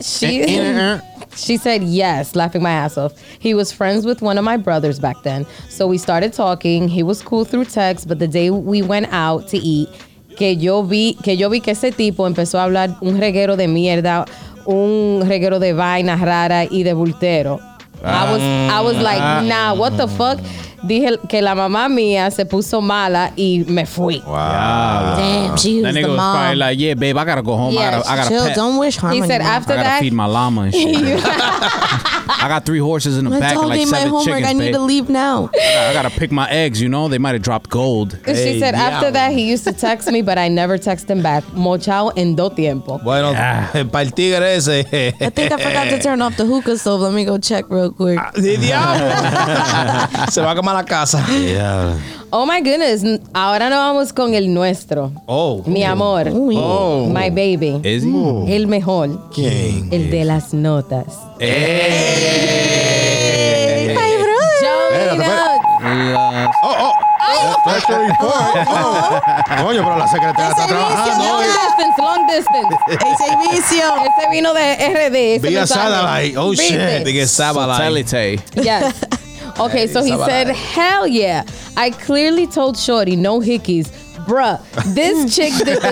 [0.00, 0.44] She,
[1.36, 3.12] she said yes, laughing my ass off.
[3.38, 5.46] He was friends with one of my brothers back then.
[5.68, 6.88] So we started talking.
[6.88, 9.88] He was cool through text, but the day we went out to eat,
[10.36, 13.68] que yo vi que, yo vi que ese tipo empezó a hablar un reguero de
[13.68, 14.24] mierda,
[14.64, 17.58] un reguero de vainas raras y de bultero.
[18.02, 20.38] I was, I was like, nah, what the fuck?
[20.86, 24.20] Dije que la mamá mía se puso mala y me fui.
[24.26, 24.34] Wow.
[25.16, 27.76] Damn, she That was nigga the was probably like, yeah, babe, I gotta go home.
[27.76, 28.56] I gotta, I gotta Chill, pet.
[28.56, 31.20] don't wish harm He on said after I gotta that, feed my llama and shit.
[32.38, 34.26] I got three horses in the I back and told like you my seven homework.
[34.26, 34.74] chickens, I need babe.
[34.74, 35.50] to leave now.
[35.54, 37.08] I gotta pick my eggs, you know?
[37.08, 38.18] They might have dropped gold.
[38.26, 39.10] she Hey, said after diablo.
[39.12, 41.44] that he used to text me, but I never text him back.
[41.54, 42.98] Mochao en do tiempo.
[43.02, 44.80] Bueno, para el tigre ese.
[45.20, 47.00] I think I forgot to turn off the hookah stove.
[47.00, 48.18] Let me go check real quick.
[48.34, 49.08] ¡De diablo!
[50.30, 51.26] Se va a quemar la casa.
[51.28, 51.96] Yeah.
[52.30, 53.02] Oh my goodness.
[53.32, 55.12] Ahora nos vamos con el nuestro.
[55.26, 55.62] Oh.
[55.66, 56.28] Mi amor.
[56.34, 57.06] Oh.
[57.08, 57.80] My baby.
[57.82, 58.54] Is he?
[58.54, 59.30] El mejor.
[59.32, 59.88] ¿Quién?
[59.92, 61.06] El de las notas.
[61.38, 62.26] Hey,
[64.18, 64.36] brother.
[64.60, 65.64] Johnny Nuts.
[67.62, 68.66] Special report.
[69.62, 72.76] Coño, pero la secretaria está trabajando Long distance, long distance.
[72.88, 73.86] Ese vicio.
[74.04, 75.40] Ese vino de RD.
[75.42, 76.38] Vía satellite.
[76.38, 77.26] Oh, shit.
[77.26, 77.74] Sábado.
[77.76, 78.40] Satellite.
[78.54, 78.94] Yes.
[79.58, 80.26] Okay, so he Sabadell.
[80.26, 81.44] said, hell yeah.
[81.76, 83.90] I clearly told Shorty, no hickeys.
[84.26, 84.58] Bruh,
[84.92, 85.78] this chick did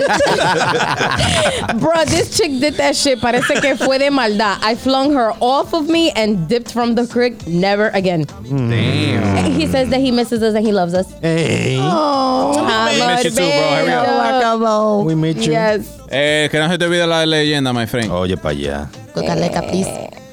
[1.79, 3.19] Bruh, this chick did that shit.
[3.19, 4.57] Parece que fue de maldad.
[4.61, 7.47] I flung her off of me and dipped from the creek.
[7.47, 8.25] Never again.
[8.43, 9.51] Damn.
[9.53, 11.09] He says that he misses us and he loves us.
[11.21, 11.77] Hey.
[11.79, 13.45] Amor miss you too, bro.
[13.45, 14.59] Hurry up.
[14.59, 15.03] bello.
[15.03, 15.53] We meet you.
[15.53, 15.87] Yes.
[16.11, 18.11] Eh, que no se te olvide la leyenda, my friend.
[18.11, 18.89] Oye, pa' allá.
[19.13, 19.87] Cocaleca, please.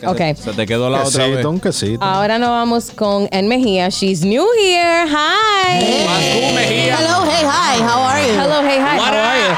[0.04, 0.34] Okay.
[0.34, 1.36] Se te quedó la otra vez.
[1.36, 2.04] Quesito, un quesito.
[2.04, 3.88] Ahora nos vamos con En Mejia.
[3.88, 5.06] She's new here.
[5.08, 5.78] Hi.
[5.78, 7.80] Hello, hey, hi.
[7.82, 8.34] How are you?
[8.34, 8.98] Hello, hey, hi.
[8.98, 9.56] How are you?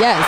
[0.00, 0.24] Yes.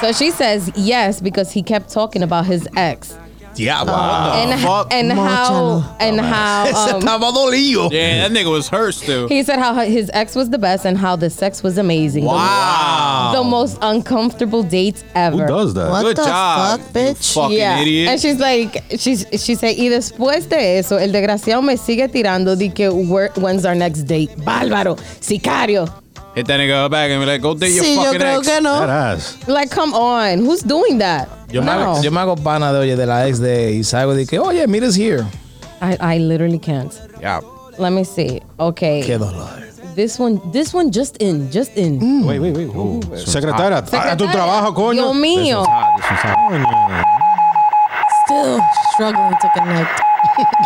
[0.00, 3.16] So she says yes because he kept talking about his ex
[3.56, 4.34] Yeah, wow.
[4.34, 4.92] and fuck?
[4.92, 7.90] and how and how um, estaba dolido.
[7.92, 9.28] Yeah, that nigga was hurt still.
[9.28, 12.24] he said how his ex was the best and how the sex was amazing.
[12.24, 13.32] The- Wow.
[13.34, 15.42] The, most uncomfortable dates ever.
[15.42, 15.90] Who does that?
[15.90, 17.34] What Good the job, fuck, bitch?
[17.34, 17.80] Fucking Yeah.
[17.80, 18.08] idiot.
[18.10, 22.56] And she's like, she's, she said, y después de eso, el desgraciado me sigue tirando
[22.56, 24.30] de que "Where- when's our next date.
[24.38, 25.88] Bárbaro, sicario.
[26.34, 28.48] Hit that nigga back and be like, go date your Sí, yo fucking creo ex.
[28.48, 28.80] que no.
[28.80, 29.38] That ass.
[29.46, 31.28] Like, come on, who's doing that?
[31.50, 32.02] Yo, me hago, No.
[32.02, 34.66] yo me hago pana de, oye, de la ex de y salgo de que, oye,
[34.66, 35.24] meet us here.
[35.80, 36.92] I, I literally can't.
[37.20, 37.40] Yeah.
[37.78, 38.40] Let me see.
[38.58, 39.02] Okay.
[39.06, 39.48] Qué dolor.
[39.94, 42.00] This one, this one just in, just in.
[42.00, 42.24] Mm.
[42.26, 42.66] Wait, wait, wait.
[42.66, 44.32] Ooh, Secretaria, a tu Secretaria.
[44.32, 44.92] trabajo, coño.
[44.94, 45.64] Dios mío.
[48.26, 48.60] Still
[48.94, 50.00] struggling to connect.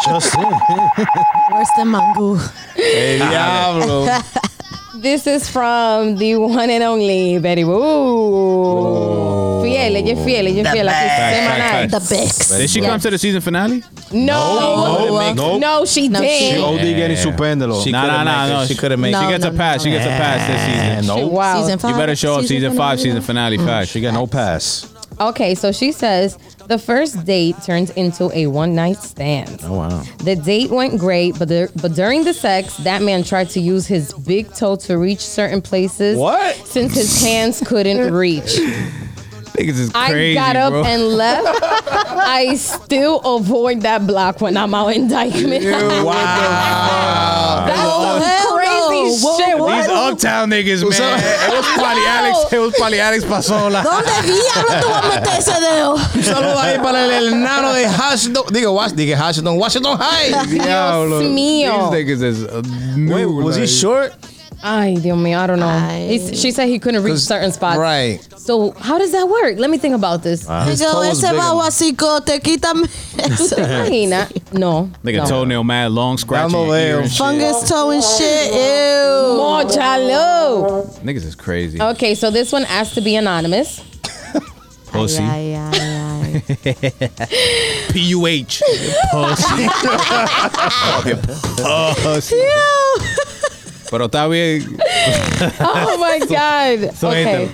[0.07, 0.49] Just in.
[1.53, 2.39] Worse than Mangu.
[2.75, 4.07] Diablo.
[5.01, 9.61] This is from the one and only Betty Boo.
[9.63, 10.89] Fiel, ella es fiel, ella es fiel.
[10.89, 11.91] Aquí semanal.
[11.91, 12.59] The Bix.
[12.59, 13.83] Did she come to the season finale?
[14.13, 16.55] No, no, no, she No, did.
[16.55, 17.83] she- OD getting supéndelo.
[17.85, 18.55] She Nah, couldn't nah, nah, make it.
[18.55, 18.67] no.
[18.67, 19.25] She couldn't make No, it.
[19.25, 19.83] She gets no, a pass.
[19.85, 20.61] She gets a pass this
[21.01, 21.17] season.
[21.17, 21.27] no.
[21.29, 21.61] Wow.
[21.63, 21.91] Season five.
[21.93, 23.03] You better show up season five, finale.
[23.03, 23.59] season finale.
[23.59, 23.89] Fact.
[23.91, 24.93] She got no pass.
[25.21, 26.39] Okay, so she says
[26.69, 29.61] the first date turns into a one night stand.
[29.65, 30.03] Oh, wow.
[30.19, 33.87] The date went great, but the, but during the sex, that man tried to use
[33.87, 36.19] his big toe to reach certain places.
[36.19, 36.55] What?
[36.67, 38.59] Since his hands couldn't reach.
[39.59, 40.85] Niggas is I got up bro.
[40.85, 41.47] and left.
[42.29, 45.59] I still avoid that block when I'm out in Dyckman.
[46.05, 47.65] Wow.
[47.67, 49.29] That's some Hell crazy no.
[49.29, 49.59] Whoa, shit.
[49.59, 49.77] what?
[49.77, 51.19] These uptown niggas, man.
[51.19, 52.53] It was probably Alex.
[52.53, 53.83] It was probably Alex Pasola.
[53.83, 55.95] ¿Dónde diablo tú vas a meter ese dedo?
[55.95, 58.45] Un saludo ahí para el, el nano de Washington.
[58.53, 60.47] Digo, Was- digo Washington, Washington High.
[60.49, 61.21] Diablo.
[61.23, 61.91] mío.
[61.91, 62.63] These niggas is uh,
[62.97, 64.13] Wait, new, was he short?
[64.63, 65.69] Ay, Dios mío, I don't know.
[65.69, 66.09] Ay.
[66.19, 67.79] He's- she said he couldn't reach 'Cause- certain spots.
[67.79, 68.19] Right.
[68.37, 69.57] So how does that work?
[69.59, 70.41] Let me think about this.
[70.67, 71.41] His Digo, toe was ese big.
[71.41, 74.53] baguacico te quita ¿Tú?
[74.59, 74.91] No.
[75.05, 75.27] Nigga no.
[75.27, 77.09] toenail mad, long scratchy no ear veo.
[77.09, 78.53] fungus toe and shit.
[78.53, 79.37] Ew.
[79.39, 80.87] Mochalo.
[81.05, 81.81] Niggas is crazy.
[81.81, 83.81] Okay, so this one has to be anonymous.
[84.93, 85.23] Pussy.
[85.23, 86.43] Ay, ay, ay.
[87.93, 88.63] P-U-H.
[89.13, 89.69] Pussy.
[92.03, 92.37] Pussy.
[93.91, 94.79] Pero está bien.
[95.61, 96.95] Oh my God.
[96.95, 97.51] So okay.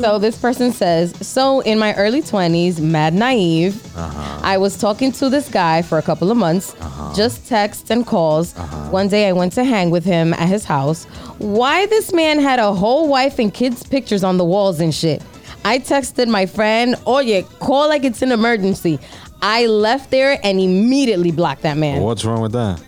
[0.00, 4.40] So this person says, so in my early 20s, mad naive, uh-huh.
[4.42, 7.14] I was talking to this guy for a couple of months, uh-huh.
[7.14, 8.56] just texts and calls.
[8.56, 8.90] Uh-huh.
[8.90, 11.04] One day I went to hang with him at his house.
[11.36, 15.22] Why this man had a whole wife and kids pictures on the walls and shit.
[15.66, 18.98] I texted my friend, oye, call like it's an emergency.
[19.42, 22.02] I left there and immediately blocked that man.
[22.02, 22.80] What's wrong with that?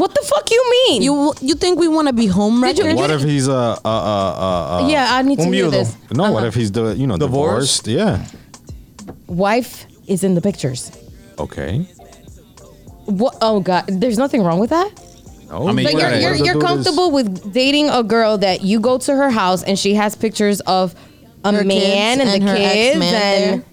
[0.00, 1.02] What the fuck you mean?
[1.02, 3.88] You you think we want to be home Did you- What if he's uh uh
[3.88, 4.88] uh uh?
[4.88, 5.94] yeah, I need to Un hear this.
[6.12, 7.84] No, what if he's the you know Divorced?
[7.84, 7.86] divorced?
[7.86, 8.26] Yeah.
[9.26, 10.90] Wife is in the pictures.
[11.38, 11.86] Okay.
[13.06, 13.36] What?
[13.40, 14.90] Oh God, there's nothing wrong with that.
[15.48, 17.88] No, I mean, Like you you're gotta- you're, the you're dude is- comfortable with dating
[17.90, 20.94] a girl that you go to her house and she has pictures of
[21.44, 23.64] a Her man kids and, the her kids ex-man and there.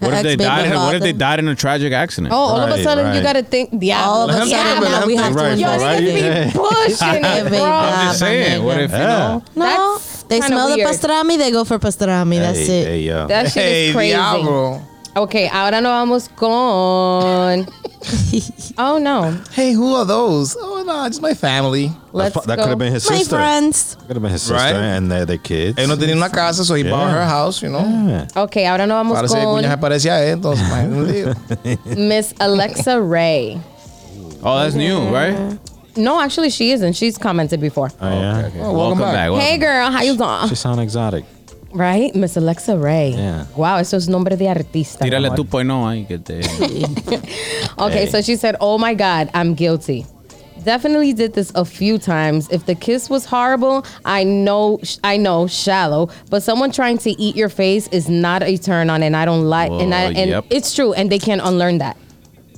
[0.00, 0.74] What if they ex-baby died?
[0.74, 2.32] What if they died in a tragic accident?
[2.32, 3.22] oh, all of a Right, sudden you right.
[3.22, 3.70] gotta think.
[3.80, 5.60] Yeah, All of a Let sudden think, now we him have to think.
[5.60, 6.22] Yo, Right, investigate.
[6.22, 6.52] they right.
[6.52, 7.64] be pushing it, bro.
[7.64, 8.64] I'm just saying.
[8.64, 9.42] What if you know?
[9.56, 10.88] No, That's they kinda smell weird.
[10.88, 12.38] the pastrami, they go for pastrami.
[12.38, 12.86] That's it.
[12.86, 13.26] Hey, yeah.
[13.26, 14.16] That shit Hey, is crazy.
[14.16, 14.82] diablo.
[15.16, 17.66] Okay, ahora no vamos con.
[18.78, 20.56] oh no, Hey, who are those?
[20.58, 21.90] Oh, no, just my family.
[22.12, 22.62] let's that go.
[22.62, 23.36] could have been his My sister.
[23.36, 23.96] friends.
[24.06, 24.74] Could have been his sister Right.
[24.74, 25.76] and their, their kids.
[25.78, 27.14] Él no tenía una casa, so he bought Yeah.
[27.14, 27.80] her house, you know.
[28.08, 28.26] Yeah.
[28.44, 31.86] Okay, ahora no vamos Parece que con Cuña se parecía a él, entonces.
[31.96, 33.60] Miss Alexa Ray.
[34.42, 35.36] Oh, that's new, right?
[35.96, 36.94] No, actually, she isn't.
[36.94, 37.90] She's commented before.
[38.00, 38.48] Oh, yeah.
[38.62, 39.28] Oh, welcome back.
[39.30, 40.48] welcome Hey, girl, how you doing?
[40.48, 41.24] She sound exotic.
[41.72, 43.10] Right, Miss Alexa Ray.
[43.10, 43.46] Yeah.
[43.56, 45.04] Wow, eso es nombre de artista.
[45.04, 46.40] Tírale tu no ahí que te.
[47.78, 48.10] Okay, Hey.
[48.10, 50.04] so she said, "Oh my God, I'm guilty."
[50.64, 52.48] Definitely did this a few times.
[52.50, 56.10] If the kiss was horrible, I know, I know, shallow.
[56.28, 59.44] But someone trying to eat your face is not a turn on, and I don't
[59.44, 59.70] like.
[59.70, 60.44] and I, and yep.
[60.50, 61.96] it's true, and they can't unlearn that.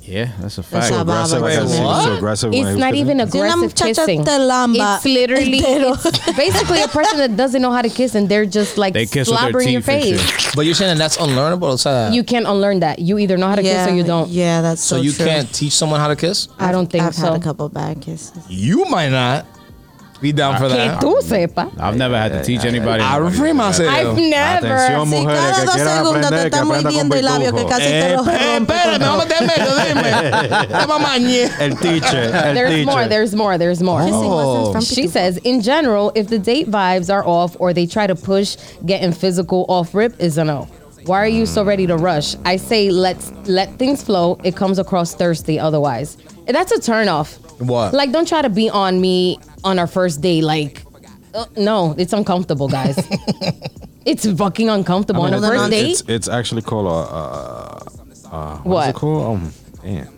[0.04, 0.92] Yeah, that's a That's fact.
[0.92, 1.42] a Aggressive.
[1.42, 2.04] Wait, I guess she was what?
[2.04, 3.06] so aggressive when he It's was not kissing.
[3.06, 4.24] even aggressive muchacha kissing.
[4.24, 6.04] te lamba It's literally entero.
[6.06, 9.06] it's basically a person that doesn't know how to kiss, and they're just like They
[9.06, 10.20] kiss with their slobbering your teeth and face.
[10.42, 10.54] shit.
[10.56, 11.70] But you're saying that's unlearnable?
[11.70, 12.98] O sea, You can't unlearn that.
[12.98, 14.28] You either know how to kiss or you don't.
[14.28, 15.24] Yeah, that's so so, you true.
[15.24, 16.48] can't teach someone how to kiss?
[16.58, 17.26] I don't think I've so.
[17.32, 18.32] had a couple bad kisses.
[18.48, 19.46] You might not.
[20.22, 21.00] Be down for Que that.
[21.00, 21.68] tú sepa.
[21.80, 23.02] I've never had to teach anybody.
[23.02, 23.88] Arre, Maceo.
[23.90, 24.68] I've never.
[24.68, 27.16] Atención, Si mujeres cada que dos quieran segundos te aprender, que están aprenda con mordiendo
[27.16, 27.68] el labio que pitufo.
[27.68, 28.72] casi te Eh, lo eh, rompe.
[28.74, 30.66] espérame, vamos a meter medio, dime.
[30.80, 31.50] Te mamañé.
[31.60, 32.86] El teacher, el There's teacher.
[32.86, 33.08] more.
[33.08, 33.58] There's more.
[33.58, 34.02] There's more.
[34.04, 34.80] Oh.
[34.80, 38.56] She says, in general, if the date vibes are off or they try to push
[38.86, 40.68] getting physical off rip is a no.
[41.04, 42.36] Why are you so ready to rush?
[42.44, 44.38] I say let's let things flow.
[44.44, 46.16] It comes across thirsty otherwise.
[46.46, 47.38] That's a turn off.
[47.66, 47.94] What?
[47.94, 50.42] Like don't try to be on me on our first date.
[50.44, 50.82] Like
[51.34, 52.96] uh, no, it's uncomfortable, guys.
[54.04, 55.90] it's fucking uncomfortable on a first date.
[55.90, 57.80] it's, it's actually called a, uh,
[58.30, 58.60] uh, what?
[58.60, 58.88] is What?
[58.90, 59.36] it called?
[59.36, 59.52] Um,
[59.82, 60.08] damn.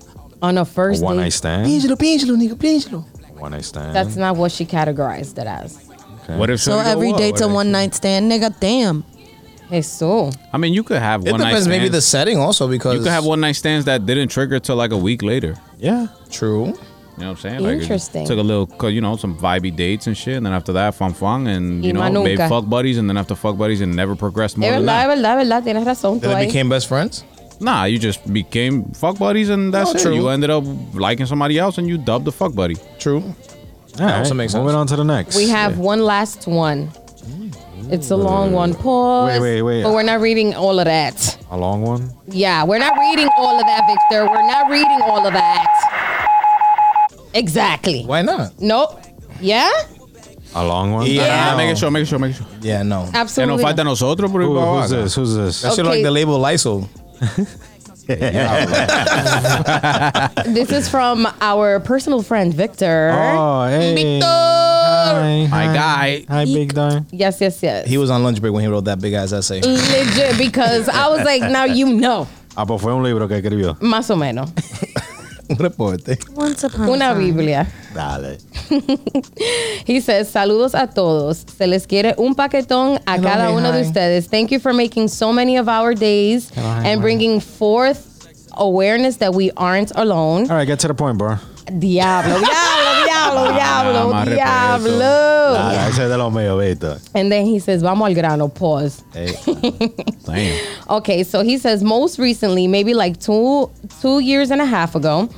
[0.43, 1.23] on a first One date.
[1.25, 1.67] night stand.
[1.69, 3.05] Piénselo, piénselo, nigga, piénselo.
[3.39, 3.95] One night stand.
[3.95, 5.79] That's not what she categorized it as.
[6.27, 7.19] What if So shorty every what?
[7.19, 8.59] date's a What if- one night stand, nigga.
[8.59, 9.05] Damn.
[9.69, 10.31] Hey, so.
[10.53, 12.07] I mean, you could have It one night depends, maybe the stands.
[12.07, 14.99] setting also because You could have one night stands that didn't trigger till like a
[14.99, 15.57] week later.
[15.79, 16.09] yeah.
[16.31, 16.77] True.
[17.17, 17.61] You know what I'm saying?
[17.63, 18.27] Like, it Interesting.
[18.27, 20.95] Took a little, 'cause, you know, some vibey dates and shit, and then after that,
[20.97, 22.49] fun fun, and you Y know, más made nunca.
[22.49, 25.11] fuck buddies, and then after fuck buddies, and never progressed more Es than verdad, that.
[25.11, 25.65] es verdad, es verdad.
[25.65, 26.21] Tienes razón.
[26.21, 26.47] Then tú they ahí.
[26.49, 27.23] became best friends.
[27.61, 30.03] Nah, you just became fuck buddies, and that's Oh, it.
[30.03, 30.15] true.
[30.15, 32.77] You ended up liking somebody else, and you dubbed the fuck buddy.
[32.99, 33.23] True.
[34.01, 34.19] All right.
[34.19, 34.61] also makes sense.
[34.63, 35.37] Moving on to the next.
[35.37, 36.91] We have one last one.
[37.91, 38.75] It's a long one.
[38.75, 39.39] Pause.
[39.41, 39.83] Wait, wait, wait.
[39.85, 41.37] But we're not reading all of that.
[41.51, 42.11] a long one.
[42.29, 44.27] Yeah, we're not reading all of that, Victor.
[44.29, 45.69] We're not reading all of that.
[47.35, 48.05] Exactly.
[48.05, 48.53] Why not?
[48.61, 49.01] Nope.
[49.41, 49.71] Yeah?
[50.55, 51.07] A long one.
[51.07, 51.51] Yeah.
[51.53, 52.47] Ah, make sure, make sure, make sure.
[52.63, 53.03] Yeah, no.
[53.05, 53.63] Que nos Absolutely.
[53.65, 55.03] falta a nosotros, pero Who, igual who's haga.
[55.03, 55.15] this?
[55.17, 55.63] Who's this?
[55.63, 55.97] That shit Okay.
[55.97, 56.89] like the label Lysol.
[60.47, 63.11] This is from our personal friend, Victor.
[63.15, 63.95] Oh, hey.
[63.95, 64.27] Victor!
[64.27, 65.75] Hi, My hi.
[65.75, 66.25] guy.
[66.29, 67.01] Hi, big guy.
[67.11, 67.89] Yes, yes, yes.
[67.89, 69.63] He was on lunch break when he wrote that big ass essay.
[69.63, 72.29] Legit, because I was like, now you know.
[72.57, 73.77] Ah, pues fue un libro que escribió.
[73.81, 74.51] Más o menos.
[75.51, 76.19] Un reporte.
[76.35, 77.15] Once upon Una.
[77.15, 77.67] Biblia.
[77.95, 78.39] Dale.
[79.87, 81.45] He says, saludos a todos.
[81.57, 84.27] Se les quiere un paquetón a Hello, cada hey, uno de ustedes.
[84.29, 87.03] Thank you for making so many of our days Hello, and hi.
[87.03, 88.11] bringing forth
[88.57, 90.51] awareness that we aren't alone.
[90.51, 91.37] All right, get to the point, bro.
[91.67, 94.99] Diablo, diablo, diablo, diablo, más diablo.
[94.99, 97.01] Dale, ese es de los míos, Víctor.
[97.15, 99.03] And then he says, vamos al grano, pause.
[99.13, 99.35] Hey.
[100.27, 100.59] Damn.
[100.91, 103.71] Okay, so he says most recently, maybe like two
[104.03, 105.31] two years and a half ago,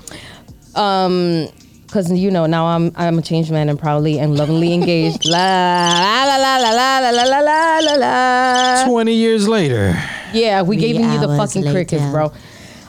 [0.74, 1.47] um,
[1.87, 5.24] because you know now I'm I'm a changed man and proudly and lovingly engaged.
[5.24, 5.39] la
[6.27, 8.85] la la la la la la la la la la.
[8.89, 9.95] 20 years later.
[10.33, 11.72] Yeah, we gave you the fucking later.
[11.72, 12.33] crickets, bro.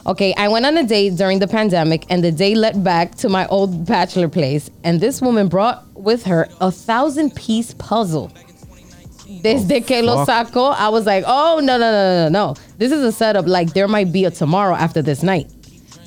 [0.08, 3.28] Okay, I went on a date during the pandemic, and the day led back to
[3.28, 8.32] my old bachelor place, and this woman brought with her a thousand piece puzzle.
[9.42, 12.54] Desde oh, que lo sacó, I was like, oh, no, no, no, no, no.
[12.78, 15.46] This is a setup like there might be a tomorrow after this night.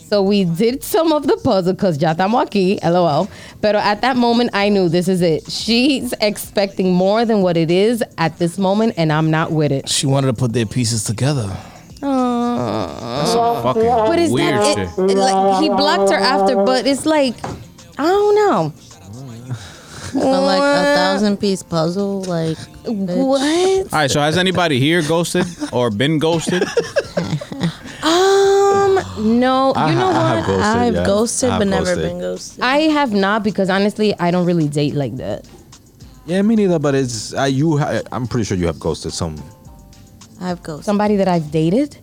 [0.09, 3.29] So we did some of the puzzle because ya estamos aquí, lol.
[3.61, 5.49] But at that moment, I knew this is it.
[5.49, 9.87] She's expecting more than what it is at this moment, and I'm not with it.
[9.87, 11.55] She wanted to put their pieces together.
[13.63, 14.89] Fucking But is weird that shit.
[14.97, 16.55] it, it- like he blocked her after?
[16.55, 17.35] But it's like
[17.97, 18.73] I don't know.
[20.13, 23.39] But like a thousand piece puzzle, like What?
[23.41, 26.63] All right, so has anybody here ghosted or been ghosted?
[28.03, 28.95] Um,
[29.39, 29.73] no.
[29.75, 30.35] I You know ha- I what?
[30.37, 30.65] have ghosted.
[30.65, 31.05] I've yeah.
[31.05, 32.03] ghosted I've but never ghosted.
[32.03, 32.63] been ghosted.
[32.63, 35.45] I have not because honestly, I don't really date like that.
[36.25, 36.79] Yeah, me neither.
[36.79, 37.77] But it's uh, you.
[37.77, 39.35] Ha- I'm pretty sure you have ghosted some
[40.41, 40.85] I've ghosted.
[40.85, 41.99] Somebody that I've dated.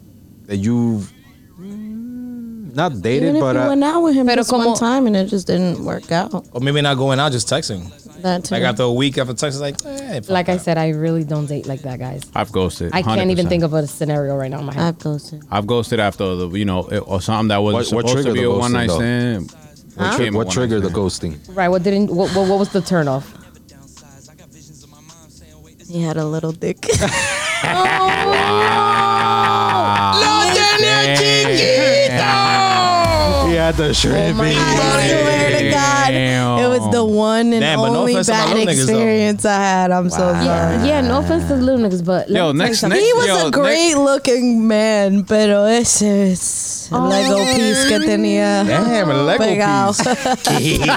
[0.49, 1.12] That you've
[1.61, 4.74] mm, not dated, Even if but you uh, went out with him Pero just one
[4.76, 6.46] time and it just didn't work out.
[6.53, 7.82] Or maybe not going out, just texting.
[8.22, 8.55] That too.
[8.55, 10.62] Like after a week after texting, like, eh, fuck Like I that.
[10.64, 12.22] said, I really don't date like that, guys.
[12.34, 12.90] I've ghosted.
[12.92, 13.49] I can't even 100%.
[13.49, 14.82] think of a scenario right now in my head.
[14.88, 15.42] I've ghosted.
[15.51, 18.12] I've ghosted after the you know it- or something that was What- what supposed to
[18.14, 19.53] triggered be the a one night ghosting, stand.
[19.94, 21.34] what, tri- became a what one-night triggered the stand.
[21.46, 21.57] ghosting?
[21.57, 21.68] Right?
[21.68, 22.11] What didn't?
[22.11, 23.34] What, what, what was the turn off?
[25.88, 26.78] He had a little dick.
[30.79, 32.24] Chiquito.
[33.49, 34.39] He had the shrimp.
[34.39, 38.32] Oh swear to God, it was the one and Damn, but no only offense to
[38.32, 38.92] my bad little niggas, though.
[38.92, 39.90] experience I had.
[39.90, 40.86] I'm so sorry.
[40.88, 43.01] Yeah, no offense to the little niggas, but let Yo, me tell you next- something.
[43.01, 47.09] He was Yo, a great looking man, pero ese es el oh.
[47.09, 49.94] Lego piece que tenía Damn, a Lego pegado.
[50.59, 50.78] piece.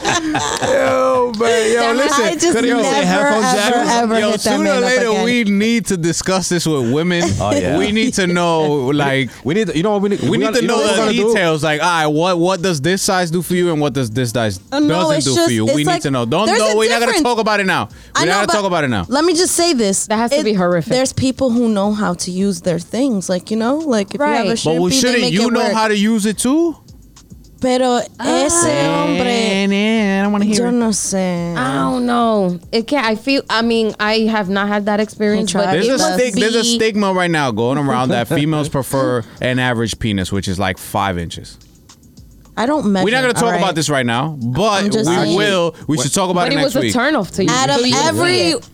[0.00, 2.24] Yo, man, yo, listen.
[2.24, 4.02] I just could he never, say ever, headphone jack?
[4.02, 5.24] ever Yo, hit that sooner or man up later, again.
[5.24, 7.22] we need to discuss this with women.
[7.40, 7.78] Oh, yeah.
[7.78, 9.74] We need to know, like, We need.
[9.74, 10.20] You know what we need?
[10.22, 11.28] we need gotta- to you know what we're the gonna do?
[11.28, 11.64] details.
[11.64, 14.30] Like, all right, what what does this size do for you, and what does this
[14.30, 15.64] size Uh, no, doesn't do just- for you?
[15.66, 16.24] it's We need to know.
[16.26, 16.76] Don't there's know.
[16.76, 17.88] We're not gonna talk about it now.
[18.16, 19.04] We're know, not gonna talk about it now.
[19.08, 20.06] Let me just say this.
[20.08, 20.90] That has to be horrific.
[20.92, 23.28] There's people who know how to use their things.
[23.28, 24.58] Like, you know, like if you have a Right.
[24.58, 25.72] shrimpy, But well, shouldn't make you it know work.
[25.72, 26.76] how to use it too?
[27.60, 31.54] Pero ese hombre, I don't want to yo no sé.
[31.54, 32.58] I don't know.
[32.72, 33.04] It can't.
[33.06, 33.42] I feel.
[33.50, 35.74] I mean, I have not had that experience, but tried.
[35.76, 39.22] it There's a, must stig- there's a stigma right now going around that females prefer
[39.42, 41.58] an average penis, which is like five inches.
[42.56, 43.04] I don't measure.
[43.04, 43.58] We're not going to talk all right?
[43.62, 45.36] about this right now, but we just saying.
[45.36, 45.74] will.
[45.88, 46.94] We should talk about But it it next was a week.
[46.94, 47.50] turnoff to you.
[47.50, 48.68] Out of So you every see it.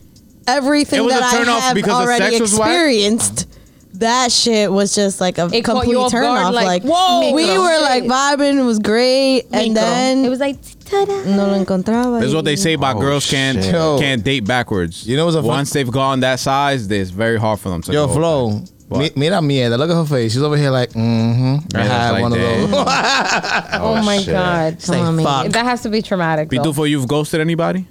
[0.48, 2.68] everything It was that a I turn off have because the already sex was whack?
[2.68, 3.48] experienced,
[3.94, 6.54] that shit was just like a It caught complete you off turn guard, off.
[6.54, 7.62] like, Like, whoa, we micro.
[7.62, 11.24] were like vibing, it was great, and then it was like ta-da.
[11.24, 12.20] no lo encontraba.
[12.20, 13.72] This is what they say about Oh, girls can't shit.
[13.72, 13.98] Yo.
[13.98, 15.06] can't date backwards.
[15.06, 17.82] You know what's a fun- once they've gone that size, it's very hard for them
[17.82, 18.12] to Yo, go.
[18.14, 18.62] Flo.
[18.88, 19.16] Mi, What?
[19.16, 19.76] mira mierda.
[19.78, 20.32] Look at her face.
[20.32, 21.76] She's over here like, mm-hmm.
[21.76, 22.70] I had like one of those.
[23.80, 24.28] Oh, my shit.
[24.28, 24.78] god.
[24.84, 25.52] Come on, fuck.
[25.52, 26.50] That has to be traumatic.
[26.50, 26.58] though.
[26.58, 27.86] Pitufo, you've ghosted anybody?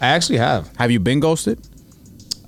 [0.00, 0.70] I actually have.
[0.76, 1.58] Have you been ghosted?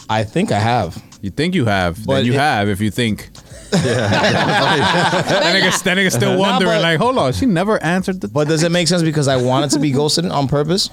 [0.09, 1.03] I think I have.
[1.21, 2.05] You think you have?
[2.07, 2.69] But then you it- have.
[2.69, 3.29] If you think.
[3.73, 3.81] Yeah.
[4.09, 8.29] that nigga, that nigga still wondering, but- like, hold on, she never answered the.
[8.29, 10.89] But does it make sense because I wanted to be ghosted on purpose?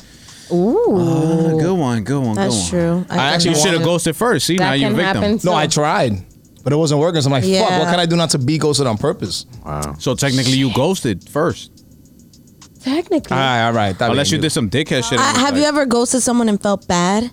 [0.51, 3.05] Uh, good one, good one, That's good one.
[3.05, 3.15] true.
[3.15, 4.45] I actually You should have ghosted first.
[4.47, 5.21] See, now you're a victim.
[5.21, 5.39] happen.
[5.43, 5.53] No.
[5.53, 6.23] I tried,
[6.65, 7.21] but it wasn't working.
[7.21, 7.69] So I'm like, fuck.
[7.79, 9.45] What can I do not to be ghosted on purpose?
[9.63, 9.95] Wow.
[9.99, 11.71] So technically, you ghosted first,
[12.81, 13.35] Technically.
[13.35, 13.97] All right, all right.
[13.97, 15.19] that unless you did some dickhead shit.
[15.19, 17.31] I, have you ever ghosted someone and felt bad?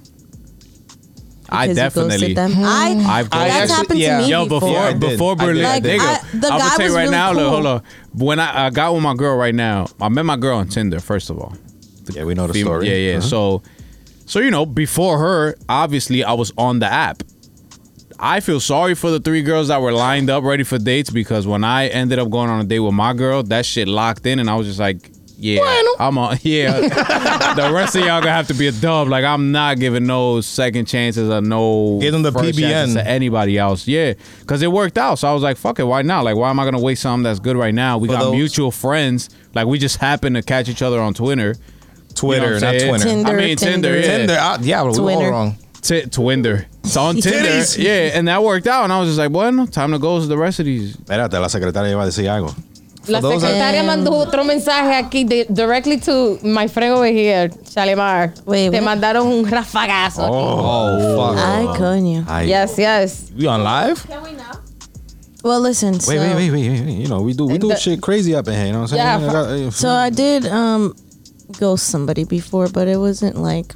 [1.51, 2.11] I because you definitely.
[2.19, 2.53] ghosted them?
[2.57, 3.51] I, I've ghosted.
[3.51, 4.17] That's actually- happened yeah.
[4.19, 4.61] to me Yo, before.
[4.61, 5.65] before Yeah, I before I Berlin, did.
[5.65, 7.33] Like, nigga, I- the I'm guy gonna tell you right really now.
[7.33, 7.51] Look, cool.
[7.51, 7.83] hold on.
[8.15, 11.01] When I, I got with my girl right now, I met my girl on Tinder.
[11.01, 11.55] First of all,
[12.13, 12.89] Yeah, we know the Fem- story.
[12.89, 13.19] Yeah, yeah.
[13.19, 13.27] Uh-huh.
[13.29, 13.63] So,
[14.25, 17.23] so you know, before her, obviously, I was on the app.
[18.25, 21.45] I feel sorry for the three girls that were lined up ready for dates because
[21.45, 24.39] when I ended up going on a date with my girl, that shit locked in,
[24.39, 25.61] and I was just like, yeah,
[25.99, 26.39] I'm on.
[26.43, 26.81] Yeah,
[27.57, 29.09] the rest of y'all gonna have to be a dub.
[29.09, 33.03] Like I'm not giving no second chances or no Give them the first chances PBN.
[33.03, 33.89] to anybody else.
[33.89, 35.17] Yeah, because it worked out.
[35.17, 36.23] So I was like, fuck it, why not?
[36.23, 37.99] Like, why am I gonna waste something that's good right now?
[37.99, 39.31] We For got those- mutual friends.
[39.53, 41.57] Like we just happen to catch each other on Twitter.
[42.15, 42.91] Twitter, You know what not I'm saying?
[42.91, 43.05] Twitter.
[43.09, 43.97] Tinder, I mean Tinder, Tinder.
[44.01, 44.17] yeah.
[44.19, 44.37] Tinder.
[44.39, 45.31] ah, yeah, we were all Twitter.
[45.33, 45.57] wrong.
[45.83, 46.65] T- Twinder.
[46.85, 47.39] It's on Tinder.
[47.39, 47.77] Titties.
[47.83, 48.85] Yeah, and that worked out.
[48.85, 50.97] And I was just like, bueno, time to go to the rest of these.
[50.97, 52.55] Espérate, la secretaria iba a decir algo.
[53.09, 57.07] La For those that- secretaria mandó otro mensaje aquí de- directly to my friend over
[57.07, 58.33] here, Shalimar.
[58.47, 58.85] Wait, Te what?
[58.85, 60.23] mandaron un rafagazo.
[60.31, 61.45] Oh, fuck.
[61.45, 62.25] Ay, coño.
[62.29, 62.45] Ay.
[62.49, 63.33] Yes, yes.
[63.37, 64.07] We on live?
[64.07, 64.53] Can we now?
[65.43, 65.99] Well, listen.
[65.99, 66.95] So, Wait, wait, wait, wait, wait.
[66.95, 68.67] You know, we do we do the- shit crazy up in here.
[68.67, 69.33] You know what I'm saying?
[69.33, 70.95] Yeah, I uh, So I did um
[71.59, 73.75] ghost somebody before, but it wasn't like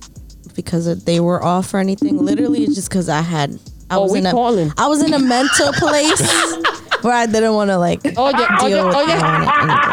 [0.56, 2.18] because they were off or anything.
[2.18, 3.52] Literally, it's just because I had
[3.90, 4.72] I Oh, was in a calling.
[4.76, 6.20] I was in a mental place
[7.02, 9.02] where I didn't want to like Oye, oye, deal with oye.
[9.02, 9.48] anything.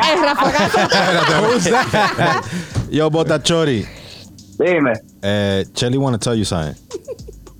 [0.09, 0.79] El rafagazo.
[2.91, 3.85] Yo, Botachori.
[4.57, 4.93] Dime.
[5.23, 6.75] Uh, Chelly want to tell you something.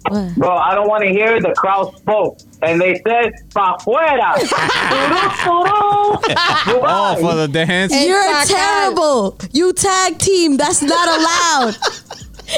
[0.10, 0.36] What?
[0.36, 2.38] Bro, I don't want to hear the crowd spoke.
[2.62, 4.36] And they said, pa fuera.
[6.86, 7.92] Oh, for the dance.
[7.94, 8.56] You're Exactly.
[8.56, 9.38] terrible.
[9.52, 10.58] You tag team.
[10.58, 11.76] That's not allowed.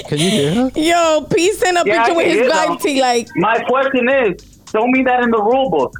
[0.08, 0.72] Can you hear her?
[0.76, 2.98] Yo, peace sent a Yeah, picture with his hear vibe them.
[2.98, 3.28] like.
[3.36, 5.94] My question is, show me that in the rule book.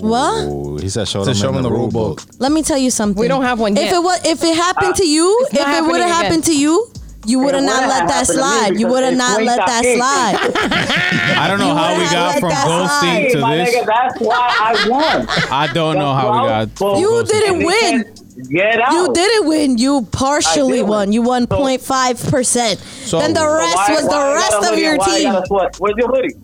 [0.00, 0.44] what?
[0.44, 2.22] Ooh, he said show To them show in them the the rule rule book.
[2.38, 3.20] Let me tell you something.
[3.20, 5.82] We don't have one If it was, if it happened uh, to you, if it
[5.86, 6.90] would have happened to you,
[7.26, 8.80] you would have not let that happened to me slide.
[8.80, 10.36] You would have not let that slide.
[11.38, 13.74] I don't know how we got from that ghosting to my this.
[13.74, 15.26] nigga, that's why I won.
[15.50, 16.98] I don't know how we got.
[16.98, 18.14] You didn't win.
[18.44, 18.92] Said, Get out.
[18.92, 19.78] You didn't win.
[19.78, 21.12] You partially won.
[21.12, 22.78] You won 0.5 percent.
[22.80, 24.96] So- Then the rest Why- was why the I rest got a of hoodie your
[24.96, 25.32] why I team.
[25.32, 25.76] got a sweat?
[25.78, 26.34] Where's your hoodie?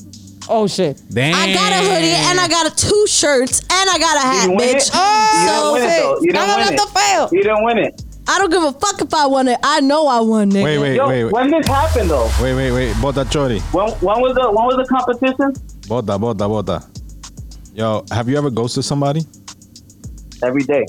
[0.48, 1.00] Oh, shit.
[1.10, 1.34] Damn.
[1.34, 4.44] I got a hoodie and I got a two shirts and I got a hat,
[4.44, 4.88] You win bitch.
[4.88, 4.94] it?
[4.94, 5.00] You
[5.46, 6.20] didn't oh, win it, though.
[6.20, 6.80] You didn't Están win it.
[6.80, 7.28] hablando feo.
[7.32, 8.02] You didn't win it.
[8.26, 9.58] I don't give a fuck if I won it.
[9.62, 10.64] I know I won, nigga.
[10.64, 12.30] Wait, wait, Yo, wait, wait, when this happened though?
[12.42, 12.92] wait, wait, wait.
[12.96, 13.60] Botachori.
[13.72, 15.52] When when was the when was the competition?
[15.88, 16.82] Bota, bota, bota.
[17.74, 19.22] Yo, have you ever ghosted somebody?
[20.44, 20.84] Every day.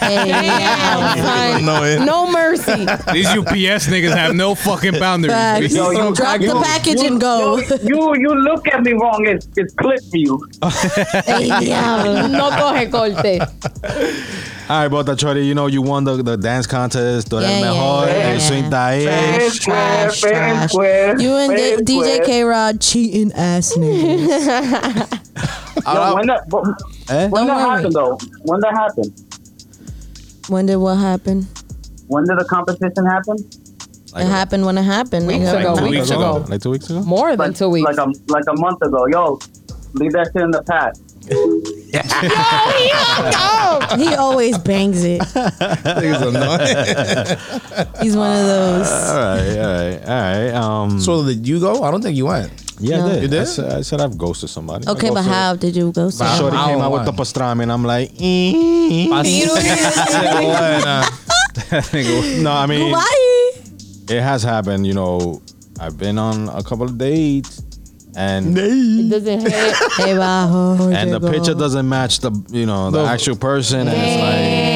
[0.00, 1.58] Hey, yeah.
[1.62, 2.86] No, No mercy.
[3.12, 5.74] These UPS niggas have no fucking boundaries.
[5.74, 7.58] Yo, you- Drop the you- package you- and go.
[7.58, 9.26] You you look at me wrong.
[9.26, 10.40] It's it's clip view.
[11.28, 12.26] Hey, diablo.
[12.28, 13.40] No coge corte.
[14.70, 17.28] All right, Botachori, you know you won the, the dance contest.
[17.30, 18.06] Tú eres Yeah, yeah, mejor.
[18.06, 18.38] yeah, El yeah.
[18.48, 19.04] swing está ahí.
[19.04, 21.20] Fair, square, Trash, trash.
[21.22, 22.24] You and D- DJ square.
[22.26, 25.08] K Rod cheating ass niggas.
[25.94, 26.64] Yo, when that but,
[27.10, 27.28] Eh?
[27.28, 27.76] when Don't that worry.
[27.76, 28.18] happened though?
[28.42, 29.12] When that happened?
[30.48, 31.46] When did what happen?
[32.06, 33.36] When did the competition happen?
[34.16, 35.26] It happened when it happened.
[35.26, 35.60] Weeks nigga.
[35.60, 36.36] ago, two weeks weeks ago.
[36.36, 36.46] ago.
[36.48, 37.02] Like two weeks ago?
[37.02, 37.84] More than Like, two weeks.
[37.86, 39.06] like a like a month ago.
[39.06, 39.38] Yo,
[39.94, 41.02] leave that shit in the past.
[43.98, 45.20] He always bangs it.
[45.20, 47.88] Niggas annoying.
[48.02, 48.90] He's one of those.
[48.90, 50.50] All right, all right, all right.
[50.54, 51.82] Um, so did you go?
[51.82, 52.50] I don't think you went.
[52.80, 53.06] Yeah, No.
[53.06, 53.22] I did.
[53.22, 53.40] You did?
[53.40, 54.86] I said, I said I've ghosted somebody.
[54.86, 56.10] I Okay, but ghosted- how did you go?
[56.18, 56.36] Wow.
[56.38, 59.08] Shorty came and out with the pastrami, and I'm like, "Eh."
[62.42, 63.52] no, I mean, Why?
[64.08, 64.86] it has happened.
[64.86, 65.42] You know,
[65.80, 67.62] I've been on a couple of dates,
[68.16, 69.52] and It doesn't hit.
[69.52, 71.30] Hey, bajo, and the llegó.
[71.32, 74.67] picture doesn't match the you know the actual person, and it's like,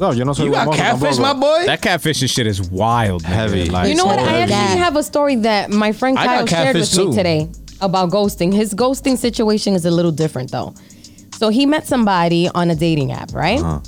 [0.00, 1.20] no, yo no soy You got famoso catfish, tampoco.
[1.20, 1.66] my boy.
[1.66, 3.22] That catfishing shit is wild.
[3.22, 3.26] nigga.
[3.26, 3.64] Heavy.
[3.70, 4.18] Like, You know what?
[4.18, 7.04] I actually have a story that my friend I Kyle got shared with catfish me
[7.10, 7.14] too.
[7.16, 7.48] today
[7.80, 8.52] about ghosting.
[8.52, 10.74] His ghosting situation is a little different though.
[11.36, 13.60] So he met somebody on a dating app, right?
[13.60, 13.80] Uh-huh.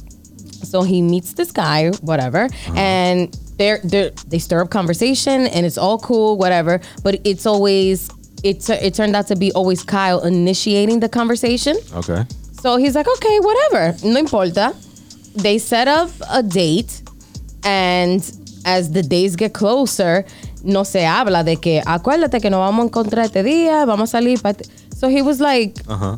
[0.63, 5.77] So he meets this guy, whatever, and they're, they're they stir up conversation, and it's
[5.79, 6.81] all cool, whatever.
[7.03, 8.09] But it's always
[8.45, 11.77] it tu- it turned out to be always Kyle initiating the conversation.
[11.95, 12.25] Okay.
[12.61, 14.75] So he's like, okay, whatever, no importa.
[15.35, 17.03] They set up a date,
[17.65, 18.21] and
[18.65, 20.25] as the days get closer,
[20.65, 24.19] no se habla de que acuérdate que nos vamos a encontrar este día, vamos a
[24.21, 24.43] salir.
[24.43, 24.55] pa'
[24.97, 26.17] So he was like, Uh-huh.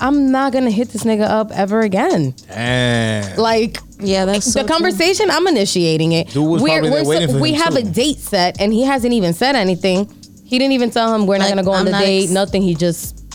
[0.00, 2.34] I'm not gonna hit this nigga up ever again.
[2.48, 3.36] Damn.
[3.38, 4.74] Like Yeah, that's so the true.
[4.76, 6.28] conversation, I'm initiating it.
[6.34, 7.78] Dude was probably there waiting for we him, have too.
[7.80, 10.06] a date set, and he hasn't even said anything.
[10.44, 12.24] He didn't even tell him we're not gonna go on I'm the date.
[12.24, 12.60] ex- nothing.
[12.62, 13.25] He just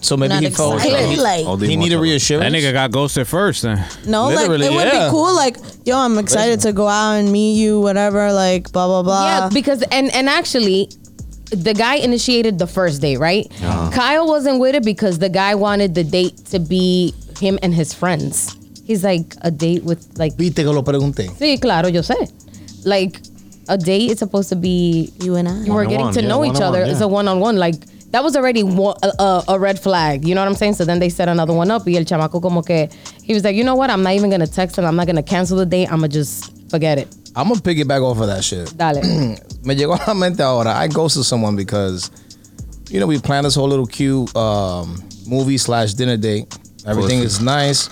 [0.00, 1.08] So maybe Not he felt excited.
[1.08, 2.02] he, Like- All the he needed emotional.
[2.02, 2.52] reassurance.
[2.52, 3.62] that nigga got ghosted first.
[3.62, 3.82] Then.
[4.06, 5.06] No, like Literally, it would yeah.
[5.06, 5.34] be cool.
[5.34, 8.32] Like, yo, I'm excited to go out and meet you, whatever.
[8.32, 9.26] Like, blah blah blah.
[9.26, 10.90] Yeah, because and and actually,
[11.50, 13.46] the guy initiated the first date, right?
[13.62, 13.90] Uh-huh.
[13.92, 17.94] Kyle wasn't with it because the guy wanted the date to be him and his
[17.94, 18.54] friends.
[18.84, 20.34] He's like a date with like.
[20.36, 21.30] Viste que lo pregunté.
[21.38, 22.14] Sí, claro, yo sé.
[22.84, 23.18] Like
[23.68, 25.62] a date is supposed to be you and I.
[25.64, 26.90] you were getting One-on-one, to yeah, know each one-on-one, other.
[26.90, 27.06] It's yeah.
[27.06, 27.56] a one on one.
[27.56, 27.74] Like
[28.10, 30.26] that was already one, a, a, a red flag.
[30.26, 30.74] You know what I'm saying?
[30.74, 31.86] So then they set another one up.
[31.86, 32.88] Y el chamaco como que
[33.22, 33.90] he was like, you know what?
[33.90, 34.84] I'm not even gonna text him.
[34.84, 35.86] I'm not gonna cancel the date.
[35.90, 37.08] I'm gonna just forget it.
[37.34, 38.76] I'm gonna piggyback off of that shit.
[38.76, 39.02] Dale.
[39.64, 40.74] Me llegó a la mente ahora.
[40.74, 42.10] I ghosted someone because,
[42.88, 46.46] you know, we planned this whole little cute um, movie slash dinner date.
[46.86, 47.26] Everything Pussy.
[47.26, 47.88] is nice.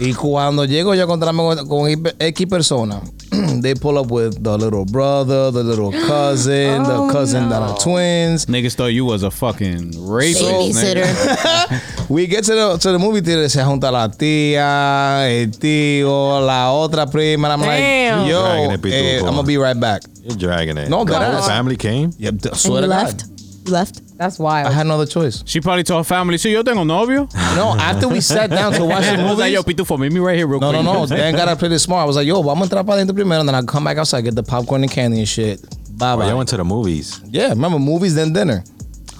[0.00, 3.02] Y cuando llego yo a encontrarme con, con X persona,
[3.62, 7.76] they pull up with the little brother, the little cousin, Oh, the cousin that are
[7.78, 8.46] twins.
[8.46, 10.42] Niggas thought you was a fucking rapist.
[10.42, 11.88] Babysitter.
[12.08, 16.70] We get to the to the movie theater, se junta la tía, el tío, la
[16.72, 17.48] otra prima.
[17.48, 18.18] And I'm Damn.
[18.20, 18.42] like, yo,
[18.76, 20.02] Dragging eh, I'm gonna be right back.
[20.22, 20.90] You're dragging it.
[20.90, 22.10] No, the that whole family came.
[22.18, 23.28] Yep, th- and swear you to left.
[23.28, 23.40] God.
[23.66, 24.02] You left.
[24.22, 24.68] That's wild.
[24.68, 25.42] I had no other choice.
[25.46, 28.84] She probably told her family, "See, yo tengo novio." No, after we sat down to
[28.84, 29.50] watch the I was like, movie.
[29.50, 31.00] "Yo, Pitufo, meet me me right here, real No, quick." no, no.
[31.00, 31.06] no.
[31.06, 32.02] Then gotta play this smart.
[32.02, 33.98] I was like, yo, vamos a entrar para adentro primero, and then I come back
[33.98, 35.60] outside, get the popcorn and candy and shit.
[35.98, 36.28] Bye Oh, bye.
[36.28, 37.20] you went to the movies.
[37.30, 38.62] yeah, remember movies then dinner.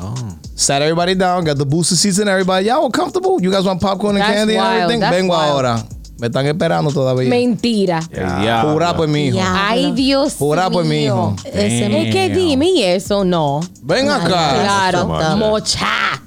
[0.01, 0.39] Oh.
[0.55, 2.67] Sat everybody down, got the booster seats and everybody.
[2.67, 3.41] Y'all were comfortable?
[3.43, 5.01] You guys want popcorn and That's candy and everything?
[5.01, 5.65] That's Vengo wild.
[5.67, 5.83] ahora.
[6.23, 7.29] Me están esperando todavía.
[7.29, 7.99] Mentira.
[8.13, 8.63] Yeah.
[8.63, 9.39] Jura por mi hijo.
[9.39, 9.69] Yeah.
[9.71, 11.35] Ay, Dios Jura por mi hijo.
[11.45, 13.59] Ese Es que dime y eso no.
[13.83, 14.29] Ven acá.
[14.29, 15.09] Claro.
[15.09, 15.37] much.
[15.37, 16.23] Mocha.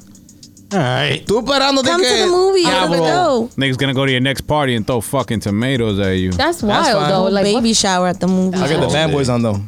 [0.73, 1.25] All right.
[1.25, 2.09] Tú esperando de Come que.
[2.09, 2.61] to the movie.
[2.63, 2.97] You Diablo.
[2.97, 3.49] never go.
[3.55, 6.31] Niggas gonna go to your next party and throw fucking tomatoes at you.
[6.33, 7.09] That's wild fine.
[7.09, 7.29] though.
[7.29, 8.57] Like Baby shower at the movie.
[8.57, 9.61] I get the bad boys on though.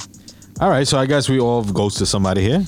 [0.60, 0.86] All right.
[0.86, 2.66] So I guess we all ghosted somebody here.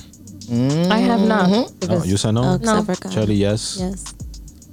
[0.90, 1.50] I have not.
[1.50, 1.92] Mm-hmm.
[1.92, 2.42] Oh, you said no.
[2.42, 3.12] Oh, except.
[3.12, 3.76] Charlie, yes.
[3.78, 4.14] Yes.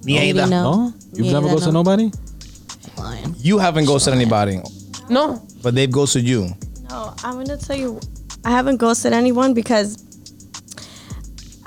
[0.05, 0.21] Neither.
[0.21, 0.47] Maybe no.
[0.47, 0.93] No.
[1.13, 1.53] You've Yeah, never no.
[1.55, 2.09] ghosted nobody.
[2.97, 3.35] Fine.
[3.37, 4.59] You haven't ghosted anybody,
[5.09, 5.41] no.
[5.63, 6.49] but they've ghosted you.
[6.89, 7.99] No, I'm gonna tell you,
[8.43, 10.03] I haven't ghosted anyone because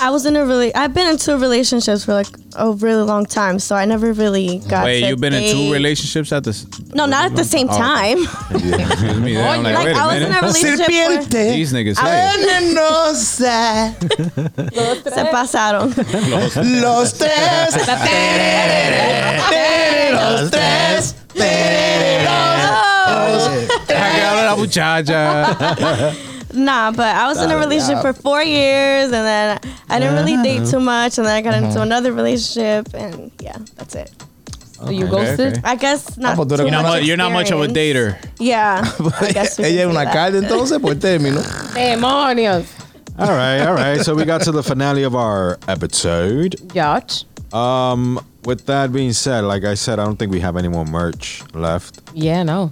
[0.03, 2.27] I was in a really, I've been in two relationships for like
[2.57, 4.85] a really long time, so I never really got.
[4.87, 6.67] Wait, to you've been in two relationships at this?
[6.95, 8.19] No, not at the same Oh, time.
[8.51, 9.39] Excuse me.
[9.41, 10.43] I'm like, like wait a I was in minute.
[10.43, 10.87] a relationship.
[10.87, 12.33] For, These niggas hey.
[15.05, 15.95] se pasaron.
[16.83, 17.77] Los tres.
[20.13, 21.15] Los tres.
[24.47, 26.15] La muchacha.
[26.53, 29.59] Nah, but I was in a relationship for four years, and then
[29.89, 33.57] I didn't really date too much, and then I got into another relationship, and yeah,
[33.77, 34.11] that's it.
[34.73, 35.53] So you Okay, ghosted?
[35.59, 35.61] okay.
[35.63, 36.37] I guess ah, not.
[36.37, 38.17] pues tú eres too You're not, much mu- you're not much of a experience.
[38.17, 38.31] dater.
[38.41, 38.83] Yeah,
[39.21, 40.13] I guess we Ella es can una say that.
[40.15, 41.43] calle entonces por término.
[41.75, 42.67] Demonios.
[43.19, 43.61] All right.
[43.61, 44.01] All right.
[44.01, 46.57] So we got to the finale of our episode.
[46.75, 47.25] Yacht.
[47.53, 50.85] Um, with that being said, like I said, I don't think we have any more
[50.85, 52.01] merch left.
[52.15, 52.71] Yeah, no.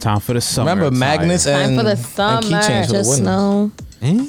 [0.00, 0.70] Time for the summer.
[0.70, 0.98] Remember attire.
[1.18, 2.40] magnets Time for the and summer.
[2.42, 3.24] keychains for the Just women.
[3.24, 3.70] know
[4.02, 4.24] Eh?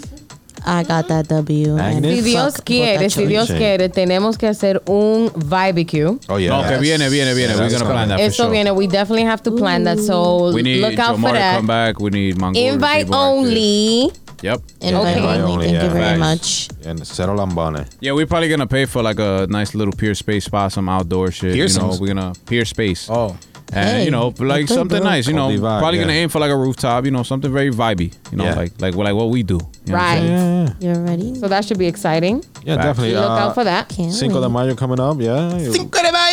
[0.67, 1.76] I got that W.
[1.76, 2.05] Magnet?
[2.05, 3.11] and Si Dios fuck quiere, Botacho.
[3.11, 3.57] si Dios Sí.
[3.57, 6.17] quiere, tenemos que hacer un barbecue.
[6.27, 6.49] Oh yeah.
[6.59, 7.53] No, que viene, viene, viene.
[7.55, 8.51] We're gonna plan that for Eso sure.
[8.51, 8.72] viene.
[8.72, 9.99] We definitely have to plan that.
[9.99, 11.55] So We need look out Jomar for to that.
[11.57, 11.99] come back.
[11.99, 12.57] We need Mangu.
[12.57, 14.11] Invite only.
[14.41, 14.62] Yep.
[14.82, 15.41] Invite Okay.
[15.41, 15.66] only.
[15.68, 16.20] Thank you very Facts.
[16.20, 16.70] much.
[16.86, 17.88] And Cerro Lambane.
[18.02, 21.32] Yeah, we're probably gonna pay for like a nice little pier space spot, some outdoor
[21.32, 21.56] shit.
[21.56, 23.07] You know, we're gonna pier space.
[23.10, 23.36] Oh.
[23.74, 25.10] And Hey, you know, like something bro.
[25.10, 25.28] nice.
[25.28, 27.03] You know, vibe, probably gonna aim for like a rooftop.
[27.03, 28.14] You know, something very vibey.
[28.32, 28.53] You know, Yeah.
[28.56, 29.60] like like like what we do.
[29.86, 30.20] You know Right.
[30.20, 30.76] saying?
[30.80, 31.34] Yeah, You're ready.
[31.36, 32.44] So that should be exciting.
[32.64, 32.86] yeah, Facts.
[32.86, 33.16] definitely.
[33.16, 33.90] Look uh, out for that.
[33.90, 34.66] Can't Cinco de wait.
[34.68, 35.20] Mayo coming up.
[35.20, 35.57] Yeah.
[35.72, 36.24] Cinco de Mayo.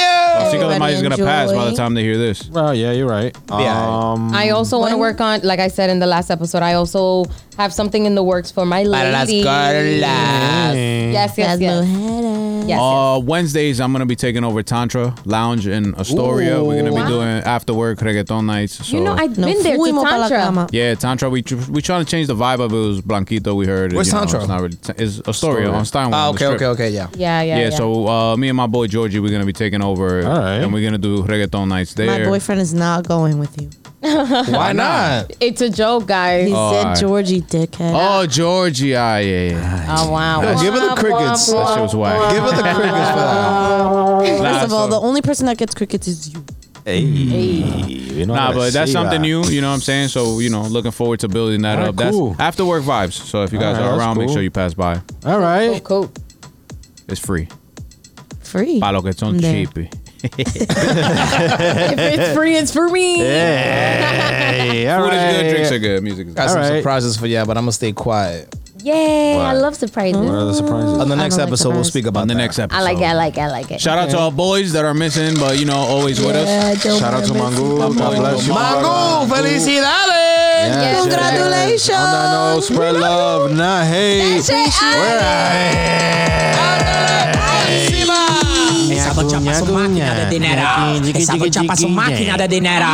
[0.46, 1.76] Oh, Cinco de Everybody Mayo is gonna pass by the enjoy.
[1.76, 2.48] time they hear this.
[2.48, 3.36] Well, yeah, you're right.
[3.50, 3.86] Yeah.
[4.12, 6.74] Um, I also want to work on, like I said in the last episode, I
[6.74, 7.24] also
[7.58, 9.44] have something in the works for my Para las ladies.
[9.44, 10.74] girlas.
[11.12, 11.86] Yes, yes, yes.
[12.62, 12.68] Mujeres.
[12.68, 16.62] Yes, Uh, Wednesdays, I'm gonna be taking over Tantra Lounge in Astoria.
[16.62, 17.08] We're gonna be Wow.
[17.08, 18.84] doing after work reggaeton nights.
[18.86, 20.38] So You know, I've Nos been there to fuimos pa' la Tantra.
[20.38, 20.66] cama.
[20.72, 21.28] yeah, Tantra.
[21.30, 22.76] We tr- we trying to change the vibe of it.
[22.76, 23.54] It was Blanquito.
[23.54, 23.92] We heard.
[23.92, 24.40] Where's you know, Tantra?
[24.40, 24.78] It's not really.
[24.98, 25.70] It's Astoria, Astoria.
[25.72, 26.12] on Steinway.
[26.16, 26.70] Ah, on the okay, strip.
[26.70, 27.06] okay, okay, yeah.
[27.16, 27.76] Yeah, yeah, Yeah, yeah.
[27.76, 30.60] so uh, me and my boy Georgie, we're gonna be taking over, All right.
[30.62, 32.06] and we're gonna do reggaeton nights there.
[32.06, 33.68] My boyfriend is not going with you.
[34.52, 35.30] Why not?
[35.38, 36.48] it's a joke, guys.
[36.48, 36.98] He Oh, said alright.
[36.98, 37.92] Georgie dickhead.
[37.94, 39.96] Oh, Georgie, ah, yeah, yeah.
[39.98, 40.42] Oh wow.
[40.42, 41.46] Yo, give her the crickets.
[41.52, 42.32] That shit was whack.
[42.34, 44.42] Give her the crickets for that.
[44.42, 46.44] Nah, First of all, so- the only person that gets crickets is you.
[46.84, 49.26] Hey, you know Nah, but that's something that.
[49.26, 49.44] new.
[49.44, 50.08] You know what I'm saying?
[50.08, 51.94] So you know, looking forward to building that Alright, up.
[51.96, 52.34] That's cool.
[52.40, 53.12] after work vibes.
[53.12, 55.00] So if you guys Alright, are that's around, make sure you pass by.
[55.24, 55.82] All right.
[55.84, 56.10] Cool.
[57.06, 57.46] It's free.
[58.40, 58.80] Free.
[58.80, 59.64] Pa lo que son There.
[59.64, 59.88] cheap.
[60.24, 63.18] If it's free, it's for me.
[63.18, 65.50] Hey, all Food is good, right.
[65.50, 66.36] drinks are good, music is good.
[66.36, 66.80] Got some Alright.
[66.80, 68.54] surprises for you, but I'm gonna stay quiet.
[68.82, 69.36] Yay!
[69.36, 70.16] I love surprises.
[70.20, 70.98] What are the surprises?
[70.98, 71.92] On the next don't like episode, we'll surprise.
[71.92, 72.38] speak about On the that.
[72.38, 72.76] next episode.
[72.78, 73.04] I like it.
[73.04, 73.40] I like it.
[73.40, 73.80] I like it.
[73.80, 76.82] Shout out to our boys that are missing, but you know, always with us.
[76.82, 77.78] Shout out to Mangu.
[77.78, 78.52] God bless you.
[78.54, 80.18] Mangu, felicidades!
[80.64, 81.88] Yes, Congratulations.
[81.88, 81.98] yes.
[81.98, 84.42] On that note, spread love, not hate.
[89.12, 90.62] Esa docha pa' su máquina de dinero.
[91.14, 92.86] Esa docha pa' su máquina de dinero.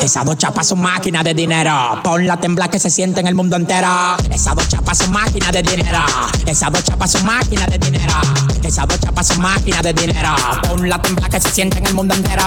[0.00, 2.00] Esa docha pa' su máquina de dinero.
[2.02, 4.16] Ponla a temblar que se siente en el mundo entero.
[4.30, 6.00] Esa docha pa' su máquina de dinero.
[6.46, 8.14] Esa docha pa' su máquina de dinero.
[8.62, 10.34] Esa docha pa' su máquina de dinero.
[10.68, 12.44] Ponla a temblar que se siente en el mundo entero.